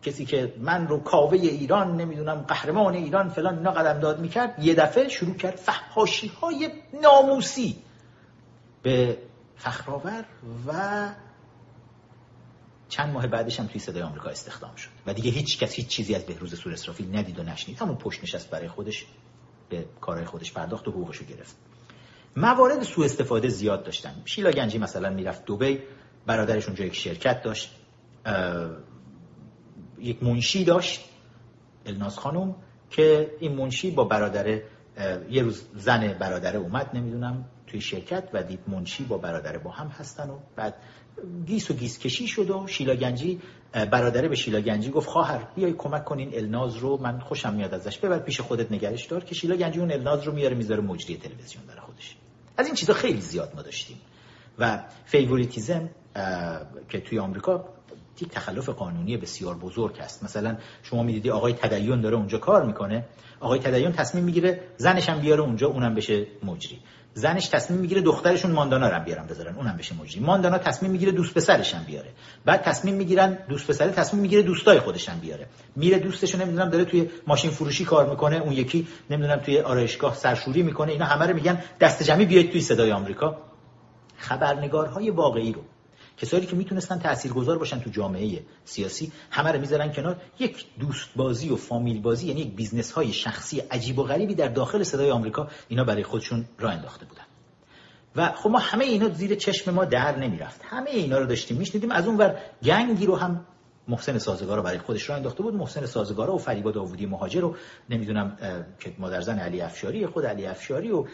[0.03, 4.73] کسی که من رو کاوه ایران نمی‌دونم قهرمان ایران فلان اینا قدم داد می‌کرد یه
[4.73, 6.69] دفعه شروع کرد فحاشی های
[7.02, 7.76] ناموسی
[8.84, 9.18] به
[9.57, 10.26] فخرآور
[10.68, 10.73] و
[12.90, 14.90] چند ماه بعدش هم توی صدای آمریکا استخدام شد.
[15.06, 17.80] و دیگه هیچ کس هیچ چیزی از بهروز سور اسرافیل ندید و نشنید.
[17.80, 19.06] همون پشت نشست برای خودش
[19.70, 21.56] به کارهای خودش پرداخت و حقوقشو گرفت.
[22.36, 24.22] موارد سوء استفاده زیاد داشتن.
[24.26, 25.80] شیلا گنجی مثلا می‌رفت دبی
[26.26, 27.76] برادرش اونجا یک شرکت داشت
[29.99, 31.10] یک منشی داشت
[31.86, 32.56] الناز خانم
[32.90, 34.61] که این منشی با برادر
[35.30, 39.88] یه روز زن برادره اومد نمی‌دونم توی شرکت و دید منشی با برادره با هم
[39.88, 40.76] هستن و بعد
[41.45, 43.39] گیس و گیس کشی شد و شیلا گنجی
[43.73, 47.97] برادره به شیلا گنجی گفت خواهر بیای کمک کنین الناز رو من خوشم میاد ازش.
[47.97, 51.65] ببر پیش خودت نگرش دار که شیلا گنجی اون الناز رو میاره می‌ذاره مجری تلویزیون
[51.67, 52.15] برای خودش.
[52.57, 53.97] از این چیزا خیلی زیاد ما داشتیم.
[54.59, 55.89] و favoritism
[56.89, 57.65] که توی آمریکا
[58.21, 60.23] یک تخلف قانونی بسیار بزرگ است.
[60.23, 63.05] مثلا شما می‌دیدی آقای تدیون داره اونجا کار می‌کنه
[63.39, 66.79] آقای تدیون تصمیم می‌گیره زنش هم بیاره اونجا اونم بشه مجری.
[67.13, 70.19] زنش تصمیم می‌گیره دخترشون ماندانا رو بیارن بذارن اونم بشه مجری.
[70.19, 72.09] ماندانا تصمیم می‌گیره دوست پسرش هم بیاره.
[72.45, 75.47] بعد تصمیم می‌گیرن دوست پسره تصمیم می‌گیره دوستای خودش هم بیاره.
[75.75, 80.63] میره دوستش نمی‌دونم داره توی ماشین فروشی کار می‌کنه اون یکی نمی‌دونم توی آرایشگاه سرشوری
[80.63, 80.91] می‌کنه.
[80.91, 83.37] اینا همه رو میگن دست جمعی بیاید توی صدای آمریکا.
[84.17, 85.61] خبرنگارهای واقعی رو.
[86.21, 90.21] کسایی که می‌تونستن تاثیرگذار باشن تو جامعه سیاسی همه رو می‌ذارن کنار.
[90.39, 94.47] یک دوست بازی و فامیل بازی یعنی یک business های شخصی عجیب و غریبی در
[94.47, 97.23] داخل صدای آمریکا اینا برای خودشون راه انداخته بودن.
[98.15, 100.61] و خب ما همه اینا زیر چشم ما در نمی‌رفت.
[100.63, 101.91] همه اینا رو داشتیم میشنیدیم.
[101.91, 103.45] از اون ور gang ی رو هم
[103.90, 105.53] محسن سازگارا برای خودش راه انداخته بود.
[105.53, 107.56] محسن سازگارا و فریبا داوودی مهاجر رو
[107.90, 108.38] نمی‌دونم
[108.80, 111.06] که مادرزن علی افشاری خود علی افشاری و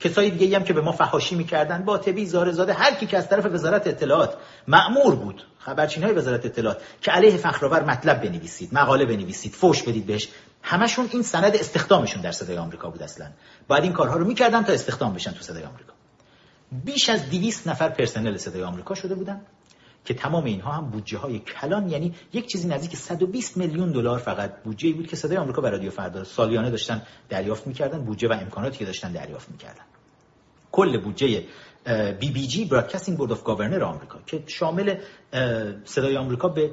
[0.00, 3.18] کسای دیگه هم که به ما فحاشی می‌کردن با تبی زاره زاده هر کی که
[3.18, 4.36] از طرف وزارت اطلاعات
[4.68, 10.06] مأمور بود خبرچین های وزارت اطلاعات که علیه فخرآور مطلب بنویسید مقاله بنویسید فوش بدید
[10.06, 10.28] بهش
[10.62, 13.26] همشون این سند استخدامشون در صدای آمریکا بود اصلا.
[13.68, 15.92] باید این کارها رو می‌کردن تا استخدام بشن تو صدای آمریکا.
[16.84, 19.40] بیش از 200 نفر پرسنل صدای آمریکا شده بودن.
[20.04, 24.62] که تمام اینها هم بودجه های کلان یعنی یک چیزی نزدیک 120 میلیون دلار فقط
[24.62, 28.78] بودجه بود که صدای آمریکا برای رادیو فردا سالیانه داشتن دریافت می‌کردن بودجه و امکاناتی
[28.78, 29.84] که داشتن دریافت می‌کردن.
[30.72, 31.44] کل بودجه
[32.20, 34.94] BBG Broadcasting Board of Governors آمریکا که شامل
[35.84, 36.70] صدای آمریکا به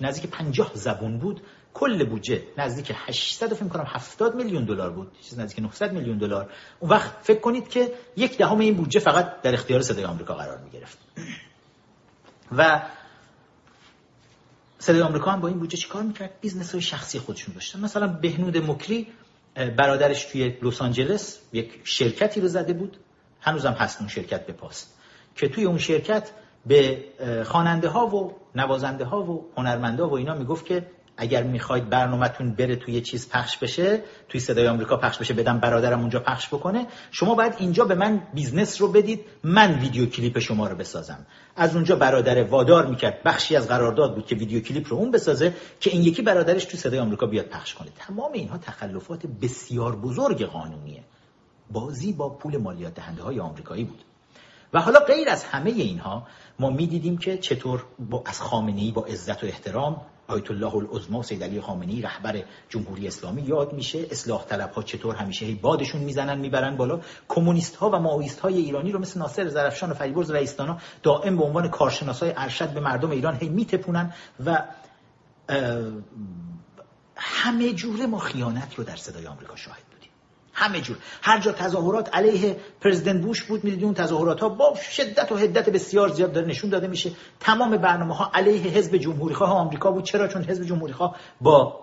[0.00, 1.40] نزدیک 50 زبون بود.
[1.74, 6.50] کل بودجه نزدیک 800 فکر کنم 70 میلیون دلار بود چیز نزدیک 900 میلیون دلار.
[6.80, 10.58] اون وقت فکر کنید که یک دهم این بودجه فقط در اختیار صدای آمریکا قرار
[10.58, 10.98] می گرفت
[12.52, 12.82] و
[14.78, 17.80] صدای آمریکا هم با این بودجه چیکار می‌کرد؟ business های شخصی خودشون داشتن.
[17.80, 19.06] مثلا بهنود مکری
[19.76, 22.96] برادرش توی لس آنجلس یک شرکتی رو زده بود.
[23.40, 24.94] هنوزم هست اون شرکت به پاست.
[25.36, 26.30] که توی اون شرکت
[26.66, 27.04] به
[27.46, 30.86] خواننده ها و نوازنده ها و هنرمنده ها و اینا می‌گفت که
[31.16, 36.00] اگر می‌خواید برنامهتون بره توی چیز پخش بشه توی صدای آمریکا پخش بشه بدم برادرم
[36.00, 40.68] اونجا پخش بکنه شما باید اینجا به من business رو بدید من ویدیو کلیپ شما
[40.68, 41.26] رو بسازم.
[41.56, 45.54] از اونجا برادر وادار می‌کرد بخشی از قرارداد بود که ویدیو کلیپ رو اون بسازه
[45.80, 47.88] که این یکی برادرش توی صدای آمریکا بیاد پخش کنه.
[47.98, 51.02] تمام اینها تخلفات بسیار بزرگ قانونیه.
[51.70, 54.04] بازی با پول مالیات دهنده های آمریکایی بود.
[54.72, 56.26] و حالا غیر از همه اینها
[56.58, 61.42] ما می‌دیدیم که چطور با از خامنه با عزت و احترام آیت الله العظما سید
[61.42, 64.06] علی خامنه‌ای رهبر جمهوری اسلامی یاد میشه.
[64.10, 67.00] اصلاح طلب ها چطور همیشه بادشون می‌زنن می‌برن بالا.
[67.28, 71.44] کمونیست ها و ماویست های ایرانی رو مثل ناصر زرفشان و فریبرز رئیسدانا دائم به
[71.44, 74.14] عنوان کارشناسای ارشد به مردم ایران هی میتپونن
[74.46, 74.62] و
[77.16, 79.85] همه جوره ما خیانت رو در صدای آمریکا شاهد
[80.56, 80.96] همه جور.
[81.22, 85.70] هر جا تظاهرات علیه پرزیدنت بوش بود می‌دیدی اون تظاهرات ها با شدت و حدت
[85.70, 87.10] بسیار زیاد داره نشون داده میشه.
[87.40, 90.04] تمام برنامه ها علیه حزب جمهوری خواه آمریکا بود.
[90.04, 91.80] چرا؟ چون حزب جمهوری خواه با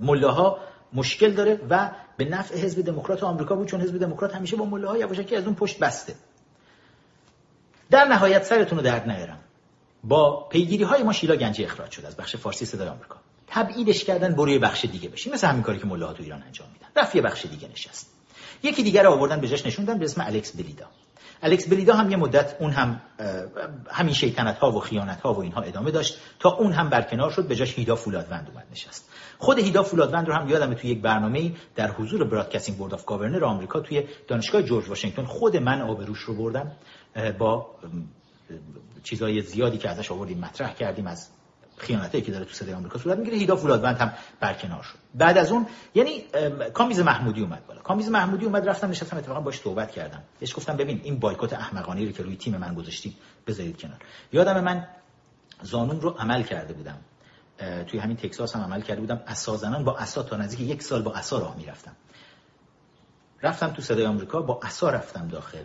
[0.00, 0.58] ملاها
[0.92, 4.98] مشکل داره و به نفع حزب دموکرات آمریکا بود چون حزب دموکرات همیشه با ملاها
[4.98, 6.14] یواشکی از اون پشت بسته.
[7.90, 9.38] در نهایت سرتون رو درد نیارم.
[10.04, 13.16] با پیگیری های ما شیلا گنجی اخراج شد از بخش فارسی صدای آمریکا.
[13.46, 15.32] تبعیدش کردن برو یه بخش دیگه بشین.
[15.32, 16.86] مثل همین کاری که ملاها تو ایران انجام میدن.
[16.96, 18.14] رفت یه بخش دیگه نشست.
[18.62, 20.86] یکی دیگر آوردن به جاش نشوندن به اسم الکس بلیدا.
[21.42, 23.00] الکس بلیدا هم یه مدت اون هم
[23.90, 27.48] همین شیطنت ها و خیانت ها و اینها ادامه داشت تا اون هم برکنار شد
[27.48, 29.08] به جاش هیدا فولادوند اومد نشست.
[29.38, 33.44] خود هیدا فولادوند رو هم یادم توی یک برنامه در حضور Broadcasting Board of Governors
[33.44, 36.72] آمریکا توی دانشگاه جورج واشنگتن خود من آبروش رو بردم
[37.38, 37.66] با
[39.02, 41.28] چیزای زیادی که ازش آوردیم مطرح کردیم از
[41.76, 43.36] خیانتی که داره تو صدای آمریکا صورت می‌گیره.
[43.36, 44.98] هیدا فولادوند هم برکنار شد.
[45.14, 46.24] بعد از اون یعنی
[46.74, 47.80] کامیز محمودی اومد بالا.
[47.80, 50.22] کامیز محمودی اومد رفتم نشستم اتفاقا باش صحبت کردم.
[50.40, 53.98] بهش گفتم ببین این بایکوت احمقانه رو که روی تیم من گذاشتی بذارید کنار.
[54.32, 54.86] یادم من
[55.62, 56.98] زانوم رو عمل کرده بودم.
[57.86, 59.22] توی همین تکساس هم عمل کرده بودم.
[59.26, 61.92] اساسا با اسا تا نزدیک یک سال با اسا راه می‌رفتم.
[63.42, 65.64] رفتم تو صدای آمریکا با اسا رفتم داخل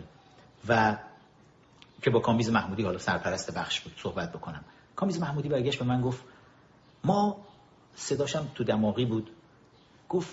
[0.68, 0.96] و
[2.02, 4.64] که با کامیز محمودی حالا سرپرست بخش بود صحبت بکنم.
[4.96, 6.22] کامیز محمودی برگشت به من گفت
[7.04, 7.36] ما
[7.94, 9.30] صداشم تو دماغی بود.
[10.08, 10.30] گفت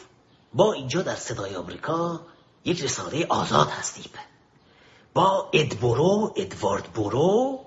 [0.54, 2.22] با اینجا در صدای آمریکا
[2.66, 4.12] یک رساله آزاد هستیم
[5.14, 7.60] با ادبورو ادوارد برو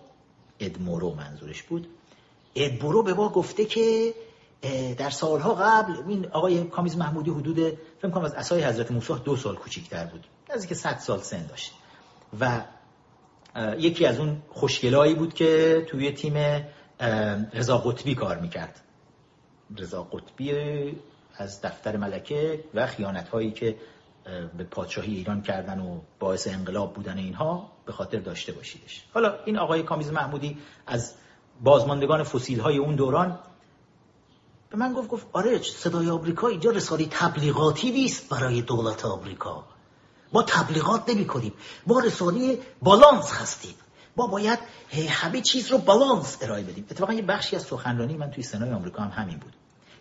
[0.60, 1.88] ادمورو منظورش بود.
[2.54, 4.14] ادبورو به ما گفته که
[4.98, 7.56] در سالها قبل این آقای کامیز محمودی حدود
[8.02, 10.26] فکر کنم از اسای حضرت موسی دو سال کوچیک‌تر بود.
[10.68, 11.72] که 100 سال سن داشت.
[12.40, 12.64] و
[13.78, 16.64] یکی از اون خوشگلایی بود که توی تیم
[17.52, 18.80] رضا قطبی کار می‌کرد.
[19.78, 20.52] رضا قطبی
[21.36, 23.76] از دفتر ملکه و خیانت هایی که
[24.56, 29.04] به پادشاهی ایران کردن و باعث انقلاب بودن اینها به خاطر داشته باشیدش.
[29.14, 31.14] حالا این آقای کامیز محمودی از
[31.62, 33.38] بازماندگان فسیل های اون دوران
[34.70, 39.64] به من گفت گفت آره صدای آمریکا اینجا رساله تبلیغاتی نیست برای دولت آمریکا.
[40.32, 41.52] ما تبلیغات نمی کنیم
[41.86, 43.74] ما رساله بالانس هستیم.
[44.16, 44.58] ما باید
[45.08, 46.86] همه چیز رو بالانس ارائه بدیم.
[46.90, 49.52] اتفاقا یه بخشی از سخنرانی من توی سنای آمریکا هم همین بود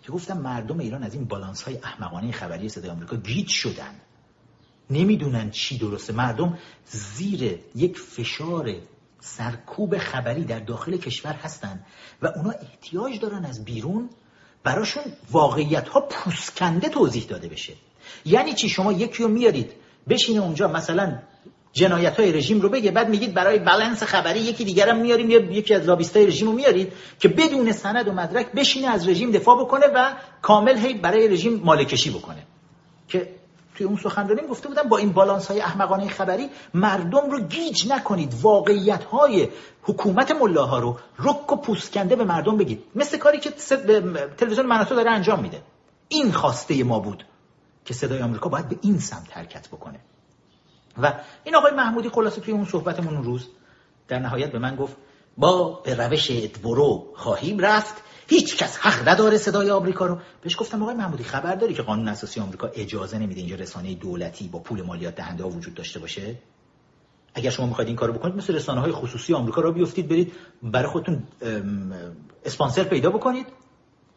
[0.04, 3.96] که گفتم مردم ایران از این بالانس های احمقانه خبری صدای آمریکا گیج شدن.
[4.90, 6.14] نمی‌دونن چی درسته.
[6.14, 8.76] مردم زیر یک فشار
[9.20, 11.86] سرکوب خبری در داخل کشور هستن
[12.22, 14.10] و اونا احتیاج دارن از بیرون
[14.64, 17.74] براشون واقعیت ها پوسکنده توضیح داده بشه.
[18.26, 19.72] یعنی چی؟ شما یکی رو میارید
[20.10, 21.20] بشینه اونجا مثلا
[21.74, 22.92] جنایت های رژیم رو بگه.
[22.92, 26.94] بعد میگید برای بالانس خبری یکی دیگرم میاریم یا یکی از لابیستای رژیم رو میارید
[27.20, 31.62] که بدون سند و مدرک بشینه از رژیم دفاع بکنه و کامل هی برای رژیم
[31.64, 32.44] مالکشی بکنه.
[33.08, 33.30] که
[33.76, 38.34] توی اون سخنرانی گفته بودم با این بالانس های احمقانه خبری مردم رو گیج نکنید.
[38.42, 39.48] واقعیت های
[39.84, 42.84] حکومت ملاها رو رک و پوسکنده به مردم بگید.
[42.96, 43.52] مثل کاری که
[44.38, 45.62] تلویزیون مناطق داره انجام میده.
[46.08, 47.26] این خواسته ما بود
[47.86, 50.00] که صدای آمریکا باید به این سمت حرکت بکنه.
[51.04, 51.14] و
[51.44, 53.48] این آقای محمودی خلاصه توی اون صحبتمون اون روز
[54.08, 54.98] در نهایت به من گفت
[55.38, 57.96] با به روش ادبرو خواهیم رفت.
[58.28, 60.18] هیچ کس حق نداره صدای آمریکا رو.
[60.42, 64.48] بهش گفتم آقای محمودی خبر داری که قانون اساسی آمریکا اجازه نمیده اینجا رسانه دولتی
[64.48, 66.36] با پول مالیات دهنده ها وجود داشته باشه؟
[67.34, 70.88] اگر شما می‌خواید این کارو بکنید مثل رسانه های خصوصی آمریکا رو بیفتید برید برای
[70.88, 71.24] خودتون
[72.46, 73.48] اسپانسر پیدا بکنید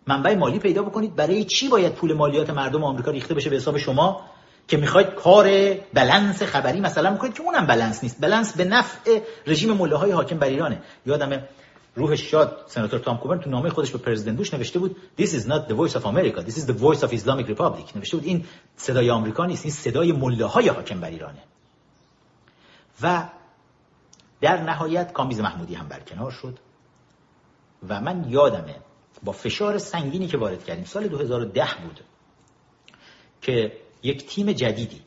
[0.06, 1.16] منبع مالی پیدا بکنید.
[1.16, 4.20] برای چی باید پول مالیات مردم آمریکا ریخته بشه به حساب شما؟
[4.68, 8.20] که می‌خواید کار بلنس خبری مثلا می‌کنید که اونم بلنس نیست.
[8.20, 10.82] بلنس به نفع رژیم مله حاکم بر ایرانه.
[11.06, 11.42] یادم
[11.94, 15.46] روح شاد سناتور تام کوبرن تو نامه خودش به پرزیدنت بوش نوشته بود This is
[15.46, 16.42] not the voice of America.
[16.42, 17.96] This is the voice of Islamic Republic.
[17.96, 18.44] نوشته بود این
[18.76, 19.64] صدای آمریکا نیست.
[19.64, 21.42] این صدای مله های حاکم بر ایرانه.
[23.02, 23.28] و
[24.40, 26.58] در نهایت کامیز محمودی هم برکنار شد.
[27.88, 28.76] و من یادمه
[29.22, 32.00] با فشار سنگینی که وارد کردیم سال 2010 بود
[33.42, 33.72] که
[34.02, 35.00] یک تیم جدیدی.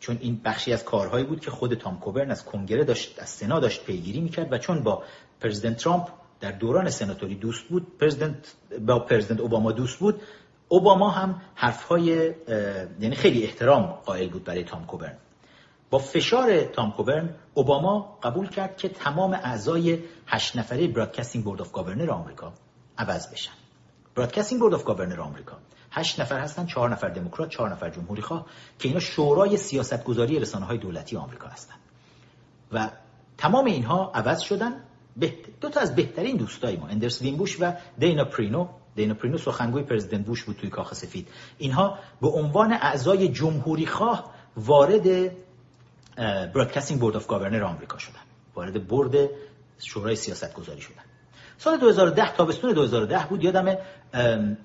[0.00, 3.60] چون این بخشی از کارهایی بود که خود تام کوبرن از کنگره داشت از سنا
[3.60, 5.02] داشت پیگیری می‌کرد و چون با
[5.40, 6.08] پرزیدنت ترامپ
[6.40, 8.54] در دوران سناتوری دوست بود پرزیدنت
[8.86, 10.22] با پرزیدنت اوباما دوست بود
[10.68, 12.34] اوباما هم حرفهای
[13.00, 15.16] یعنی خیلی احترام قائل بود برای تام کوبرن.
[15.90, 21.72] با فشار تام کوبرن اوباما قبول کرد که تمام اعضای هشت نفره Broadcasting Board of
[21.72, 22.52] Governors آمریکا
[22.98, 23.52] عوض بشن.
[24.14, 25.58] Broadcasting Board of Governors آمریکا.
[25.92, 28.46] هشت نفر هستن چهار نفر دموکرات چهار نفر جمهوری خواه
[28.78, 31.74] که اینا شورای سیاستگذاری رسانه های دولتی آمریکا هستن.
[32.72, 32.90] و
[33.38, 34.72] تمام اینها عوض شدن.
[35.60, 38.68] دو تا از بهترین دوستای ما اندرس بوش و دینا پرینو.
[38.94, 41.28] دینا پرینو سخنگوی پرزیدنت بوش بود توی کاخ سفید.
[41.58, 45.32] اینها به عنوان اعضای جمهوری خواه وارد
[46.54, 48.20] Broadcasting Board of Governors آمریکا شدن.
[48.54, 49.30] وارد board
[49.78, 51.02] شورای سیاست گذاری شدن.
[51.58, 53.76] سال 2010 تابستون 2010 بود یادم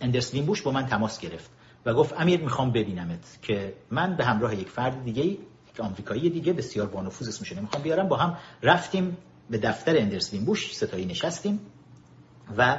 [0.02, 1.50] اندرس بوش با من تماس گرفت
[1.86, 5.40] و گفت امیر می‌خوام ببینمت که من به همراه یک فرد دیگه یک
[5.80, 9.18] آمریکایی دیگه بسیار با نفوذ اسمش می‌خوام بیارم با هم رفتیم
[9.50, 11.60] به دفتر اندرس بوش سه‌تایی نشستیم
[12.58, 12.78] و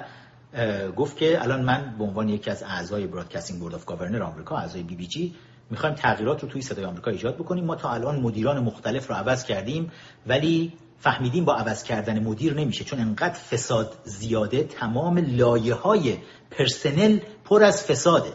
[0.97, 4.83] گفت که الان من به عنوان یکی از اعضای Broadcasting Board of Governors آمریکا اعضای
[4.83, 5.35] BBG
[5.71, 7.65] می‌خوایم تغییرات رو توی صدای آمریکا ایجاد بکنیم.
[7.65, 9.93] ما تا الان مدیران مختلف رو عوض کردیم
[10.27, 16.17] ولی فهمیدیم با عوض کردن مدیر نمیشه چون انقدر فساد زیاده تمام لایه های
[16.51, 18.33] پرسنل پر از فساده.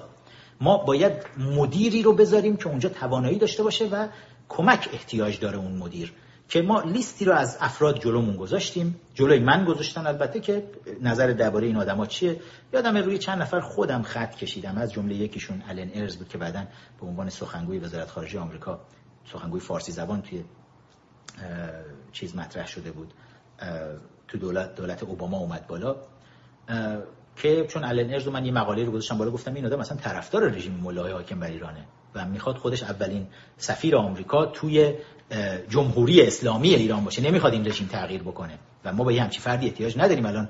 [0.61, 4.07] ما باید مدیری رو بذاریم که اونجا توانایی داشته باشه و
[4.49, 6.13] کمک احتیاج داره اون مدیر.
[6.49, 8.99] که ما لیستی رو از افراد جلومون گذاشتیم.
[9.13, 10.63] جلوی من گذاشتن البته که
[11.01, 12.39] نظر درباره این آدما چیه؟
[12.73, 14.77] یادم روی چند نفر خودم خط کشیدم.
[14.77, 16.63] از جمله یکیشون الن ارز بود که بعدا
[17.01, 18.79] به عنوان سخنگوی وزارت خارجه آمریکا
[19.31, 20.43] سخنگوی فارسی زبان توی
[22.11, 23.13] چیز مطرح شده بود.
[24.27, 25.95] تو دولت دولت اوباما اومد بالا.
[27.35, 30.49] که چون الن ارز من یه مقاله رو گذاشتم بالا گفتم این آدم مثلا طرفدار
[30.49, 31.85] رژیم مولای حاکم بر ایرانه
[32.15, 33.27] و می‌خواد خودش اولین
[33.57, 34.93] سفیر آمریکا توی
[35.69, 37.21] جمهوری اسلامی ایران باشه.
[37.21, 38.59] نمی‌خواد این رژیم تغییر بکنه.
[38.85, 40.49] و ما با یه همچی فردی احتیاج نداریم الان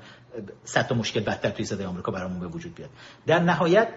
[0.64, 2.90] صد تا مشکل بدتر توی صدای آمریکا برامون به وجود بیاد.
[3.26, 3.88] در نهایت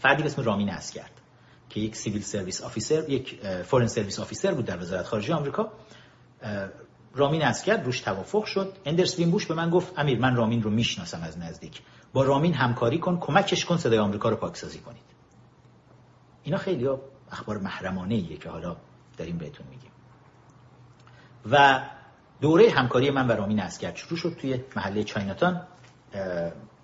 [0.00, 1.10] فردی به اسم رامین عسگرد
[1.70, 5.72] که یک civil service officer یک foreign service officer بود در وزارت خارجه آمریکا.
[7.14, 8.76] رامین عسگرد روش توافق شد.
[8.84, 11.82] اندرس بوش به من گفت امیر من رامین رو می‌شناسم از نزدیک.
[12.12, 15.02] با رامین همکاری کن کمکش کن صدای آمریکا رو پاکسازی کنید.
[16.42, 16.88] اینا خیلی
[17.32, 18.76] اخبار محرمانه ایه که حالا
[19.16, 19.90] داریم بهتون میگیم.
[21.50, 21.82] و
[22.40, 25.66] دوره همکاری من و رامین عسگرد شروع شد توی محله چایناتان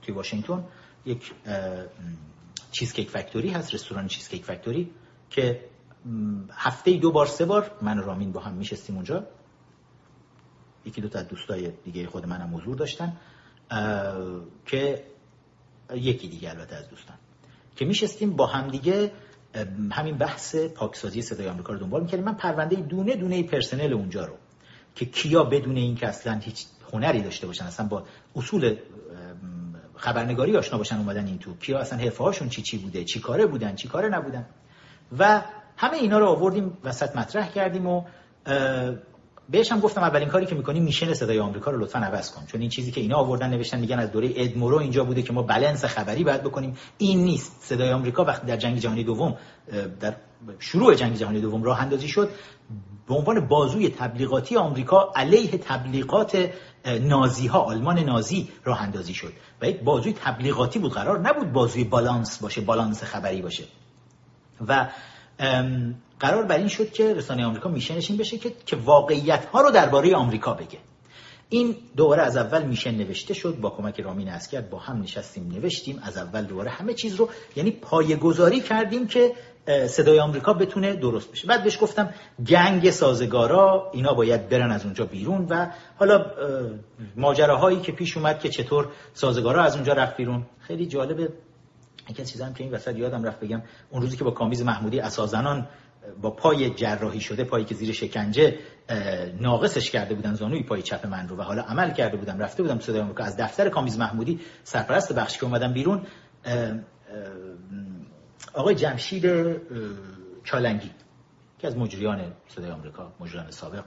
[0.02, 0.64] توی واشنگتن.
[1.06, 1.34] یک
[2.72, 4.90] چیزکیک فکتوری هست رستوران چیزکیک فکتوری
[5.30, 5.64] که
[6.52, 9.24] هفته دو بار سه بار من و رامین با هم میشستیم اونجا.
[10.86, 13.12] یکی دو تا دوستای دیگه خود منم حضور داشتن
[14.66, 15.04] که
[15.94, 17.16] یکی دیگه البته از دوستان.
[17.76, 19.12] که میشستیم با هم دیگه
[19.90, 22.24] همین بحث پاکسازی صدای آمریکا رو دنبال می‌کردیم.
[22.24, 24.34] من پرونده دونه دونه پرسنل اونجا رو
[24.94, 28.04] که کیا بدون این که اصلا هیچ هنری داشته باشن اصلا با
[28.36, 28.76] اصول
[29.96, 33.46] خبرنگاری آشنا باشن اومدن این تو کیا اصلا حرفه هاشون چی چی بوده چی کاره
[33.46, 34.46] بودن چی کاره نبودن.
[35.18, 35.42] و
[35.76, 38.04] همه اینا رو آوردیم وسط مطرح کردیم و
[39.48, 42.46] بهش هم گفتم اولین کاری که می‌کنیم میشن صدای آمریکا رو لطفا عوض کن.
[42.46, 45.42] چون این چیزی که اینا آوردن نوشتن میگن از دوره ادمورو اینجا بوده که ما
[45.42, 46.76] بلنس خبری باید بکنیم.
[46.98, 47.56] این نیست.
[47.60, 49.36] صدای آمریکا وقتی در جنگ جهانی دوم
[50.00, 50.16] در
[50.58, 52.30] شروع جنگ جهانی دوم راه اندازی شد
[53.08, 56.50] به عنوان بازوی تبلیغاتی آمریکا علیه تبلیغات
[57.00, 59.32] نازی ها آلمان نازی راه اندازی شد.
[59.62, 60.92] و یک بازوی تبلیغاتی بود.
[60.92, 63.64] قرار نبود بازوی بالانس باشه بالانس خبری باشه.
[64.68, 64.88] و
[66.20, 69.70] قرار بر این شد که رسانه آمریکا میشنش این بشه که که واقعیت ها رو
[69.70, 70.78] درباره آمریکا بگه.
[71.48, 76.00] این دوباره از اول میشن نوشته شد با کمک رامین اسکر با هم نشستیم نوشتیم
[76.02, 79.32] از اول دوباره همه چیز رو یعنی پایه‌گذاری کردیم که
[79.86, 81.48] صدای آمریکا بتونه درست بشه.
[81.48, 82.14] بعد بهش گفتم
[82.46, 86.26] گنگ سازگارا اینا باید برن از اونجا بیرون و حالا
[87.16, 90.46] ماجراهایی که پیش اومد که چطور سازگارا از اونجا رفت بیرون.
[90.60, 91.28] خیلی جالبه.
[92.10, 95.00] یکی از چیزام که این وسط یادم رفت بگم اون روزی که با کامیز محمودی
[95.00, 95.68] اسازنان
[96.22, 98.58] با پای جراحی شده پایی که زیر شکنجه
[99.40, 102.80] ناقصش کرده بودن زانوی پای چپ من رو و حالا عمل کرده بودم رفته بودم
[102.80, 106.06] صدای آمریکا از دفتر کامیز محمودی سرپرست بخشی که اومدم بیرون
[108.54, 109.26] آقای جمشید
[110.44, 110.90] چالنگی
[111.58, 113.84] که از مجریان صدای آمریکا مجریان سابق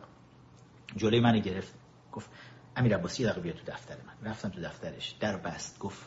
[0.96, 1.74] جلوی من گرفت
[2.12, 2.30] گفت
[2.76, 4.30] امیر عباسی دقیقه بیا تو دفتر من.
[4.30, 6.06] رفتم تو دفترش در بست گفت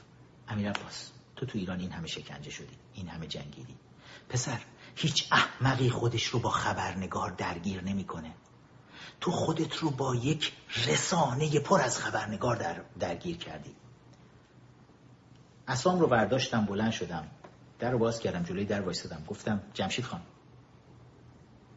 [0.49, 1.13] امیر عباس.
[1.39, 3.77] تو تو ایران این همه شکنجه شدی این همه جنگیدی.
[4.29, 4.61] پسر
[4.97, 8.35] هیچ احمقی خودش رو با خبرنگار درگیر نمی‌کنه.
[9.21, 10.53] تو خودت رو با یک
[10.87, 13.75] رسانه پر از خبرنگار در درگیر کردی.
[15.69, 17.29] اسام رو برداشتم بلند شدم.
[17.79, 20.21] در رو باز کردم جلوی در وایسادم گفتم جمشید خان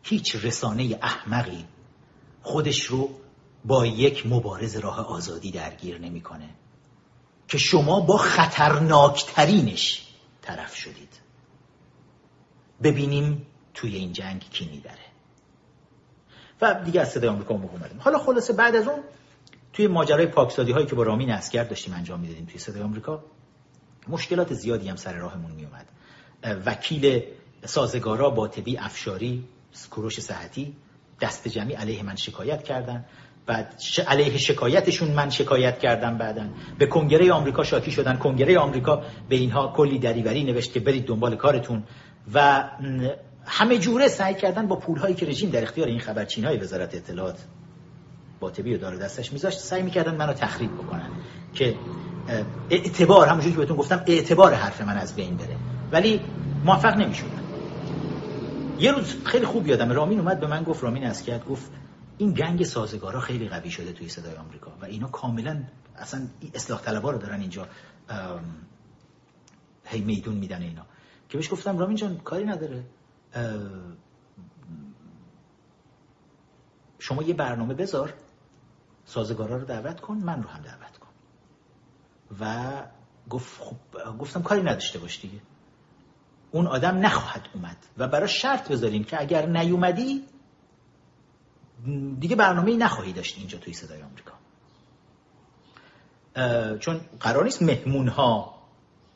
[0.03, 1.65] هیچ رسانه احمقی
[2.41, 3.09] خودش رو
[3.65, 6.49] با یک مبارز راه آزادی درگیر نمی‌کنه.
[7.51, 10.07] که شما با خطرناکترینش
[10.41, 11.19] طرف شدید.
[12.83, 15.05] ببینیم توی این جنگ کی می‌بره
[16.61, 17.99] و دیگه از صدای آمریکا اومدیم.
[17.99, 18.99] حالا خلاصه بعد از اون
[19.73, 23.23] توی ماجرای پاکسازی هایی که با رامین اسکر داشتیم انجام می‌دادیم توی صدای آمریکا
[24.07, 25.87] مشکلات زیادی هم سر راهمون میومد
[26.65, 27.23] وکیل
[27.65, 29.47] سازگارا باطبی افشاری
[29.89, 30.75] کوروش صحتی
[31.21, 33.05] دست جمعی علیه من شکایت کردن.
[33.45, 33.75] بعد
[34.07, 36.43] علیه شکایتشون من شکایت کردم بعدا.
[36.77, 38.17] به کنگره آمریکا شاکی شدن.
[38.17, 41.83] کنگره آمریکا به اینها کلی دریوری نوشت که برید دنبال کارتون.
[42.33, 42.63] و
[43.45, 47.37] همه جوره سعی کردن با پولهایی که رژیم در اختیار این خبرچین های وزارت اطلاعات
[48.39, 51.09] باطبی و داره دستش میذاشت سعی می‌کردن منو تخریب بکنن.
[51.53, 51.75] که
[52.69, 55.55] اعتبار همونجوری که بهتون گفتم اعتبار حرف من از بین بره.
[55.91, 56.21] ولی
[56.65, 57.41] موفق نمی‌شدن
[58.79, 61.71] یه روز خیلی خوب یادم رامین اومد به من گفت رامین از گفت
[62.21, 65.63] این گنگ سازگارا خیلی قوی شده توی صدای آمریکا و اینا کاملا
[65.95, 67.67] اصلا اصلاح طلبا رو دارن اینجا
[69.85, 70.85] هی میدون میدن اینا.
[71.29, 72.83] که بهش گفتم رامین جان کاری نداره.
[76.99, 78.13] شما یه برنامه بذار
[79.05, 81.09] سازگارا رو دعوت کن من رو هم دعوت کن.
[82.39, 82.73] و
[83.29, 83.75] گفت خب
[84.19, 85.41] گفتم کاری نداشته باش دیگه.
[86.51, 90.25] اون آدم نخواهد اومد و برای شرط بذارین که اگر نیومدی
[92.19, 94.31] دیگه برنامه نخواهی داشت اینجا توی صدای آمریکا.
[96.77, 98.61] چون قرار نیست مهمون ها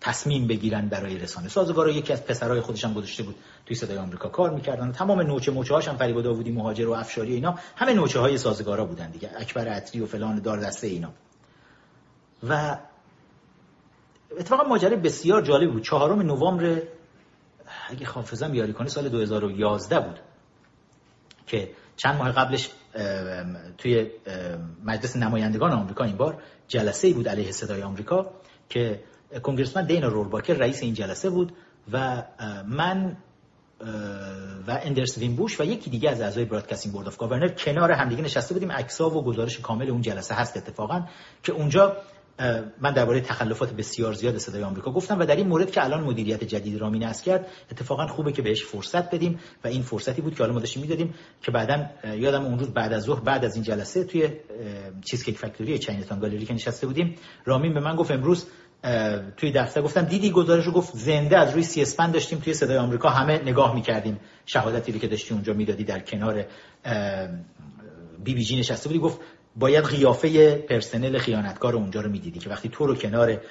[0.02, 1.50] تصمیم بگیرن برای رسانه.
[1.50, 3.36] سازگارا یکی از پسرای خودش هم گذاشته بود
[3.66, 4.30] توی صدای آمریکا.
[4.30, 4.92] کار می‌کردن.
[4.92, 7.60] تمام نوچه موچه هاش هم فریبا داوودی مهاجر و افشاری اینا.
[7.76, 9.32] همه نوچه های سازگارا بودن دیگه.
[9.38, 11.14] اکبر عطری و فلان دار دسته اینا.
[12.50, 12.78] و
[14.40, 15.84] اتفاقا ماجرا بسیار جالب بود.
[15.84, 16.82] چهارم نوامبر
[17.90, 20.20] اگه حافظم یاری کنه سال 2011 بود
[21.48, 22.70] که چند ماه قبلش
[23.78, 24.08] توی
[24.86, 28.32] مجلس نمایندگان آمریکا این بار جلسه ای بود علیه صدای آمریکا
[28.70, 29.04] که
[29.44, 31.54] کنگرسمن دینا رولباکر رئیس این جلسه بود
[31.92, 32.24] و
[32.68, 33.18] من
[34.68, 38.54] و اندرس بوش و یکی دیگه از اعضای برادکاستینگ بورد اف گاورنر کنار همدیگه نشسته
[38.54, 38.72] بودیم.
[38.72, 41.02] عکس‌ها و گزارش کامل اون جلسه هست اتفاقا
[41.44, 41.98] که اونجا
[42.82, 46.44] من درباره تخلفات بسیار زیاد صدای آمریکا گفتم و در این مورد که الان مدیریت
[46.44, 50.54] جدید رامین کرد اتفاقا خوبه که بهش فرصت بدیم و این فرصتی بود که حالا
[50.54, 51.86] ما داشتیم می‌دادیم که بعدا
[52.18, 54.30] یادم اون روز بعد از ظهر بعد از این جلسه توی
[55.06, 58.46] Cheesecake Factory Chinatown Gallery که نشسته بودیم رامین به من گفت امروز
[59.38, 63.10] توی دفتر گفتم دیدی گزارش رو؟ گفت زنده از روی C-SPAN داشتیم توی صدای آمریکا
[63.10, 66.46] همه نگاه می‌کردیم شهادتی که داشتی اونجا می‌دادی در کنار
[68.24, 69.00] BBG نشسته بودی.
[69.00, 69.20] گفت
[69.56, 73.42] باید قیافه پرسنل خیانتکار اونجا رو می‌دیدی که وقتی تو رو کنار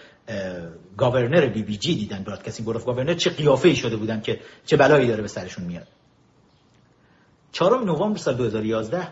[0.96, 5.22] governor BBG دیدن Broadcasting Board Governor چه قیافه ای شده بودن که چه بلایی داره
[5.22, 5.88] به سرشون میاد.
[7.52, 9.08] چهارم نوامبر سال 2011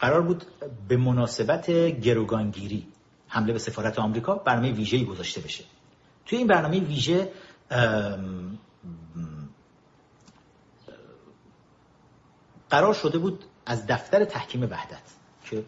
[0.00, 0.44] قرار بود
[0.88, 1.70] به مناسبت
[2.00, 2.86] گروگانگیری
[3.28, 5.64] حمله به سفارت آمریکا برنامه ویژه‌ای گذاشته بشه.
[6.26, 7.32] توی این برنامه ویژه
[12.70, 15.02] قرار شده بود از دفتر تحکیم وحدت
[15.44, 15.64] که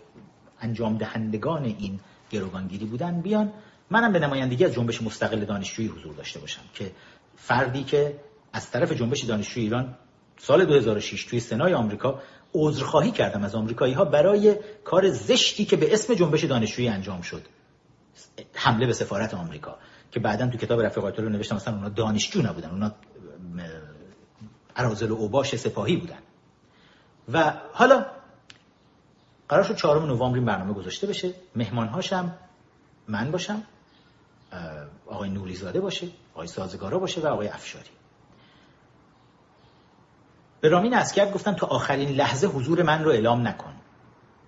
[0.65, 2.01] انجام دهندگان این
[2.31, 3.53] گروگانگیری بودن بیان.
[3.91, 6.93] منم به نمایندگی از جنبش مستقل دانشجویی حضور داشته باشم که
[7.37, 8.17] فردی که
[8.53, 9.95] از طرف جنبش دانشجوی ایران
[10.39, 12.23] سال 2006 توی سنای آمریکا
[12.55, 17.43] عذرخواهی کردم از آمریکایی ها برای کار زشتی که به اسم جنبش دانشجویی انجام شد.
[18.55, 19.79] حمله به سفارت آمریکا
[20.11, 22.93] که بعدا تو کتاب رفیقات رو نوشتم مثلا اونا دانشجو نبودن اونا
[24.77, 26.19] ارازل و اوباش سپاهی بودن.
[27.33, 28.07] و حالا
[29.49, 31.35] قرار شد چهارم نوامبر این برنامه گذاشته بشه.
[31.57, 32.33] مهمانهاش هم
[33.09, 33.63] من باشم
[35.07, 37.91] آقای نوریزاده باشه آقای سازگارا باشه و آقای افشاری.
[40.61, 43.75] به رامین اسکر گفتم تا آخرین لحظه حضور من رو اعلام نکن.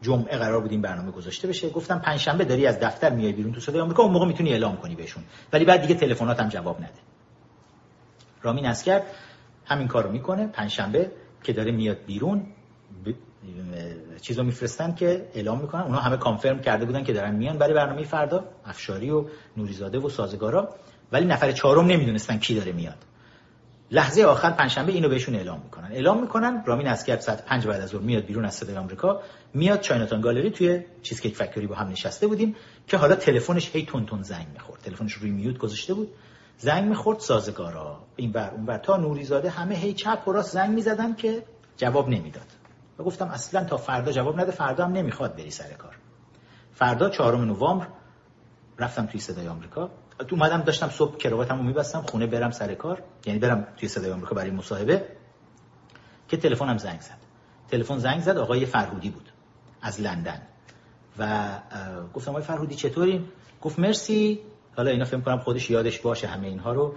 [0.02, 1.70] جمعه قرار بود این برنامه گذاشته بشه.
[1.70, 4.94] گفتم پنجشنبه داری از دفتر میای بیرون تو صدای آمریکا اون موقع می‌تونی اعلام کنی
[4.94, 5.24] بهشون.
[5.52, 7.01] ولی بعد دیگه تلفنات هم جواب نده.
[8.43, 9.02] رامین اسکر
[9.66, 10.47] همین کارو می‌کنه.
[10.47, 11.12] پنجشنبه
[11.43, 12.47] که داره میاد بیرون
[14.21, 15.83] چیزو میفرستن که اعلام می‌کنن.
[15.83, 17.59] اونها همه کانفرم کرده بودن که دارن میان.
[17.59, 19.25] برای برنامه فردا افشاری و
[19.57, 20.75] نوریزاده و سازگارا.
[21.13, 22.99] ولی نفر چهارم نمی‌دونستن کی داره میاد.
[23.91, 25.93] لحظه آخر پنجشنبه اینو بهشون اعلام می‌کنن.
[25.93, 29.21] اعلام می‌کنن رامین اسکر ساعت 5 بعد از ظهر میاد بیرون از صدای آمریکا.
[29.55, 32.57] میاد چایناتان گالری توی چیزکیک فکتوری با هم نشسته بودیم
[32.87, 34.81] که حالا تلفنش هی تون تون زنگ می‌خورد.
[34.81, 36.09] تلفنش روی میوت گذاشته بود.
[36.59, 37.99] زنگ می‌خورد سازگارا.
[38.17, 41.43] این بر اون بر تا نوریزاده همه هی چپ و راست زنگ می‌زدن که
[41.77, 42.56] جواب نمی‌داد.
[42.98, 45.97] و گفتم اصلا تا فردا جواب نده فردا هم نمی‌خواد بری سر کار.
[46.74, 47.86] فردا چهارم نوامبر
[48.78, 49.90] رفتم توی صدای آمریکا.
[50.28, 53.02] تو اومدم داشتم صبح کراواتمو میبستم خونه برم سر کار.
[53.27, 55.05] یعنی برم توی صدای آمریکا برای مصاحبه
[56.28, 57.18] که تلفنم زنگ زد.
[57.68, 59.28] تلفن زنگ زد آقای فرهودی بود
[59.82, 60.43] از لندن.
[61.18, 61.48] و
[62.14, 63.28] گفتم آقای فرهودی چطورین؟
[63.62, 64.40] گفت مرسی.
[64.77, 66.94] حالا اینا فکر کنم خودش یادش باشه همه اینها رو.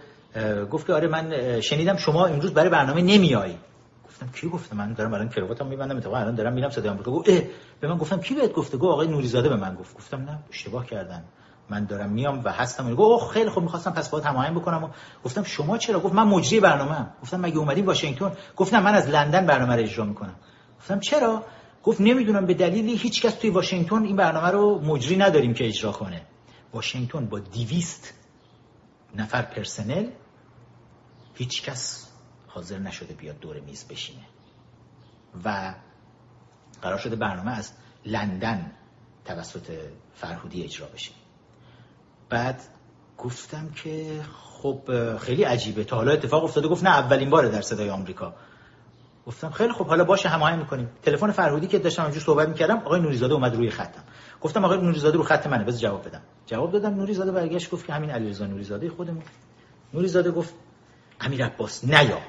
[0.72, 3.58] گفت که آره من شنیدم شما امروز برای برنامه نمیایی
[4.20, 7.30] گفتم کی گفته؟ من دارم الان کراواتم میبندم اتفاقا الان دارم میرم صدای آمریکا گفت
[7.80, 9.96] به من گفتم کی بهت گفته؟ گفت آقای نوریزاده به من گفت.
[9.98, 11.24] گفتم نه اشتباه کردن.
[11.70, 12.96] من دارم میام و هستم.
[12.96, 14.90] گفت اوه خیلی خوب می‌خواستم پس باهات هماهنگ بکنم و
[15.26, 19.46] گفتم شما چرا؟ گفت من مجری برنامه گفتم مگه اومدی واشنگتن؟ گفتم من از لندن
[19.46, 20.36] برنامه رو اجرا می‌کنم.
[20.80, 21.44] گفتم چرا؟
[21.84, 25.92] گفت نمی‌دونم به دلیلی هیچ کس توی واشنگتن این برنامه رو مجری نداریم که اجرا
[25.92, 26.22] کنه.
[26.74, 28.14] واشنگتن با دیویست
[29.16, 30.08] نفر پرسنل
[31.36, 32.09] هیچ کس
[32.60, 34.26] حاضر نشده بیاد دور میز بشینه.
[35.46, 35.74] و
[36.82, 37.72] قرار شده برنامه از
[38.06, 38.72] لندن
[39.26, 39.72] توسط
[40.14, 41.12] فرهودی اجرا بشه.
[42.30, 42.62] بعد
[43.18, 44.82] گفتم که خب
[45.18, 45.84] خیلی عجیبه.
[45.84, 48.34] تا حالا اتفاق افتاده گفت نه اولین باره در صدای آمریکا.
[49.26, 50.90] گفتم خیلی خب حالا باشه هماهنگ می‌کنیم.
[51.02, 54.04] تلفن فرهودی که داشتم اونجا صحبت می‌کردم آقای نوریزاده اومد روی خطم.
[54.42, 56.22] گفتم آقای نوریزاده رو خط منه بذار جواب بدم.
[56.46, 59.24] جواب دادم نوریزاده برگشت گفت که همین علیرضا نوریزاده خودمون.
[59.94, 60.54] نوریزاده گفت
[61.22, 62.20] امیر عباس نیا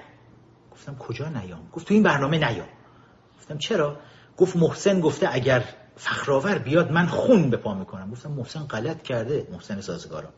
[0.80, 2.64] گفتم کجا نیام؟ گفت تو این برنامه نیا
[3.38, 3.96] گفتم چرا؟
[4.36, 5.64] گفت محسن گفته اگر
[5.96, 8.10] فخرآور بیاد من خون به پا می‌کنم.
[8.10, 10.28] گفتم محسن غلط کرده محسن سازگارا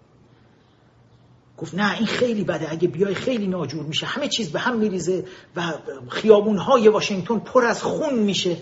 [1.58, 2.72] گفت نه این خیلی بده.
[2.72, 4.06] اگه بیای خیلی ناجور میشه.
[4.06, 5.24] همه چیز به هم میریزه
[5.56, 5.72] و
[6.08, 8.56] خیابونهای واشنگتن پر از خون میشه.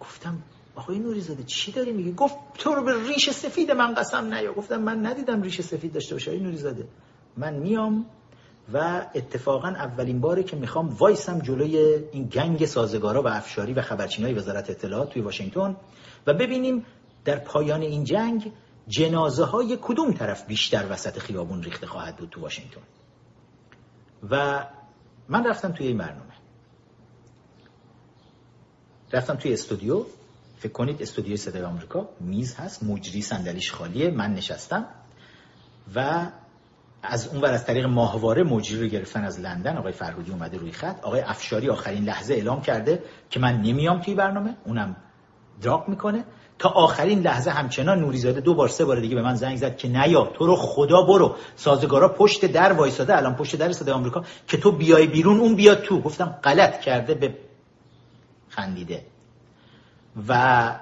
[0.00, 0.42] گفتم
[0.76, 4.52] آقای نوری زاده چی داری میگی؟ گفت تو رو به ریش سفید من قسم نیا.
[4.52, 6.88] گفتم من ندیدم ریش سفید داشته باشه آقای نوری زاده
[7.36, 8.06] من میام
[8.72, 11.78] و اتفاقا اولین باره که می‌خوام وایسم جلوی
[12.12, 15.76] این گنگ سازگارا و افشاری و خبرچینای وزارت اطلاعات توی واشنگتن
[16.26, 16.84] و ببینیم
[17.24, 18.52] در پایان این جنگ
[18.88, 22.80] جنازه های کدوم طرف بیشتر وسط خیابون ریخته خواهد بود تو واشنگتن.
[24.30, 24.64] و
[25.28, 26.32] من رفتم توی این برنامه.
[29.12, 30.04] رفتم توی استودیو.
[30.58, 34.86] فکر کنید استودیو صدای آمریکا میز هست مجری صندلیش خالیه من نشستم.
[35.94, 36.26] و
[37.02, 39.76] از اون از طریق ماهواره مجری رو گرفتن از لندن.
[39.76, 41.04] آقای فرهودی اومده روی خط.
[41.04, 44.56] آقای افشاری آخرین لحظه اعلام کرده که من نمیام توی برنامه.
[44.64, 44.96] اونم
[45.62, 46.24] دراپ می‌کنه.
[46.58, 49.88] تا آخرین لحظه همچنان نوریزاده دو بار سه بار دیگه به من زنگ زد که
[49.88, 51.36] نیا تو رو خدا برو.
[51.56, 55.82] سازگارا پشت در وایساده الان پشت در صدای آمریکا که تو بیای بیرون اون بیاد
[55.82, 56.00] تو.
[56.00, 57.38] گفتم غلط کرده به
[58.48, 59.06] خندیده.
[60.28, 60.74] و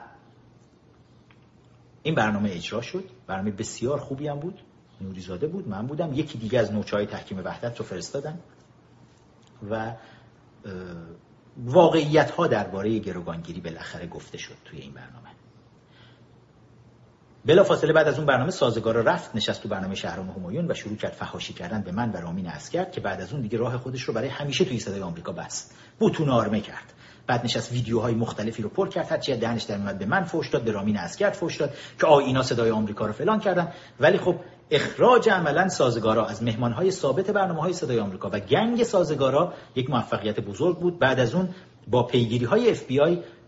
[2.02, 3.04] این برنامه اجرا شد.
[3.26, 4.60] برنامه بسیار خوبی هم بود.
[5.00, 5.68] نوریزاده بود.
[5.68, 6.12] من بودم.
[6.12, 8.38] یکی دیگه از نوچه تحکیم وحدت رو فرستادن.
[9.70, 9.92] و
[11.56, 15.28] واقعیت ها درباره گروگانگیری بالاخره گفته شد توی این برنامه.
[17.46, 20.96] بلا فاصله بعد از اون برنامه سازگارا رفت نشست تو برنامه شهرام همایون و شروع
[20.96, 24.02] کرد فحاشی کردن به من و رامین کرد که بعد از اون دیگه راه خودش
[24.02, 25.74] رو برای همیشه توی صدای آمریکا بست.
[25.98, 26.92] بوتون آرمه کرد.
[27.26, 29.12] بعد نشست ویدیوهای مختلفی رو پر کرد.
[29.12, 32.42] هرچی دهنش در به من فوش داد به رامین کرد فوش داد که آ اینا
[32.42, 33.72] صدای آمریکا رو فلان کردن.
[34.00, 34.36] ولی خب
[34.70, 40.40] اخراج عملا سازگارا از مهمانهای ثابت برنامه های صدای آمریکا و گنگ سازگارا یک موفقیت
[40.40, 40.98] بزرگ بود.
[40.98, 41.48] بعد از اون
[41.86, 42.82] با پیگیری های اف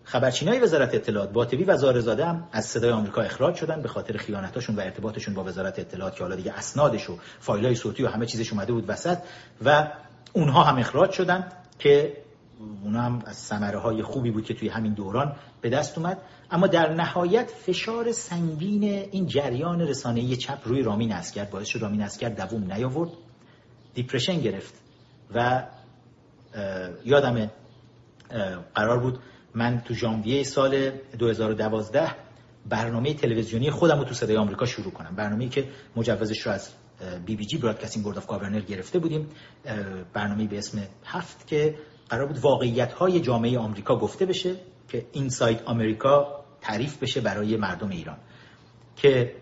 [0.04, 4.76] خبرچینای وزارت اطلاعات باطبی و زارزاده هم از صدای آمریکا اخراج شدن به خاطر خیانتاشون
[4.76, 8.52] و ارتباطشون با وزارت اطلاعات که حالا دیگه اسنادش و فایلای صوتی و همه چیزش
[8.52, 9.18] اومده بود وسط
[9.64, 9.88] و
[10.32, 12.16] اونها هم اخراج شدن که
[12.84, 16.18] اونا هم از ثمره های خوبی بود که توی همین دوران به دست اومد.
[16.50, 22.02] اما در نهایت فشار سنگین این جریان رسانه‌ای چپ روی رامین عسگرد باعث شد رامین
[22.02, 23.10] عسگرد دووم نیاورد
[23.94, 24.74] depression گرفت
[25.34, 25.66] و
[27.04, 27.50] یادم
[28.74, 29.18] قرار بود
[29.54, 32.10] من تو ژانویه سال 2012
[32.68, 35.16] برنامه تلویزیونی خودم رو تو صدای آمریکا شروع کنم.
[35.16, 36.70] برنامه‌ای که مجوزش رو از
[37.26, 39.26] BBG Broadcasting Board of Governor گرفته بودیم.
[40.12, 41.74] برنامه به اسم هفت که
[42.08, 44.54] قرار بود واقعیت های جامعه آمریکا گفته بشه
[44.88, 48.16] که inside آمریکا تعریف بشه برای مردم ایران
[48.96, 49.34] که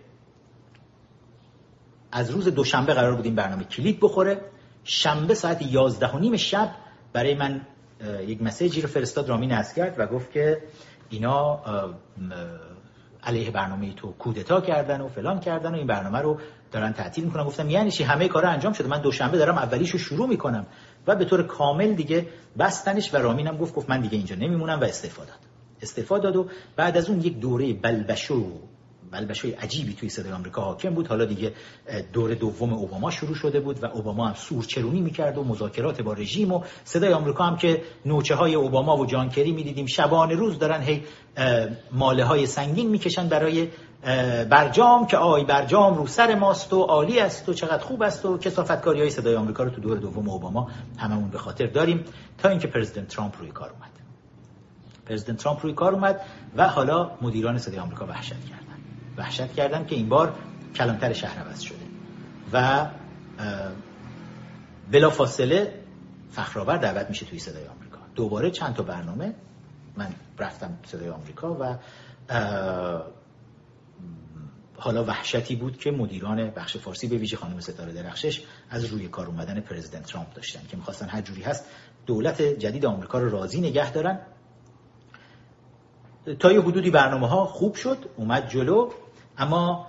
[2.13, 4.41] از روز دوشنبه قرار بود این برنامه کلید بخوره.
[4.85, 6.71] شنبه ساعت یازده و نیم شب
[7.13, 7.61] برای من
[8.27, 10.63] یک message ی رو فرستاد رامین عسگرد و گفت که
[11.11, 11.61] اینا
[13.23, 16.39] علیه برنامه تو کودتا کردن و فلان کردن و این برنامه رو
[16.73, 17.45] دارن تعطیل می‌کنن.
[17.45, 18.89] گفتم یعنی چی؟ همه کارا انجام شده.
[18.89, 20.67] من دوشنبه دارم اولیشو شروع می‌کنم.
[21.07, 22.27] و به طور کامل دیگه
[22.59, 25.39] بستنش و رامینم گفت گفت من دیگه اینجا نمیمونم و استعفا داد.
[25.83, 26.47] استعفا داد و
[26.77, 28.53] بعد از اون یک دوره بلبشو
[29.11, 31.09] بلبشوی عجیبی توی صدای آمریکا حاکم بود.
[31.09, 31.53] حالا دیگه
[32.13, 36.53] دور دوم اوباما شروع شده بود و اوباما هم سورچرونی می‌کرد و مذاکرات با رژیم
[36.53, 40.83] و صدای آمریکا هم که نوچه های اوباما و جان کری می‌دیدیم شبانه روز دارن
[40.83, 41.03] هی
[41.93, 43.69] ماله های سنگین می‌کشن برای
[44.51, 48.39] برجام که آی برجام رو سر ماست و عالی است و چقدر خوب است و
[48.39, 52.05] کسافتکاری های صدای آمریکا رو تو دور دوم اوباما هممون به خاطر داریم
[52.39, 53.91] تا اینکه پرزیدنت ترامپ روی کار اومد.
[55.07, 56.21] پرزیدنت ترامپ روی کار اومد
[56.57, 58.77] و حالا مدیران صدای آمریکا وحشت کردن.
[59.17, 60.35] وحشت کردن که این بار
[60.77, 61.87] کلانتر شهر عوض شده.
[62.53, 62.87] و
[64.93, 65.75] بلا فاصله
[66.31, 67.99] فخرآور دعوت میشه توی صدای آمریکا.
[68.15, 69.35] دوباره چند تا برنامه
[69.97, 70.09] من
[70.39, 71.77] رفتم صدای آمریکا و
[74.79, 79.27] حالا وحشتی بود که مدیران بخش فارسی به ویژه خانم ستاره درخشش از روی کار
[79.27, 81.65] اومدن پرزیدنت ترامپ داشتن که می‌خواستن هر جوری هست
[82.07, 84.21] دولت جدید آمریکا رو راضی نگه دارن.
[86.39, 88.91] تا یه حدودی برنامه ها خوب شد اومد جلو
[89.39, 89.87] اما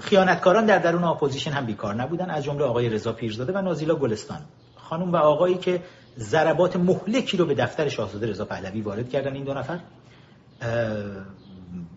[0.00, 4.40] خیانتکاران در درون opposition هم بیکار نبودن از جمله آقای رضا پیرزاده و نازیلا گلستان.
[4.76, 5.82] خانم و آقایی که
[6.18, 9.80] ضربات مهلکی رو به دفتر شاهزاده رضا پهلوی وارد کردن این دو نفر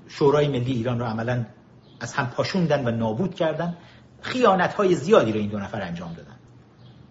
[0.07, 1.45] شورای ملی ایران رو عملا
[1.99, 3.77] از هم پاشوندن و نابود کردن
[4.21, 6.35] خیانت های زیادی رو این دو نفر انجام دادن.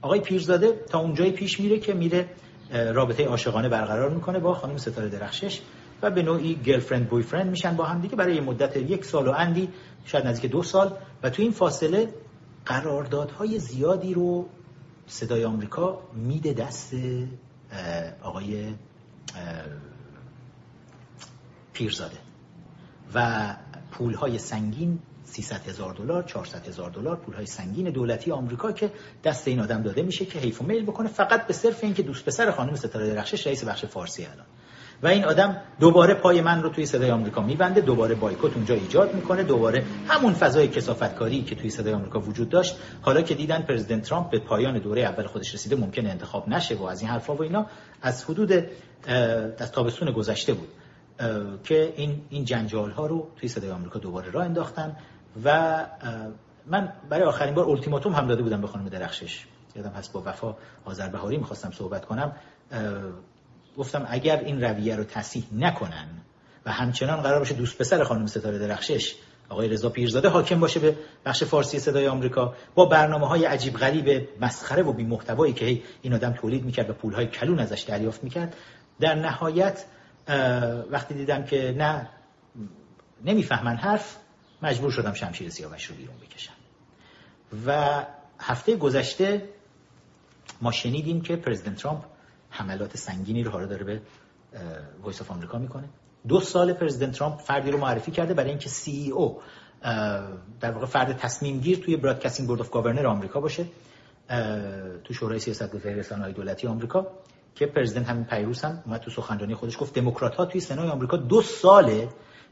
[0.03, 2.29] آقای پیرزاده تا اونجایی پیش میره که میره
[2.71, 5.61] رابطه عاشقانه برقرار می‌کنه با خانم ستاره درخشش
[6.03, 8.17] و به نوعی گرلفرند بویفرند میشن با هم دیگه.
[8.17, 9.69] برای مدت یک سال و اندی
[10.05, 10.97] شاید نزدیک دو سال.
[11.23, 12.09] و تو این فاصله
[12.67, 14.49] قراردادهای زیادی رو
[15.07, 16.95] صدای آمریکا میده دست
[18.23, 18.75] آقای
[21.73, 22.17] پیرزاده.
[23.15, 23.47] و
[23.91, 28.93] پولهای سنگین 300 هزار دلار 400 هزار دلار پولهای سنگین دولتی آمریکا که
[29.25, 32.25] دست این آدم داده میشه که حیف و میل بکنه فقط به صرف اینکه دوست
[32.25, 34.47] پسر خانم ستاره درخشش رئیس بخش فارسی الان.
[35.03, 39.15] و این آدم دوباره پای من رو توی صدای آمریکا میبنده دوباره بایکوت اونجا ایجاد
[39.15, 44.03] می‌کنه دوباره همون فضای کسافتکاری که توی صدای آمریکا وجود داشت حالا که دیدن پرزیدنت
[44.03, 47.43] ترامپ به پایان دوره اول خودش رسیده ممکن انتخاب نشه و از این حرفا و
[47.43, 47.67] اینا
[48.03, 48.53] از حدود
[49.59, 50.69] از تابستون گذشته بود.
[51.65, 54.97] که این این جنجال ها رو توی صدای آمریکا دوباره راه انداختن
[55.45, 55.87] و
[56.67, 59.47] من برای آخرین بار التیماتوم هم داده بودم به خانم درخشش.
[59.77, 62.33] یادم هست با وفا آذربهاری می‌خواستم صحبت کنم.
[63.79, 66.09] گفتم اگر این رویه رو تصحیح نکنن
[66.67, 69.15] و همچنان قرار باشه دوست پسر خانم ستاره درخشش
[69.49, 74.29] آقای رضا پیرزاده حاکم باشه به بخش فارسی صدای آمریکا با برنامه های عجیب غریب
[74.41, 78.25] مسخره و بی محتوایی که این آدم تولید می‌کرد و پول های کلون ازش دریافت
[78.25, 78.57] می‌کرد
[79.01, 79.85] در نهایت
[80.91, 82.09] وقتی دیدم که نه
[83.25, 84.17] نمی‌فهمن حرف
[84.63, 86.53] مجبور شدم شمشیر سیاوش رو بیرون بکشم.
[87.67, 88.03] و
[88.41, 89.49] هفته گذشته
[90.63, 92.05] ما شنیدیم که پرزیدنت ترامپ
[92.51, 94.01] حملات سنگینی رو حالا داره به
[95.03, 95.89] Voice of America می‌کنه.
[96.29, 99.41] دو سال پرزیدنت ترامپ فردی رو معرفی کرده برای اینکه CEO
[100.61, 103.67] در واقع فرد تصمیم گیر توی Broadcasting Board of Governor آمریکا باشه
[105.05, 107.07] تو شورای سیاستگذاری رسانه‌های دولتی آمریکا.
[107.55, 111.17] که پرزیدنت همین پریروز هم اومد تو سخنرانی خودش گفت دموکرات ها توی سنای آمریکا
[111.17, 112.09] دو ساله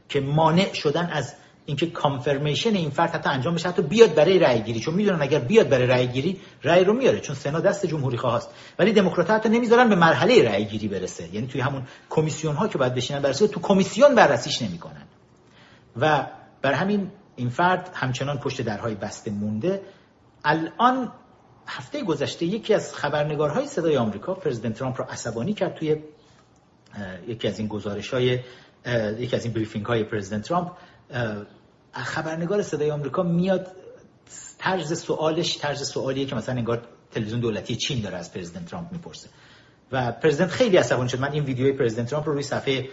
[0.09, 1.35] که مانع شدن از
[1.65, 4.79] اینکه confirmation این فرد حتی انجام بشه حتی بیاد برای رأی گیری.
[4.79, 8.49] چون می‌دونن اگر بیاد برای رأی گیری رأی رو میاره چون سنا دست جمهوری خواهاست
[8.79, 11.35] ولی دموکرات حتی نمی‌ذارن به مرحله رأی گیری برسه.
[11.35, 15.05] یعنی توی همون کمیسیون ها که باید بشینن بررسی تو کمیسیون بررسیش نمی‌کنن.
[16.01, 16.25] و
[16.61, 19.81] بر همین این فرد همچنان پشت درهای بسته مونده.
[20.45, 21.11] الان
[21.69, 25.97] هفته گذشته یکی از خبرنگارهای صدای آمریکا پرزیدنت ترامپ را عصبانی کرد توی
[27.27, 28.39] یکی از این گزارش های
[29.19, 30.71] یکی از این بریفینگ های پرزیدنت ترامپ.
[31.93, 33.67] خبرنگار صدای آمریکا میاد
[34.57, 36.81] طرز سوالش طرز سوالیه که مثلا انگار
[37.11, 39.29] تلویزیون دولتی چین داره از پرزیدنت ترامپ می‌پرسه.
[39.91, 41.19] و پرزیدنت خیلی عصبانی شد.
[41.19, 42.89] من این ویدیوی پرزیدنت ترامپ رو روی صفحه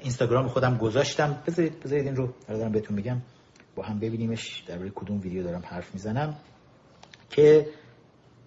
[0.00, 1.42] اینستاگرام خودم گذاشتم.
[1.46, 3.22] بذارید بذارید این رو دارم بهتون میگم
[3.76, 6.36] با هم ببینیمش در روی کدوم ویدیو دارم حرف می‌زنم.
[7.30, 7.68] که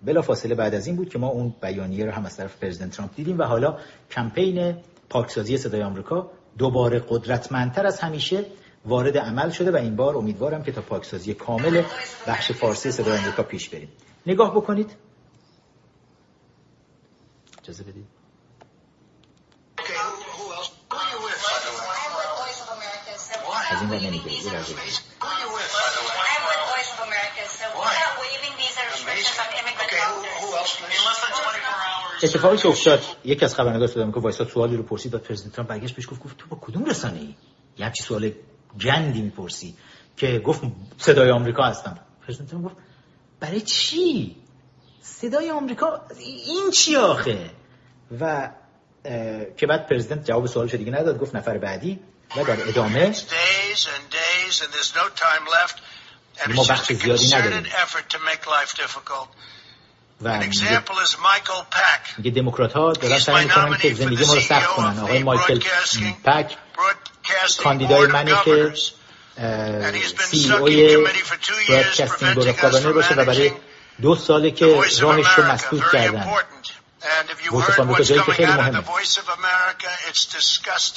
[0.06, 2.92] بلا فاصله بعد از این بود که ما اون بیانیه رو هم از طرف پرزیدنت
[2.92, 3.78] ترامپ دیدیم و حالا
[4.12, 4.76] کمپین
[5.10, 8.46] پاکسازی صدای آمریکا دوباره قدرتمندتر از همیشه
[8.86, 11.84] وارد عمل شده و این بار امیدوارم که تا پاکسازی کامل
[12.28, 13.90] بخش فارسی صدای آمریکا پیش بریم.
[14.26, 14.96] نگاه بکنید.
[17.64, 18.08] اجازه بدید.
[23.72, 24.32] از این نمیگه
[32.24, 35.70] اتفاقی که افتاد یکی از خبرنگار صدا که وایساد سوالی رو پرسید داد پرزیدنت ترامپ
[35.70, 37.36] برگشت بهش گفت تو با کدوم رسانه ای
[37.78, 38.32] یه همچی سوال
[38.86, 39.76] گندی می‌پرسی
[40.18, 40.62] که گفت
[40.98, 42.00] صدای آمریکا هستم.
[42.28, 42.76] پرزیدنت ترامپ گفت
[43.40, 44.36] برای چی؟
[45.02, 47.50] صدای آمریکا این چی آخه؟
[48.22, 48.50] و
[49.58, 52.00] که بعد پرزیدنت جواب سوالش دیگه نداد گفت نفر بعدی
[52.38, 53.14] و در ادامه
[56.48, 57.66] ما بخش زیادی نداریم.
[60.22, 60.40] و
[62.18, 65.00] میگه دموکرات ها دارن سعی می‌کنن که زندگی ما رو سخت کنن.
[65.00, 65.60] آقای مایکل
[66.26, 66.58] پک
[67.64, 68.74] کاندیدای منی که
[70.26, 70.98] سی اوی
[71.70, 72.62] برادکستینگ بورد
[72.92, 73.52] باشه و برای
[74.02, 74.66] دو ساله که
[75.00, 76.28] راهش رو مسدود کردن.
[77.52, 78.84] ویس آمریکا جایی که خیلی مهمه.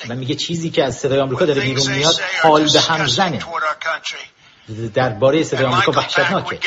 [0.09, 3.45] و میگه چیزی که از صدای آمریکا داره بیرون میاد حال به هم زنه.
[4.95, 6.59] درباره صدای آمریکا وحشتناکه.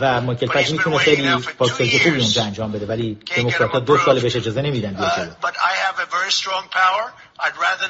[0.00, 4.36] و مایکل پک می‌تونه خیلی پاکسازی خوبی اونجا انجام بده ولی دموکرات دو سال بهش
[4.36, 5.30] اجازه نمیدن بیا جلو.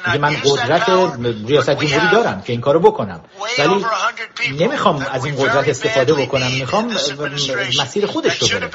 [0.07, 0.89] میگه من قدرت
[1.47, 3.23] ریاست جمهوری دارم که این کارو بکنم.
[3.57, 3.85] ولی
[4.51, 6.51] نمی‌خوام از این قدرت استفاده بکنم.
[6.51, 6.97] می‌خوام
[7.79, 8.71] مسیر خودش رو بره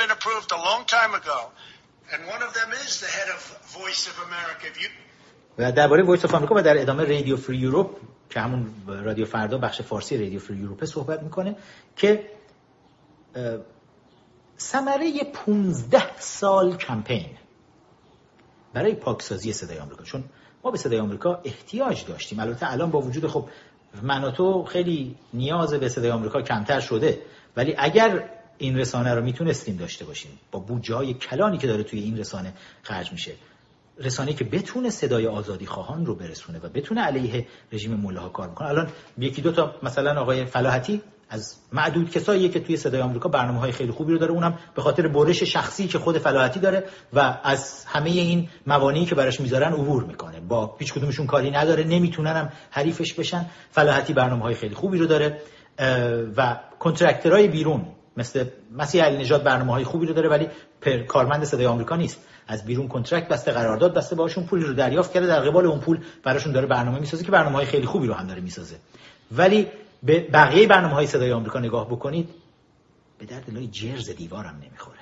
[5.58, 7.90] و درباره Voice of America و در ادامه Radio Free Europe
[8.30, 11.56] که همون رادیو فردا بخش فارسی Radio Free Europe صحبت می‌کنه
[11.96, 12.30] که
[14.58, 15.12] ثمره
[15.46, 17.26] 15 سال کمپین
[18.72, 20.04] برای پاکسازی صدای آمریکا.
[20.04, 20.24] چون
[20.64, 22.40] ما به صدای آمریکا احتیاج داشتیم.
[22.40, 23.48] البته الان با وجود خب
[24.02, 24.32] من
[24.68, 27.18] خیلی نیاز به صدای آمریکا کمتر شده.
[27.56, 32.00] ولی اگر این رسانه رو می‌تونستیم داشته باشیم با بودجه های کلانی که داره توی
[32.00, 32.52] این رسانه
[32.82, 33.32] خرج میشه.
[33.98, 38.68] رسانه که بتونه صدای آزادی خواهان رو برسونه و بتونه علیه رژیم ملاها کار بکنه
[38.68, 38.88] الان
[39.18, 43.72] یکی دو تا مثلا آقای فلاحتی از معدود کساییه که توی صدای آمریکا برنامه های
[43.72, 44.32] خیلی خوبی رو داره.
[44.32, 49.14] اونم به خاطر برش شخصی که خود فلاحتی داره و از همه این موانعی که
[49.14, 50.40] براش می‌ذارن عبور می‌کنه.
[50.40, 53.46] با هیچ کدومشون کاری نداره نمی‌تونن هم حریفش بشن.
[53.70, 55.42] فلاحتی برنامه های خیلی خوبی رو داره
[56.36, 57.86] و کنترکترهای بیرون
[58.16, 60.48] مثل مسیح علی نژاد برنامه های خوبی رو داره ولی
[61.08, 62.18] کارمند صدای آمریکا نیست.
[62.46, 66.04] از بیرون کنترکت بسته قرارداد بسته باشون پولی رو دریافت کرده در قبال اون پول
[66.22, 68.76] براشون داره برنامه می‌سازه که برنامه های خیلی خوبی رو هم داره می‌سازه.
[69.32, 69.68] ولی
[70.02, 72.30] به بقیه برنامه های صدای آمریکا نگاه بکنید
[73.18, 74.98] به درد لای جرز دیوارم نمی‌خوره.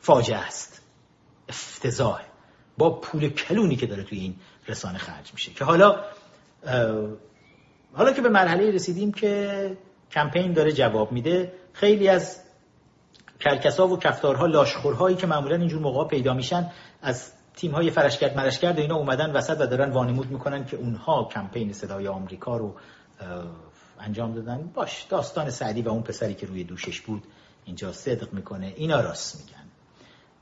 [0.00, 0.82] فاجعه است.
[1.48, 2.20] افتضاح.
[2.78, 4.34] با پول کلونی که داره توی این
[4.68, 5.52] رسانه خرج میشه.
[5.52, 6.04] که حالا
[7.92, 9.76] حالا که به مرحله رسیدیم که
[10.12, 11.52] کمپین داره جواب میده.
[11.72, 12.40] خیلی از
[13.40, 16.70] کرکسا و کفتارها لاشخورهایی که معمولا اینجور موقع پیدا میشن
[17.02, 21.72] از تیم های فرشگرد مرشگرد اینا اومدن وسط و دارن وانمود می‌کنن که اونها کمپین
[21.72, 22.74] صدای آمریکا رو
[24.00, 24.70] انجام دادن.
[24.74, 27.22] باش داستان سعدی و اون پسری که روی دوشش بود
[27.64, 28.72] اینجا صدق می‌کنه.
[28.76, 29.64] اینا راست میگن.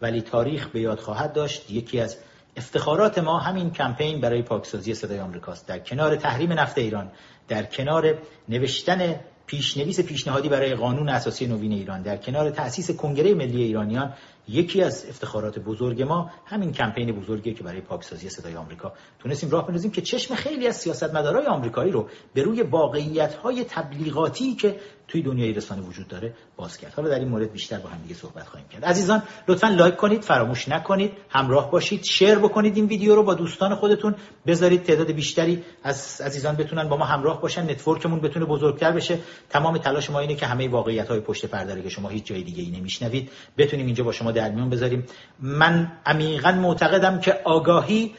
[0.02, 1.70] ولی تاریخ به یاد خواهد داشت.
[1.70, 2.16] یکی از
[2.56, 5.66] افتخارات ما همین کمپین برای پاکسازی صدای آمریکاست.
[5.66, 7.10] در کنار تحریم نفت ایران
[7.48, 8.18] در کنار
[8.48, 9.20] نوشتن
[9.50, 12.02] پیشنویس پیشنهادی برای قانون اساسی نوین ایران.
[12.02, 14.14] در کنار تأسیس کنگره ملی ایرانیان
[14.48, 18.92] یکی از افتخارات بزرگ ما همین کمپین بزرگی که برای پاکسازی صدای آمریکا.
[19.18, 24.80] تونستیم راه بندازیم که چشم خیلی از سیاستمدارای آمریکایی رو به روی واقعیت‌های تبلیغاتی که
[25.10, 26.94] توی دنیای رسانه وجود داره باز کرد.
[26.94, 28.84] حالا در این مورد بیشتر با هم دیگه صحبت خواهیم کرد.
[28.84, 33.74] عزیزان لطفا لایک کنید فراموش نکنید همراه باشید share بکنید این ویدیو رو با دوستان
[33.74, 34.14] خودتون.
[34.46, 39.18] بذارید تعداد بیشتری از عزیزان بتونن با ما همراه باشن network مون بتونه بزرگتر بشه.
[39.50, 42.62] تمام تلاش ما اینه که همه واقعیت های پشت پرده که شما هیچ جای دیگه
[42.62, 45.06] ای نمیشنوید بتونیم اینجا با شما در میون بذاریم.
[45.40, 48.14] من عمیقا معتقدم که آگاهی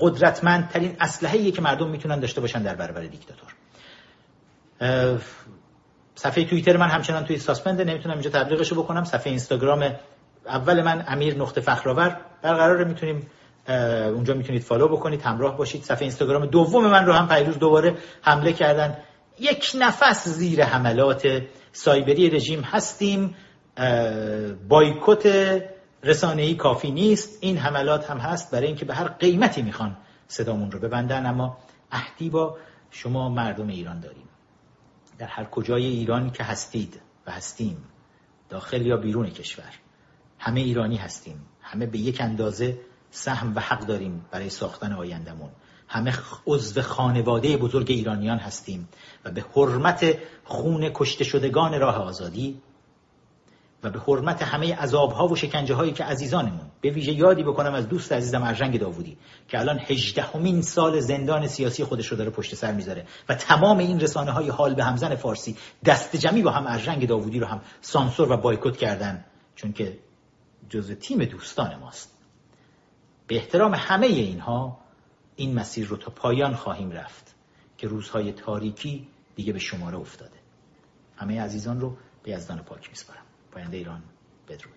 [0.00, 3.52] قدرتمندترین اسلحه‌ایه که مردم می‌تونن داشته باشن در برابر دیکتاتور.
[6.18, 9.04] صفحه توییتر من همچنان توی ساسپنده نمی‌تونم اینجا تبلیغشو بکنم.
[9.04, 9.92] صفحه اینستاگرام
[10.46, 12.20] اول من امیر نقطه فخرآور.
[12.42, 13.26] برقرار می‌تونیم
[14.14, 15.82] اونجا می‌تونید فالو بکنید همراه باشید.
[15.82, 18.96] صفحه اینستاگرام دوم من رو هم پیروز دوباره حمله کردن.
[19.38, 23.34] یک نفس زیر حملات سایبری رژیم هستیم.
[24.68, 25.26] بایکوت
[26.02, 27.38] رسانه‌ای کافی نیست.
[27.40, 29.96] این حملات هم هست برای اینکه به هر قیمتی می‌خوان
[30.28, 31.26] صدامون رو ببندن.
[31.26, 31.56] اما
[31.92, 32.58] عهدی با
[32.90, 34.25] شما مردم ایران داریم.
[35.18, 37.84] در هر کجای ایران که هستید و هستیم
[38.48, 39.72] داخل یا بیرون کشور
[40.38, 41.46] همه ایرانی هستیم.
[41.60, 42.78] همه به یک اندازه
[43.10, 45.50] سهم و حق داریم برای ساختن آیندهمون.
[45.88, 46.14] همه
[46.46, 48.88] عضو خانواده بزرگ ایرانیان هستیم
[49.24, 52.60] و به حرمت خون کشته شدگان راه آزادی
[53.82, 57.88] و به حرمت همه عذابها و شکنجه هایی که عزیزانمون به ویژه یادی بکنم از
[57.88, 62.72] دوست عزیزم ارجنگ داوودی که الان هجدهمین سال زندان سیاسی خودش رو داره پشت سر
[62.72, 67.08] می‌ذاره و تمام این رسانه های حال به همزن فارسی دست جمعی با هم ارجنگ
[67.08, 69.24] داوودی رو هم سانسور و بایکوت کردن
[69.56, 69.98] چون که
[70.68, 72.12] جزء تیم دوستان ماست.
[73.26, 74.78] به احترام همه اینها
[75.36, 77.34] این مسیر رو تا پایان خواهیم رفت
[77.78, 80.36] که روزهای تاریکی دیگه به شماره افتاده.
[81.16, 83.25] همه عزیزان رو به یزدان پاک میسپارم.
[83.56, 84.02] پاینده ایران
[84.48, 84.75] بدرود.